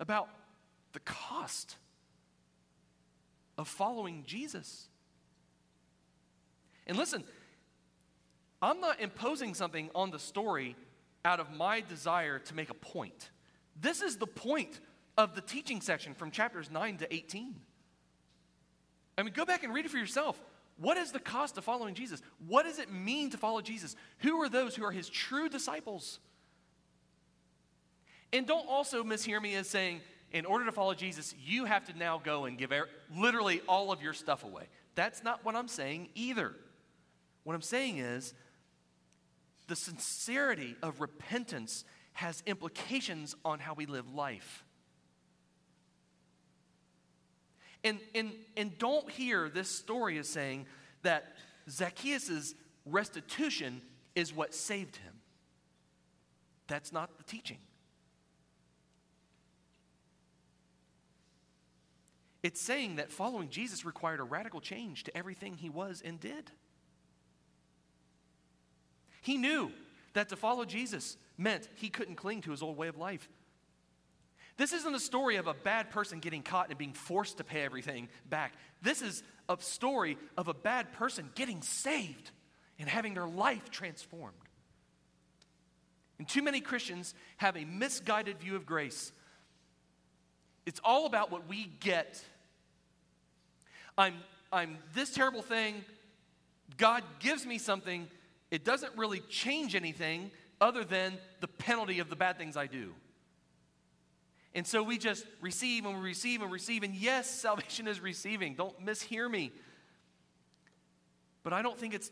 about 0.00 0.28
the 0.92 1.00
cost 1.00 1.76
of 3.56 3.68
following 3.68 4.24
Jesus? 4.26 4.88
And 6.86 6.96
listen, 6.96 7.24
I'm 8.60 8.80
not 8.80 9.00
imposing 9.00 9.54
something 9.54 9.90
on 9.94 10.10
the 10.10 10.18
story 10.18 10.76
out 11.24 11.40
of 11.40 11.52
my 11.52 11.80
desire 11.80 12.38
to 12.38 12.54
make 12.54 12.70
a 12.70 12.74
point. 12.74 13.30
This 13.80 14.02
is 14.02 14.16
the 14.16 14.26
point 14.26 14.80
of 15.16 15.34
the 15.34 15.40
teaching 15.40 15.80
section 15.80 16.14
from 16.14 16.30
chapters 16.30 16.70
9 16.70 16.98
to 16.98 17.14
18. 17.14 17.54
I 19.16 19.22
mean, 19.22 19.32
go 19.32 19.44
back 19.44 19.62
and 19.62 19.72
read 19.72 19.84
it 19.84 19.90
for 19.90 19.98
yourself. 19.98 20.40
What 20.76 20.96
is 20.96 21.12
the 21.12 21.20
cost 21.20 21.56
of 21.56 21.64
following 21.64 21.94
Jesus? 21.94 22.20
What 22.46 22.64
does 22.64 22.78
it 22.78 22.92
mean 22.92 23.30
to 23.30 23.38
follow 23.38 23.60
Jesus? 23.60 23.94
Who 24.18 24.40
are 24.42 24.48
those 24.48 24.74
who 24.74 24.84
are 24.84 24.90
his 24.90 25.08
true 25.08 25.48
disciples? 25.48 26.18
And 28.34 28.48
don't 28.48 28.68
also 28.68 29.04
mishear 29.04 29.40
me 29.40 29.54
as 29.54 29.70
saying, 29.70 30.00
in 30.32 30.44
order 30.44 30.64
to 30.64 30.72
follow 30.72 30.92
Jesus, 30.92 31.32
you 31.38 31.66
have 31.66 31.84
to 31.84 31.96
now 31.96 32.20
go 32.22 32.46
and 32.46 32.58
give 32.58 32.72
er-, 32.72 32.88
literally 33.16 33.62
all 33.68 33.92
of 33.92 34.02
your 34.02 34.12
stuff 34.12 34.42
away. 34.42 34.64
That's 34.96 35.22
not 35.22 35.44
what 35.44 35.54
I'm 35.54 35.68
saying 35.68 36.08
either. 36.16 36.52
What 37.44 37.54
I'm 37.54 37.62
saying 37.62 37.98
is, 37.98 38.34
the 39.68 39.76
sincerity 39.76 40.74
of 40.82 41.00
repentance 41.00 41.84
has 42.14 42.42
implications 42.44 43.36
on 43.44 43.60
how 43.60 43.74
we 43.74 43.86
live 43.86 44.12
life. 44.12 44.64
And, 47.84 48.00
and, 48.16 48.32
and 48.56 48.76
don't 48.78 49.08
hear 49.08 49.48
this 49.48 49.70
story 49.70 50.18
as 50.18 50.28
saying 50.28 50.66
that 51.02 51.36
Zacchaeus' 51.70 52.56
restitution 52.84 53.80
is 54.16 54.34
what 54.34 54.54
saved 54.54 54.96
him. 54.96 55.12
That's 56.66 56.92
not 56.92 57.16
the 57.16 57.22
teaching. 57.22 57.58
It's 62.44 62.60
saying 62.60 62.96
that 62.96 63.10
following 63.10 63.48
Jesus 63.48 63.86
required 63.86 64.20
a 64.20 64.22
radical 64.22 64.60
change 64.60 65.04
to 65.04 65.16
everything 65.16 65.54
he 65.54 65.70
was 65.70 66.02
and 66.04 66.20
did. 66.20 66.50
He 69.22 69.38
knew 69.38 69.72
that 70.12 70.28
to 70.28 70.36
follow 70.36 70.66
Jesus 70.66 71.16
meant 71.38 71.66
he 71.76 71.88
couldn't 71.88 72.16
cling 72.16 72.42
to 72.42 72.50
his 72.50 72.62
old 72.62 72.76
way 72.76 72.88
of 72.88 72.98
life. 72.98 73.26
This 74.58 74.74
isn't 74.74 74.94
a 74.94 75.00
story 75.00 75.36
of 75.36 75.46
a 75.46 75.54
bad 75.54 75.88
person 75.88 76.18
getting 76.18 76.42
caught 76.42 76.68
and 76.68 76.76
being 76.76 76.92
forced 76.92 77.38
to 77.38 77.44
pay 77.44 77.62
everything 77.62 78.10
back. 78.28 78.52
This 78.82 79.00
is 79.00 79.22
a 79.48 79.56
story 79.58 80.18
of 80.36 80.46
a 80.46 80.54
bad 80.54 80.92
person 80.92 81.30
getting 81.34 81.62
saved 81.62 82.30
and 82.78 82.90
having 82.90 83.14
their 83.14 83.26
life 83.26 83.70
transformed. 83.70 84.36
And 86.18 86.28
too 86.28 86.42
many 86.42 86.60
Christians 86.60 87.14
have 87.38 87.56
a 87.56 87.64
misguided 87.64 88.38
view 88.38 88.54
of 88.54 88.66
grace. 88.66 89.12
It's 90.66 90.80
all 90.84 91.06
about 91.06 91.32
what 91.32 91.48
we 91.48 91.64
get. 91.80 92.22
I'm, 93.96 94.14
I'm 94.52 94.78
this 94.94 95.10
terrible 95.10 95.42
thing. 95.42 95.84
God 96.76 97.02
gives 97.20 97.46
me 97.46 97.58
something. 97.58 98.08
It 98.50 98.64
doesn't 98.64 98.96
really 98.96 99.20
change 99.28 99.74
anything 99.74 100.30
other 100.60 100.84
than 100.84 101.18
the 101.40 101.48
penalty 101.48 101.98
of 101.98 102.08
the 102.08 102.16
bad 102.16 102.38
things 102.38 102.56
I 102.56 102.66
do. 102.66 102.92
And 104.54 104.66
so 104.66 104.82
we 104.82 104.98
just 104.98 105.26
receive 105.40 105.84
and 105.84 105.96
we 105.96 106.00
receive 106.00 106.40
and 106.40 106.50
receive. 106.50 106.82
And 106.82 106.94
yes, 106.94 107.28
salvation 107.40 107.88
is 107.88 108.00
receiving. 108.00 108.54
Don't 108.54 108.84
mishear 108.84 109.30
me. 109.30 109.52
But 111.42 111.52
I 111.52 111.62
don't 111.62 111.78
think 111.78 111.94
it's 111.94 112.10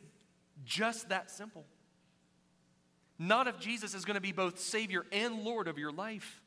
just 0.65 1.09
that 1.09 1.31
simple. 1.31 1.65
Not 3.19 3.47
if 3.47 3.59
Jesus 3.59 3.95
is 3.95 4.05
going 4.05 4.17
to 4.17 4.21
be 4.21 4.33
both 4.33 4.59
Savior 4.59 5.05
and 5.13 5.43
Lord 5.43 5.69
of 5.69 5.79
your 5.79 5.93
life. 5.93 6.42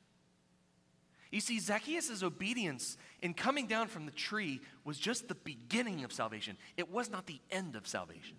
You 1.36 1.42
see, 1.42 1.60
Zacchaeus' 1.60 2.24
obedience 2.24 2.98
in 3.22 3.34
coming 3.34 3.68
down 3.68 3.90
from 3.90 4.06
the 4.06 4.14
tree 4.14 4.62
was 4.86 4.98
just 4.98 5.28
the 5.28 5.36
beginning 5.36 6.06
of 6.06 6.14
salvation, 6.14 6.56
it 6.78 6.90
was 6.90 7.10
not 7.10 7.26
the 7.26 7.42
end 7.52 7.76
of 7.76 7.86
salvation. 7.86 8.38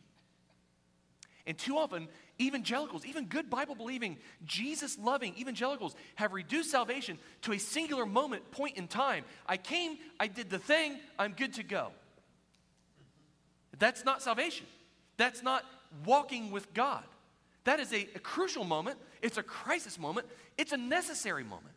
And 1.47 1.59
too 1.59 1.76
often, 1.76 2.09
evangelicals, 2.40 3.05
even 3.05 3.26
good 3.26 3.51
Bible 3.51 3.74
believing, 3.74 4.16
Jesus 4.47 4.99
loving 4.99 5.34
evangelicals, 5.36 5.94
have 6.14 6.32
reduced 6.32 6.70
salvation 6.70 7.18
to 7.42 7.53
a 7.53 7.59
singular 7.59 8.07
moment, 8.07 8.51
point 8.51 8.78
in 8.78 8.88
time. 8.88 9.24
I 9.47 9.59
came, 9.59 9.99
I 10.18 10.26
did 10.26 10.49
the 10.49 10.59
thing, 10.59 10.99
I'm 11.18 11.32
good 11.32 11.53
to 11.53 11.62
go. 11.62 11.90
That's 13.78 14.07
not 14.07 14.22
salvation. 14.22 14.64
That's 15.18 15.42
not 15.42 15.66
walking 16.07 16.51
with 16.51 16.72
God. 16.72 17.05
That 17.64 17.78
is 17.78 17.92
a, 17.92 18.09
a 18.14 18.20
crucial 18.20 18.64
moment. 18.64 18.97
It's 19.20 19.36
a 19.36 19.42
crisis 19.42 19.99
moment. 19.99 20.26
It's 20.57 20.72
a 20.72 20.78
necessary 20.78 21.44
moment. 21.44 21.76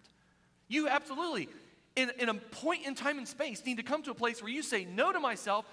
You 0.70 0.88
absolutely, 0.88 1.50
in, 1.98 2.12
in 2.18 2.30
a 2.30 2.36
point 2.36 2.86
in 2.86 2.96
time 2.96 3.18
and 3.18 3.28
space, 3.28 3.66
need 3.66 3.78
to 3.78 3.84
come 3.84 4.04
to 4.04 4.12
a 4.12 4.16
place 4.16 4.42
where 4.42 4.52
you 4.52 4.64
say 4.64 4.86
no 4.86 5.12
to 5.12 5.20
myself. 5.20 5.66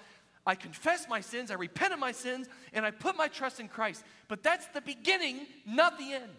I 0.45 0.55
confess 0.55 1.07
my 1.07 1.21
sins, 1.21 1.51
I 1.51 1.53
repent 1.53 1.93
of 1.93 1.99
my 1.99 2.11
sins, 2.11 2.47
and 2.73 2.85
I 2.85 2.91
put 2.91 3.15
my 3.15 3.27
trust 3.27 3.59
in 3.59 3.67
Christ. 3.67 4.03
But 4.27 4.43
that's 4.43 4.65
the 4.67 4.81
beginning, 4.81 5.45
not 5.65 5.97
the 5.97 6.13
end. 6.13 6.23
Amen. 6.23 6.35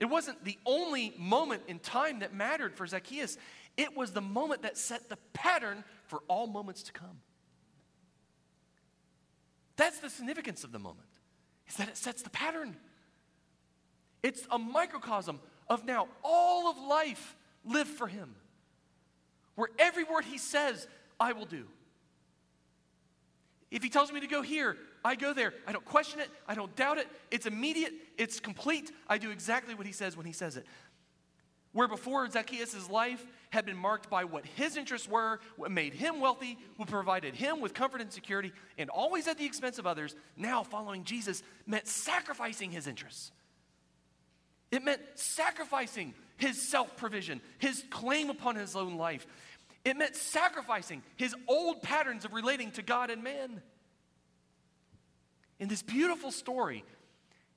It 0.00 0.06
wasn't 0.06 0.44
the 0.44 0.58
only 0.66 1.14
moment 1.18 1.62
in 1.66 1.78
time 1.78 2.18
that 2.18 2.34
mattered 2.34 2.74
for 2.74 2.86
Zacchaeus, 2.86 3.38
it 3.76 3.96
was 3.96 4.10
the 4.12 4.20
moment 4.20 4.62
that 4.62 4.76
set 4.76 5.08
the 5.08 5.18
pattern 5.32 5.84
for 6.08 6.20
all 6.28 6.46
moments 6.46 6.82
to 6.84 6.92
come. 6.92 7.20
That's 9.76 10.00
the 10.00 10.10
significance 10.10 10.64
of 10.64 10.72
the 10.72 10.78
moment, 10.78 11.08
is 11.68 11.76
that 11.76 11.88
it 11.88 11.96
sets 11.96 12.22
the 12.22 12.30
pattern. 12.30 12.76
It's 14.22 14.46
a 14.50 14.58
microcosm 14.58 15.40
of 15.68 15.84
now 15.84 16.08
all 16.22 16.70
of 16.70 16.78
life 16.78 17.36
live 17.64 17.88
for 17.88 18.06
him. 18.06 18.34
Where 19.54 19.68
every 19.78 20.04
word 20.04 20.24
he 20.24 20.38
says, 20.38 20.86
I 21.18 21.32
will 21.32 21.46
do. 21.46 21.64
If 23.70 23.82
he 23.82 23.88
tells 23.88 24.12
me 24.12 24.20
to 24.20 24.26
go 24.26 24.42
here, 24.42 24.76
I 25.04 25.16
go 25.16 25.32
there. 25.32 25.52
I 25.66 25.72
don't 25.72 25.84
question 25.84 26.20
it. 26.20 26.28
I 26.46 26.54
don't 26.54 26.74
doubt 26.76 26.98
it. 26.98 27.08
It's 27.30 27.46
immediate. 27.46 27.92
It's 28.16 28.38
complete. 28.38 28.92
I 29.08 29.18
do 29.18 29.30
exactly 29.30 29.74
what 29.74 29.86
he 29.86 29.92
says 29.92 30.16
when 30.16 30.26
he 30.26 30.32
says 30.32 30.56
it. 30.56 30.66
Where 31.72 31.88
before 31.88 32.28
Zacchaeus' 32.30 32.88
life 32.88 33.24
had 33.50 33.66
been 33.66 33.76
marked 33.76 34.08
by 34.08 34.24
what 34.24 34.46
his 34.46 34.76
interests 34.76 35.08
were, 35.08 35.40
what 35.56 35.70
made 35.70 35.92
him 35.92 36.20
wealthy, 36.20 36.58
what 36.76 36.88
provided 36.88 37.34
him 37.34 37.60
with 37.60 37.74
comfort 37.74 38.00
and 38.00 38.10
security, 38.10 38.52
and 38.78 38.88
always 38.88 39.28
at 39.28 39.36
the 39.36 39.44
expense 39.44 39.78
of 39.78 39.86
others, 39.86 40.14
now 40.36 40.62
following 40.62 41.04
Jesus 41.04 41.42
meant 41.66 41.86
sacrificing 41.86 42.70
his 42.70 42.86
interests. 42.86 43.30
It 44.70 44.84
meant 44.84 45.00
sacrificing 45.14 46.14
his 46.36 46.60
self 46.68 46.96
provision, 46.96 47.40
his 47.58 47.84
claim 47.90 48.30
upon 48.30 48.56
his 48.56 48.76
own 48.76 48.96
life. 48.96 49.26
It 49.84 49.96
meant 49.96 50.16
sacrificing 50.16 51.02
his 51.16 51.34
old 51.46 51.82
patterns 51.82 52.24
of 52.24 52.32
relating 52.32 52.72
to 52.72 52.82
God 52.82 53.10
and 53.10 53.22
man. 53.22 53.62
And 55.60 55.70
this 55.70 55.82
beautiful 55.82 56.30
story 56.30 56.84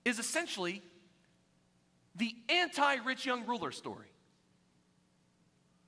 is 0.05 0.19
essentially 0.19 0.81
the 2.15 2.35
anti 2.47 2.95
rich 2.97 3.25
young 3.25 3.45
ruler 3.45 3.71
story. 3.71 4.07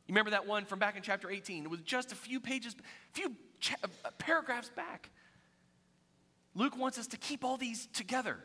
You 0.07 0.13
remember 0.13 0.31
that 0.31 0.47
one 0.47 0.65
from 0.65 0.79
back 0.79 0.97
in 0.97 1.03
chapter 1.03 1.29
18? 1.29 1.63
It 1.63 1.69
was 1.69 1.81
just 1.81 2.11
a 2.11 2.15
few 2.15 2.39
pages, 2.39 2.75
a 2.75 3.13
few 3.13 3.35
cha- 3.59 3.75
uh, 4.03 4.09
paragraphs 4.17 4.69
back. 4.69 5.09
Luke 6.53 6.75
wants 6.75 6.97
us 6.97 7.07
to 7.07 7.17
keep 7.17 7.45
all 7.45 7.55
these 7.55 7.87
together, 7.93 8.37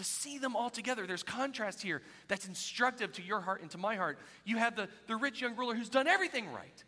to 0.00 0.04
see 0.04 0.38
them 0.38 0.56
all 0.56 0.70
together. 0.70 1.06
There's 1.06 1.22
contrast 1.22 1.82
here 1.82 2.00
that's 2.26 2.48
instructive 2.48 3.12
to 3.12 3.22
your 3.22 3.38
heart 3.38 3.60
and 3.60 3.70
to 3.72 3.78
my 3.78 3.96
heart. 3.96 4.18
You 4.46 4.56
have 4.56 4.74
the, 4.74 4.88
the 5.08 5.14
rich 5.14 5.42
young 5.42 5.54
ruler 5.56 5.74
who's 5.74 5.90
done 5.90 6.06
everything 6.06 6.50
right. 6.50 6.84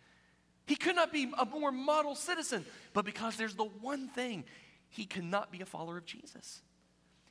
He 0.65 0.77
could 0.77 0.97
not 0.97 1.13
be 1.13 1.31
a 1.39 1.45
more 1.45 1.71
model 1.71 2.15
citizen, 2.15 2.65
but 2.95 3.05
because 3.05 3.37
there's 3.37 3.55
the 3.55 3.69
one 3.83 4.09
thing, 4.09 4.45
he 4.89 5.05
cannot 5.05 5.53
be 5.53 5.61
a 5.61 5.67
follower 5.67 5.99
of 5.99 6.07
Jesus. 6.07 6.63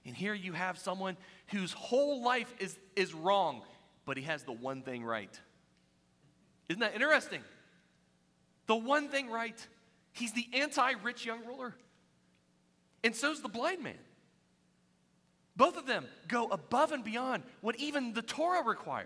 And 0.06 0.16
here 0.16 0.36
you 0.36 0.54
have 0.54 0.78
someone 0.78 1.18
whose 1.48 1.74
whole 1.74 2.22
life 2.24 2.54
is, 2.60 2.78
is 2.96 3.12
wrong, 3.12 3.64
but 4.06 4.18
he 4.18 4.24
has 4.24 4.44
the 4.44 4.52
one 4.52 4.84
thing 4.84 5.04
right. 5.04 5.36
Isn't 6.70 6.82
that 6.82 6.94
interesting? 6.94 7.42
The 8.68 8.76
one 8.76 9.10
thing 9.10 9.32
right. 9.32 9.58
He's 10.12 10.34
the 10.34 10.46
anti 10.54 10.92
rich 11.02 11.26
young 11.26 11.44
ruler. 11.44 11.74
And 13.04 13.16
so's 13.16 13.42
the 13.42 13.50
blind 13.50 13.84
man. 13.84 13.98
Both 15.62 15.78
of 15.78 15.86
them 15.86 16.08
go 16.28 16.48
above 16.48 16.92
and 16.92 17.04
beyond 17.04 17.44
what 17.62 17.76
even 17.76 18.14
the 18.14 18.24
Torah 18.24 18.64
required. 18.68 19.06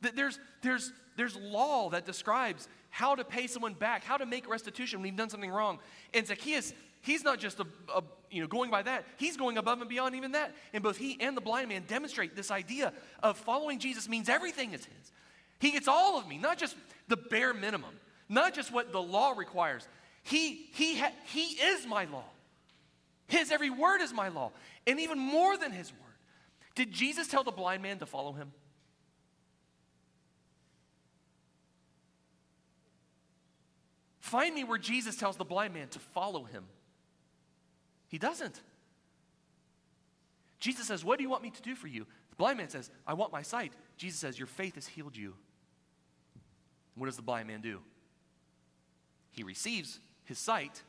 There's, 0.00 0.40
there's, 0.62 0.90
there's 1.14 1.36
law 1.36 1.90
that 1.90 2.06
describes 2.06 2.70
how 2.88 3.14
to 3.14 3.22
pay 3.22 3.46
someone 3.46 3.74
back, 3.74 4.02
how 4.02 4.16
to 4.16 4.24
make 4.24 4.48
restitution 4.48 5.00
when 5.00 5.08
you've 5.08 5.18
done 5.18 5.28
something 5.28 5.50
wrong. 5.50 5.78
And 6.14 6.26
Zacchaeus, 6.26 6.72
he's 7.02 7.22
not 7.22 7.38
just 7.38 7.60
a, 7.60 7.66
a, 7.94 8.02
you 8.30 8.40
know, 8.40 8.46
going 8.46 8.70
by 8.70 8.80
that, 8.80 9.04
he's 9.18 9.36
going 9.36 9.58
above 9.58 9.80
and 9.80 9.90
beyond 9.90 10.14
even 10.14 10.32
that. 10.32 10.54
And 10.72 10.82
both 10.82 10.96
he 10.96 11.18
and 11.20 11.36
the 11.36 11.42
blind 11.42 11.68
man 11.68 11.84
demonstrate 11.86 12.34
this 12.34 12.50
idea 12.50 12.94
of 13.22 13.36
following 13.36 13.78
Jesus 13.78 14.08
means 14.08 14.30
everything 14.30 14.72
is 14.72 14.86
his. 14.86 15.12
He 15.58 15.70
gets 15.70 15.86
all 15.86 16.18
of 16.18 16.26
me, 16.26 16.38
not 16.38 16.56
just 16.56 16.76
the 17.08 17.18
bare 17.18 17.52
minimum, 17.52 18.00
not 18.30 18.54
just 18.54 18.72
what 18.72 18.90
the 18.90 19.02
law 19.02 19.32
requires. 19.32 19.86
He, 20.22 20.70
he, 20.72 20.96
ha- 20.96 21.12
he 21.26 21.42
is 21.42 21.86
my 21.86 22.06
law. 22.06 22.24
His 23.26 23.50
every 23.50 23.70
word 23.70 24.00
is 24.00 24.12
my 24.12 24.28
law. 24.28 24.52
And 24.86 25.00
even 25.00 25.18
more 25.18 25.56
than 25.56 25.72
his 25.72 25.92
word. 25.92 26.00
Did 26.74 26.92
Jesus 26.92 27.28
tell 27.28 27.44
the 27.44 27.52
blind 27.52 27.82
man 27.82 27.98
to 27.98 28.06
follow 28.06 28.32
him? 28.32 28.52
Find 34.20 34.54
me 34.54 34.64
where 34.64 34.78
Jesus 34.78 35.16
tells 35.16 35.36
the 35.36 35.44
blind 35.44 35.74
man 35.74 35.88
to 35.88 35.98
follow 35.98 36.44
him. 36.44 36.64
He 38.08 38.18
doesn't. 38.18 38.60
Jesus 40.58 40.86
says, 40.86 41.04
What 41.04 41.18
do 41.18 41.22
you 41.22 41.30
want 41.30 41.42
me 41.42 41.50
to 41.50 41.62
do 41.62 41.74
for 41.74 41.88
you? 41.88 42.06
The 42.30 42.36
blind 42.36 42.58
man 42.58 42.68
says, 42.68 42.90
I 43.06 43.14
want 43.14 43.32
my 43.32 43.42
sight. 43.42 43.72
Jesus 43.96 44.18
says, 44.18 44.38
Your 44.38 44.46
faith 44.46 44.74
has 44.76 44.86
healed 44.86 45.16
you. 45.16 45.34
What 46.94 47.06
does 47.06 47.16
the 47.16 47.22
blind 47.22 47.48
man 47.48 47.60
do? 47.60 47.80
He 49.30 49.42
receives 49.42 50.00
his 50.24 50.38
sight 50.38 50.82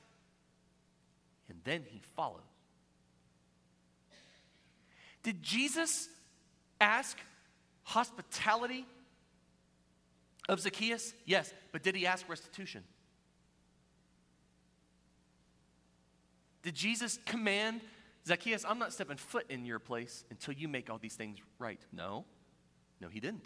and 1.49 1.59
then 1.63 1.83
he 1.87 2.01
followed. 2.15 2.41
Did 5.23 5.41
Jesus 5.41 6.07
ask 6.79 7.17
hospitality 7.83 8.85
of 10.47 10.59
Zacchaeus? 10.59 11.13
Yes, 11.25 11.53
but 11.71 11.83
did 11.83 11.95
he 11.95 12.05
ask 12.05 12.27
restitution? 12.29 12.83
Did 16.61 16.75
Jesus 16.75 17.19
command 17.25 17.81
Zacchaeus, 18.27 18.65
I'm 18.67 18.79
not 18.79 18.91
stepping 18.91 19.17
foot 19.17 19.45
in 19.49 19.65
your 19.65 19.77
place 19.77 20.23
until 20.31 20.55
you 20.55 20.67
make 20.67 20.89
all 20.89 20.97
these 20.97 21.15
things 21.15 21.37
right? 21.59 21.79
No. 21.93 22.25
No, 22.99 23.07
he 23.07 23.19
didn't. 23.19 23.45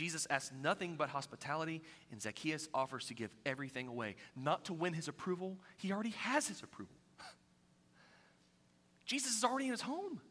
Jesus 0.00 0.26
asks 0.30 0.50
nothing 0.62 0.94
but 0.96 1.10
hospitality, 1.10 1.82
and 2.10 2.22
Zacchaeus 2.22 2.70
offers 2.72 3.04
to 3.08 3.14
give 3.14 3.28
everything 3.44 3.86
away. 3.86 4.16
Not 4.34 4.64
to 4.64 4.72
win 4.72 4.94
his 4.94 5.08
approval, 5.08 5.58
he 5.76 5.92
already 5.92 6.14
has 6.20 6.48
his 6.48 6.62
approval. 6.62 6.96
Jesus 9.04 9.36
is 9.36 9.44
already 9.44 9.66
in 9.66 9.72
his 9.72 9.82
home. 9.82 10.22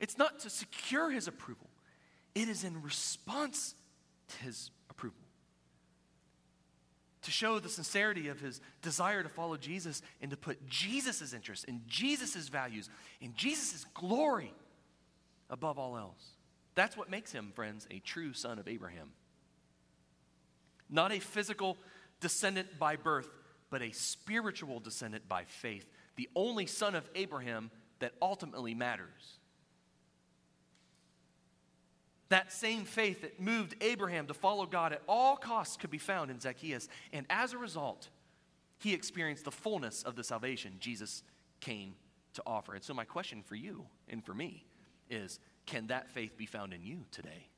It's 0.00 0.16
not 0.16 0.38
to 0.38 0.48
secure 0.48 1.10
his 1.10 1.28
approval, 1.28 1.68
it 2.34 2.48
is 2.48 2.64
in 2.64 2.80
response 2.80 3.74
to 4.28 4.36
his 4.38 4.70
approval. 4.88 5.20
to 7.20 7.30
show 7.30 7.58
the 7.58 7.68
sincerity 7.68 8.28
of 8.28 8.40
his 8.40 8.62
desire 8.80 9.22
to 9.22 9.28
follow 9.28 9.58
Jesus 9.58 10.00
and 10.22 10.30
to 10.30 10.36
put 10.38 10.66
Jesus' 10.66 11.34
interests 11.34 11.66
and 11.68 11.82
Jesus' 11.86 12.48
values 12.48 12.88
and 13.20 13.36
Jesus' 13.36 13.84
glory 13.92 14.54
above 15.50 15.78
all 15.78 15.98
else. 15.98 16.39
That's 16.74 16.96
what 16.96 17.10
makes 17.10 17.32
him, 17.32 17.52
friends, 17.54 17.86
a 17.90 17.98
true 17.98 18.32
son 18.32 18.58
of 18.58 18.68
Abraham. 18.68 19.10
Not 20.88 21.12
a 21.12 21.20
physical 21.20 21.76
descendant 22.20 22.78
by 22.78 22.96
birth, 22.96 23.28
but 23.70 23.82
a 23.82 23.92
spiritual 23.92 24.80
descendant 24.80 25.28
by 25.28 25.44
faith, 25.44 25.86
the 26.16 26.28
only 26.34 26.66
son 26.66 26.94
of 26.94 27.08
Abraham 27.14 27.70
that 28.00 28.12
ultimately 28.20 28.74
matters. 28.74 29.38
That 32.30 32.52
same 32.52 32.84
faith 32.84 33.22
that 33.22 33.40
moved 33.40 33.74
Abraham 33.80 34.26
to 34.28 34.34
follow 34.34 34.64
God 34.64 34.92
at 34.92 35.02
all 35.08 35.36
costs 35.36 35.76
could 35.76 35.90
be 35.90 35.98
found 35.98 36.30
in 36.30 36.38
Zacchaeus. 36.40 36.88
And 37.12 37.26
as 37.28 37.52
a 37.52 37.58
result, 37.58 38.08
he 38.78 38.94
experienced 38.94 39.44
the 39.44 39.50
fullness 39.50 40.04
of 40.04 40.14
the 40.14 40.24
salvation 40.24 40.76
Jesus 40.78 41.22
came 41.60 41.94
to 42.34 42.42
offer. 42.46 42.74
And 42.74 42.84
so, 42.84 42.94
my 42.94 43.04
question 43.04 43.42
for 43.42 43.56
you 43.56 43.84
and 44.08 44.24
for 44.24 44.32
me 44.32 44.64
is 45.08 45.40
can 45.66 45.88
that 45.88 46.10
faith 46.10 46.36
be 46.36 46.46
found 46.46 46.72
in 46.72 46.82
you 46.82 47.04
today? 47.10 47.48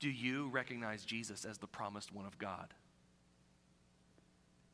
Do 0.00 0.10
you 0.10 0.48
recognize 0.48 1.04
Jesus 1.04 1.44
as 1.44 1.58
the 1.58 1.66
promised 1.66 2.12
one 2.12 2.26
of 2.26 2.38
God? 2.38 2.72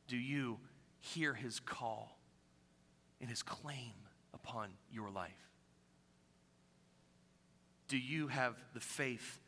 Do 0.07 0.17
you 0.17 0.59
hear 0.99 1.33
his 1.33 1.59
call 1.59 2.17
and 3.19 3.29
his 3.29 3.41
claim 3.41 3.93
upon 4.33 4.69
your 4.91 5.09
life? 5.09 5.45
do 7.87 7.97
you 7.97 8.27
have 8.27 8.55
the 8.73 8.79
faith 8.79 9.39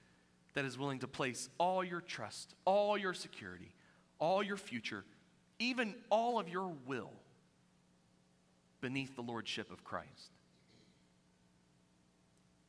that 0.54 0.66
is 0.66 0.78
willing 0.78 1.00
to 1.00 1.08
place 1.08 1.50
all 1.58 1.84
your 1.84 2.02
trust, 2.02 2.54
all 2.66 2.98
your 2.98 3.14
security, 3.14 3.74
all 4.20 4.44
your 4.44 4.58
future, 4.58 5.04
even 5.60 5.96
all 6.10 6.40
of 6.40 6.50
your 6.50 6.74
will 6.86 7.12
beneath 8.82 9.16
the 9.16 9.22
lordship 9.22 9.72
of 9.72 9.84
Christ? 9.84 10.32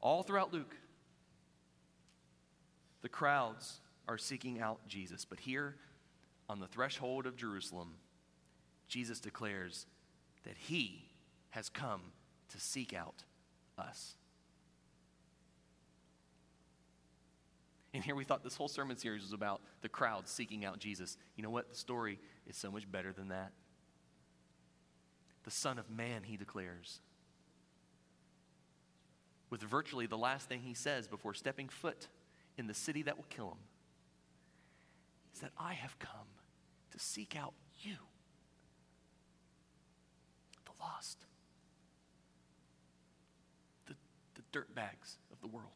All 0.00 0.22
throughout 0.22 0.52
Luke, 0.52 0.76
the 3.02 3.08
crowds 3.08 3.80
are 4.06 4.18
seeking 4.18 4.60
out 4.60 4.80
Jesus. 4.86 5.24
But 5.24 5.40
here, 5.40 5.76
on 6.48 6.60
the 6.60 6.66
threshold 6.66 7.26
of 7.26 7.36
Jerusalem, 7.36 7.94
Jesus 8.88 9.20
declares 9.20 9.86
that 10.44 10.56
he 10.56 11.10
has 11.50 11.68
come 11.68 12.00
to 12.50 12.60
seek 12.60 12.94
out 12.94 13.24
us. 13.76 14.14
And 17.94 18.04
here 18.04 18.14
we 18.14 18.24
thought 18.24 18.44
this 18.44 18.56
whole 18.56 18.68
sermon 18.68 18.96
series 18.96 19.22
was 19.22 19.32
about 19.32 19.60
the 19.80 19.88
crowd 19.88 20.28
seeking 20.28 20.64
out 20.64 20.78
Jesus. 20.78 21.16
You 21.36 21.42
know 21.42 21.50
what? 21.50 21.70
The 21.70 21.76
story 21.76 22.18
is 22.46 22.56
so 22.56 22.70
much 22.70 22.90
better 22.90 23.12
than 23.12 23.28
that. 23.28 23.52
The 25.44 25.50
Son 25.50 25.78
of 25.78 25.90
Man, 25.90 26.22
he 26.24 26.36
declares. 26.36 27.00
With 29.50 29.62
virtually 29.62 30.06
the 30.06 30.18
last 30.18 30.48
thing 30.48 30.60
he 30.60 30.74
says 30.74 31.06
before 31.06 31.34
stepping 31.34 31.68
foot 31.68 32.08
in 32.56 32.66
the 32.66 32.74
city 32.74 33.02
that 33.02 33.16
will 33.16 33.26
kill 33.30 33.48
him 33.48 33.58
is 35.32 35.40
that 35.40 35.52
I 35.58 35.74
have 35.74 35.98
come 35.98 36.10
to 36.92 36.98
seek 36.98 37.36
out 37.36 37.54
you, 37.80 37.96
the 40.64 40.72
lost, 40.80 41.18
the, 43.86 43.94
the 44.34 44.42
dirt 44.52 44.74
bags 44.74 45.18
of 45.32 45.40
the 45.40 45.48
world 45.48 45.72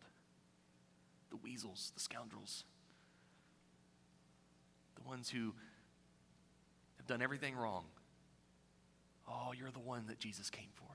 the 1.33 1.39
weasels, 1.39 1.91
the 1.95 2.01
scoundrels, 2.01 2.65
the 4.95 5.09
ones 5.09 5.31
who 5.31 5.55
have 6.99 7.07
done 7.07 7.23
everything 7.23 7.57
wrong. 7.57 7.87
Oh, 9.27 9.53
you're 9.59 9.71
the 9.71 9.81
one 9.81 10.07
that 10.09 10.19
Jesus 10.19 10.51
came 10.51 10.69
for. 10.75 10.92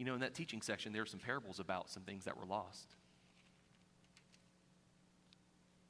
You 0.00 0.06
know, 0.06 0.14
in 0.14 0.20
that 0.20 0.32
teaching 0.32 0.62
section, 0.62 0.94
there 0.94 1.02
are 1.02 1.06
some 1.06 1.20
parables 1.20 1.60
about 1.60 1.90
some 1.90 2.04
things 2.04 2.24
that 2.24 2.34
were 2.34 2.46
lost. 2.46 2.94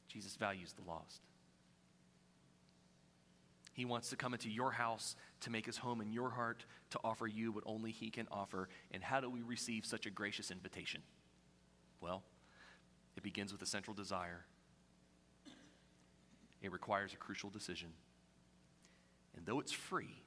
Jesus 0.09 0.35
values 0.35 0.73
the 0.73 0.83
lost. 0.83 1.21
He 3.73 3.85
wants 3.85 4.11
to 4.11 4.17
come 4.17 4.35
into 4.35 4.51
your 4.51 4.73
house 4.73 5.15
to 5.43 5.51
make 5.51 5.65
his 5.65 5.77
home 5.77 6.01
in 6.01 6.11
your 6.11 6.29
heart, 6.29 6.65
to 6.91 6.99
offer 7.05 7.29
you 7.29 7.53
what 7.53 7.63
only 7.67 7.93
he 7.93 8.11
can 8.11 8.27
offer. 8.33 8.69
And 8.91 9.01
how 9.01 9.21
do 9.21 9.31
we 9.31 9.43
receive 9.43 9.87
such 9.87 10.07
a 10.07 10.11
gracious 10.11 10.51
invitation? 10.51 11.03
Well, 12.01 12.25
it 13.17 13.23
begins 13.23 13.53
with 13.53 13.63
a 13.63 13.67
central 13.67 13.95
desire. 13.95 14.45
It 16.61 16.73
requires 16.73 17.13
a 17.13 17.17
crucial 17.17 17.49
decision. 17.49 17.91
And 19.37 19.47
though 19.47 19.61
it's 19.61 19.71
free, 19.71 20.25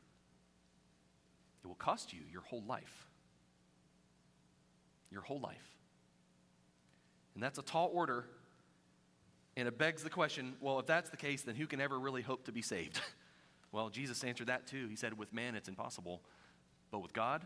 it 1.61 1.67
will 1.67 1.75
cost 1.75 2.13
you 2.13 2.21
your 2.31 2.43
whole 2.43 2.63
life. 2.65 3.09
Your 5.13 5.21
whole 5.21 5.39
life. 5.39 5.77
And 7.35 7.43
that's 7.43 7.59
a 7.59 7.61
tall 7.61 7.91
order. 7.93 8.25
And 9.55 9.67
it 9.67 9.77
begs 9.77 10.03
the 10.03 10.09
question 10.09 10.55
well, 10.59 10.79
if 10.79 10.87
that's 10.87 11.11
the 11.11 11.17
case, 11.17 11.43
then 11.43 11.55
who 11.55 11.67
can 11.67 11.79
ever 11.79 11.99
really 11.99 12.23
hope 12.23 12.45
to 12.45 12.51
be 12.51 12.63
saved? 12.63 12.99
well, 13.71 13.89
Jesus 13.89 14.23
answered 14.23 14.47
that 14.47 14.65
too. 14.65 14.87
He 14.89 14.95
said, 14.95 15.17
with 15.17 15.31
man, 15.31 15.55
it's 15.55 15.69
impossible. 15.69 16.21
But 16.89 16.99
with 16.99 17.13
God, 17.13 17.45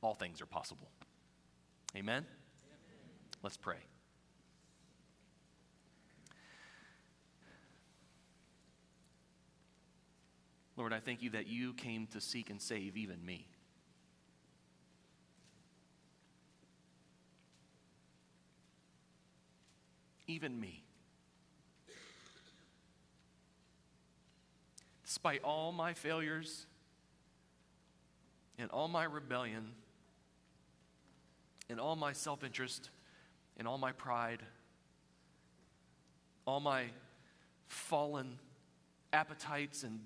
all 0.00 0.14
things 0.14 0.40
are 0.40 0.46
possible. 0.46 0.88
Amen? 1.94 2.24
Let's 3.42 3.58
pray. 3.58 3.76
Lord, 10.76 10.94
I 10.94 11.00
thank 11.00 11.22
you 11.22 11.30
that 11.30 11.46
you 11.46 11.74
came 11.74 12.06
to 12.08 12.20
seek 12.20 12.48
and 12.48 12.60
save 12.60 12.96
even 12.96 13.24
me. 13.24 13.46
Even 20.26 20.60
me. 20.60 20.82
Despite 25.04 25.42
all 25.42 25.72
my 25.72 25.92
failures 25.92 26.66
and 28.58 28.70
all 28.70 28.88
my 28.88 29.04
rebellion, 29.04 29.72
and 31.72 31.80
all 31.80 31.96
my 31.96 32.12
self 32.12 32.44
interest 32.44 32.90
and 33.56 33.66
all 33.66 33.78
my 33.78 33.92
pride, 33.92 34.42
all 36.46 36.60
my 36.60 36.84
fallen 37.66 38.38
appetites 39.12 39.82
and 39.82 39.98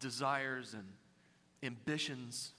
desires 0.00 0.74
and 0.74 0.84
ambitions. 1.62 2.52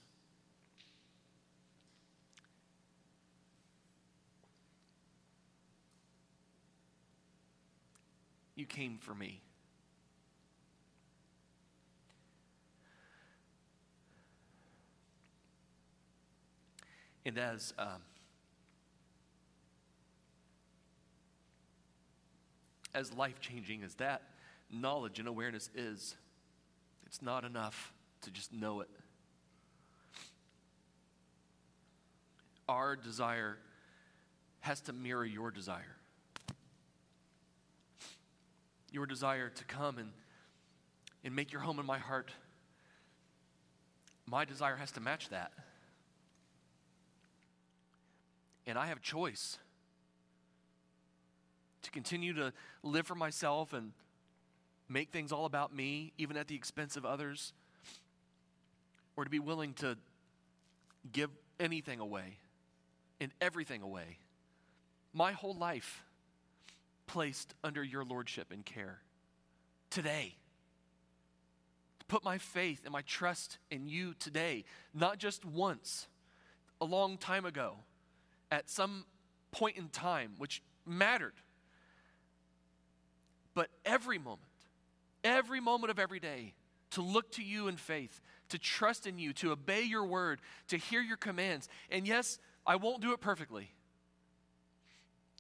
You 8.58 8.66
came 8.66 8.98
for 8.98 9.14
me. 9.14 9.40
And 17.24 17.38
as 17.38 17.74
um, 17.78 18.02
as 22.96 23.14
life 23.14 23.40
changing 23.40 23.84
as 23.84 23.94
that 23.96 24.24
knowledge 24.72 25.20
and 25.20 25.28
awareness 25.28 25.70
is, 25.76 26.16
it's 27.06 27.22
not 27.22 27.44
enough 27.44 27.94
to 28.22 28.32
just 28.32 28.52
know 28.52 28.82
it. 28.82 28.90
Our 32.68 32.96
desire 32.96 33.60
has 34.62 34.82
to 34.82 34.94
mirror 34.94 35.26
your 35.26 35.52
desire. 35.52 35.97
Your 38.92 39.06
desire 39.06 39.50
to 39.50 39.66
come 39.66 39.98
and, 39.98 40.12
and 41.24 41.36
make 41.36 41.52
your 41.52 41.62
home 41.62 41.80
in 41.80 41.86
my 41.86 41.98
heart. 41.98 42.32
My 44.26 44.46
desire 44.46 44.76
has 44.76 44.92
to 44.94 45.00
match 45.00 45.30
that 45.30 45.52
and 48.68 48.78
I 48.78 48.88
have 48.88 48.98
a 48.98 49.02
choice 49.02 49.58
to 51.82 51.90
continue 51.90 52.34
to 52.34 52.52
live 52.84 53.08
for 53.08 53.16
myself 53.16 53.72
and 53.72 53.94
make 54.90 55.10
things 55.10 55.32
all 55.32 55.46
about 55.46 55.74
me, 55.74 56.12
even 56.18 56.36
at 56.36 56.48
the 56.48 56.56
expense 56.56 56.98
of 56.98 57.06
others, 57.06 57.54
or 59.16 59.24
to 59.24 59.30
be 59.30 59.40
willing 59.40 59.74
to 59.76 59.98
give 61.12 61.30
anything 61.60 62.00
away 62.02 62.38
and 63.22 63.32
everything 63.40 63.82
away. 63.82 64.18
My 65.14 65.32
whole 65.32 65.56
life 65.56 66.04
placed 67.08 67.56
under 67.64 67.84
your 67.84 68.04
lordship 68.04 68.52
and 68.52 68.66
care. 68.66 69.00
Today. 69.90 70.36
To 72.00 72.06
put 72.06 72.24
my 72.24 72.38
faith 72.38 72.82
and 72.84 72.92
my 72.92 73.02
trust 73.02 73.58
in 73.72 73.88
you 73.88 74.14
today, 74.20 74.66
not 74.94 75.18
just 75.18 75.44
once, 75.46 76.08
a 76.80 76.86
long 76.86 77.18
time 77.18 77.46
ago 77.46 77.78
at 78.52 78.70
some 78.70 79.06
point 79.52 79.78
in 79.78 79.90
time, 79.90 80.34
which 80.38 80.62
mattered. 80.86 81.34
But 83.54 83.70
every 83.86 84.20
moment, 84.20 84.42
every 85.24 85.60
moment 85.60 85.92
of 85.92 86.00
every 86.00 86.20
day, 86.20 86.54
to 86.92 87.02
look 87.02 87.32
to 87.34 87.44
you 87.44 87.68
in 87.68 87.76
faith, 87.76 88.22
to 88.50 88.58
trust 88.58 89.08
in 89.08 89.20
you, 89.20 89.34
to 89.34 89.52
obey 89.52 89.82
your 89.82 90.06
word, 90.06 90.40
to 90.70 90.78
hear 90.78 91.02
your 91.02 91.18
commands. 91.18 91.68
And 91.90 92.08
yes, 92.08 92.40
I 92.66 92.76
won't 92.76 93.02
do 93.02 93.14
it 93.14 93.20
perfectly, 93.20 93.72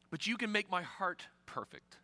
but 0.09 0.27
you 0.27 0.37
can 0.37 0.51
make 0.51 0.69
my 0.69 0.81
heart 0.81 1.27
perfect. 1.47 1.97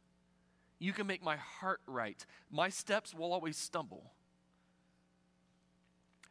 You 0.80 0.92
can 0.92 1.06
make 1.06 1.24
my 1.24 1.38
heart 1.38 1.82
right. 1.86 2.26
My 2.52 2.70
steps 2.70 3.14
will 3.14 3.32
always 3.32 3.56
stumble. 3.56 4.12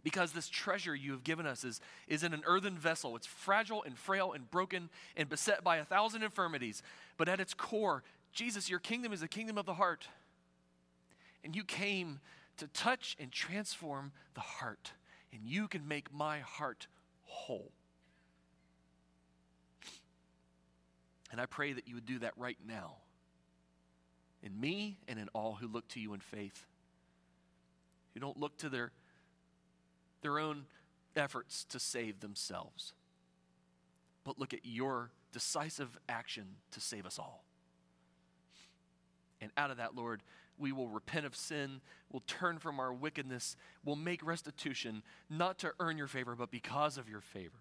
Because 0.03 0.33
this 0.33 0.49
treasure 0.49 0.95
you 0.95 1.13
have 1.13 1.23
given 1.23 1.47
us 1.47 1.65
is, 1.65 1.81
is 2.09 2.25
in 2.25 2.35
an 2.35 2.43
earthen 2.45 2.77
vessel. 2.77 3.15
It's 3.15 3.27
fragile 3.27 3.85
and 3.85 3.97
frail 3.97 4.33
and 4.33 4.51
broken 4.51 4.91
and 5.17 5.29
beset 5.29 5.63
by 5.63 5.77
a 5.77 5.85
thousand 5.85 6.25
infirmities. 6.25 6.83
But 7.17 7.29
at 7.29 7.39
its 7.39 7.55
core, 7.55 8.03
Jesus, 8.33 8.69
your 8.69 8.81
kingdom 8.81 9.13
is 9.13 9.21
the 9.21 9.29
kingdom 9.29 9.57
of 9.57 9.65
the 9.65 9.75
heart. 9.75 10.09
And 11.45 11.55
you 11.55 11.63
came 11.63 12.19
to 12.57 12.67
touch 12.67 13.17
and 13.21 13.31
transform 13.31 14.11
the 14.35 14.41
heart. 14.41 14.93
And 15.33 15.47
you 15.47 15.69
can 15.69 15.87
make 15.87 16.13
my 16.13 16.41
heart 16.41 16.89
whole. 17.23 17.71
And 21.31 21.41
I 21.41 21.47
pray 21.47 21.73
that 21.73 21.89
you 21.89 21.95
would 21.95 22.07
do 22.07 22.19
that 22.19 22.35
right 22.37 22.59
now 22.67 22.97
in 24.43 24.59
me 24.61 24.99
and 25.07 25.19
in 25.19 25.29
all 25.35 25.55
who 25.61 25.67
look 25.67 25.89
to 25.89 26.01
you 26.01 26.15
in 26.15 26.21
faith, 26.21 26.67
who 28.15 28.21
don't 28.21 28.39
look 28.39 28.57
to 28.59 28.69
their, 28.69 28.91
their 30.23 30.39
own 30.39 30.67
efforts 31.17 31.65
to 31.65 31.79
save 31.79 32.21
themselves, 32.21 32.93
but 34.25 34.39
look 34.39 34.53
at 34.53 34.61
your 34.65 35.11
decisive 35.33 35.99
action 36.09 36.45
to 36.73 36.81
save 36.81 37.07
us 37.07 37.19
all. 37.19 37.45
And 39.41 39.51
out 39.57 39.71
of 39.71 39.79
that, 39.79 39.95
Lord, 39.97 40.23
we 40.59 40.73
will 40.73 40.89
repent 40.89 41.27
of 41.27 41.35
sin, 41.35 41.81
we'll 42.11 42.23
turn 42.27 42.59
from 42.59 42.79
our 42.79 42.93
wickedness, 42.93 43.57
we'll 43.85 43.97
make 43.97 44.25
restitution, 44.25 45.03
not 45.29 45.59
to 45.61 45.73
earn 45.81 45.99
your 45.99 46.07
favor, 46.07 46.37
but 46.37 46.51
because 46.51 46.99
of 46.99 47.09
your 47.09 47.21
favor. 47.21 47.59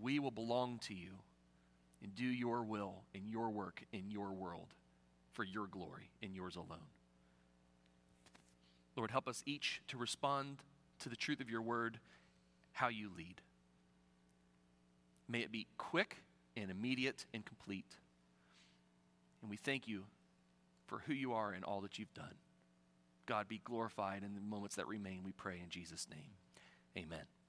We 0.00 0.18
will 0.18 0.30
belong 0.30 0.78
to 0.84 0.94
you 0.94 1.10
and 2.02 2.14
do 2.14 2.24
your 2.24 2.62
will 2.62 3.02
and 3.14 3.28
your 3.28 3.50
work 3.50 3.82
in 3.92 4.10
your 4.10 4.32
world 4.32 4.68
for 5.32 5.44
your 5.44 5.66
glory 5.66 6.10
and 6.22 6.34
yours 6.34 6.56
alone. 6.56 6.88
Lord, 8.96 9.10
help 9.10 9.28
us 9.28 9.42
each 9.46 9.80
to 9.88 9.96
respond 9.96 10.58
to 11.00 11.08
the 11.08 11.16
truth 11.16 11.40
of 11.40 11.50
your 11.50 11.62
word, 11.62 11.98
how 12.72 12.88
you 12.88 13.10
lead. 13.16 13.40
May 15.28 15.40
it 15.40 15.52
be 15.52 15.66
quick 15.78 16.18
and 16.56 16.70
immediate 16.70 17.24
and 17.32 17.44
complete. 17.44 17.96
And 19.40 19.50
we 19.50 19.56
thank 19.56 19.86
you 19.86 20.04
for 20.86 21.02
who 21.06 21.14
you 21.14 21.32
are 21.32 21.52
and 21.52 21.64
all 21.64 21.80
that 21.82 21.98
you've 21.98 22.12
done. 22.14 22.34
God, 23.26 23.46
be 23.48 23.60
glorified 23.64 24.24
in 24.24 24.34
the 24.34 24.40
moments 24.40 24.76
that 24.76 24.88
remain, 24.88 25.20
we 25.24 25.32
pray 25.32 25.60
in 25.62 25.70
Jesus' 25.70 26.08
name. 26.10 26.32
Amen. 26.98 27.39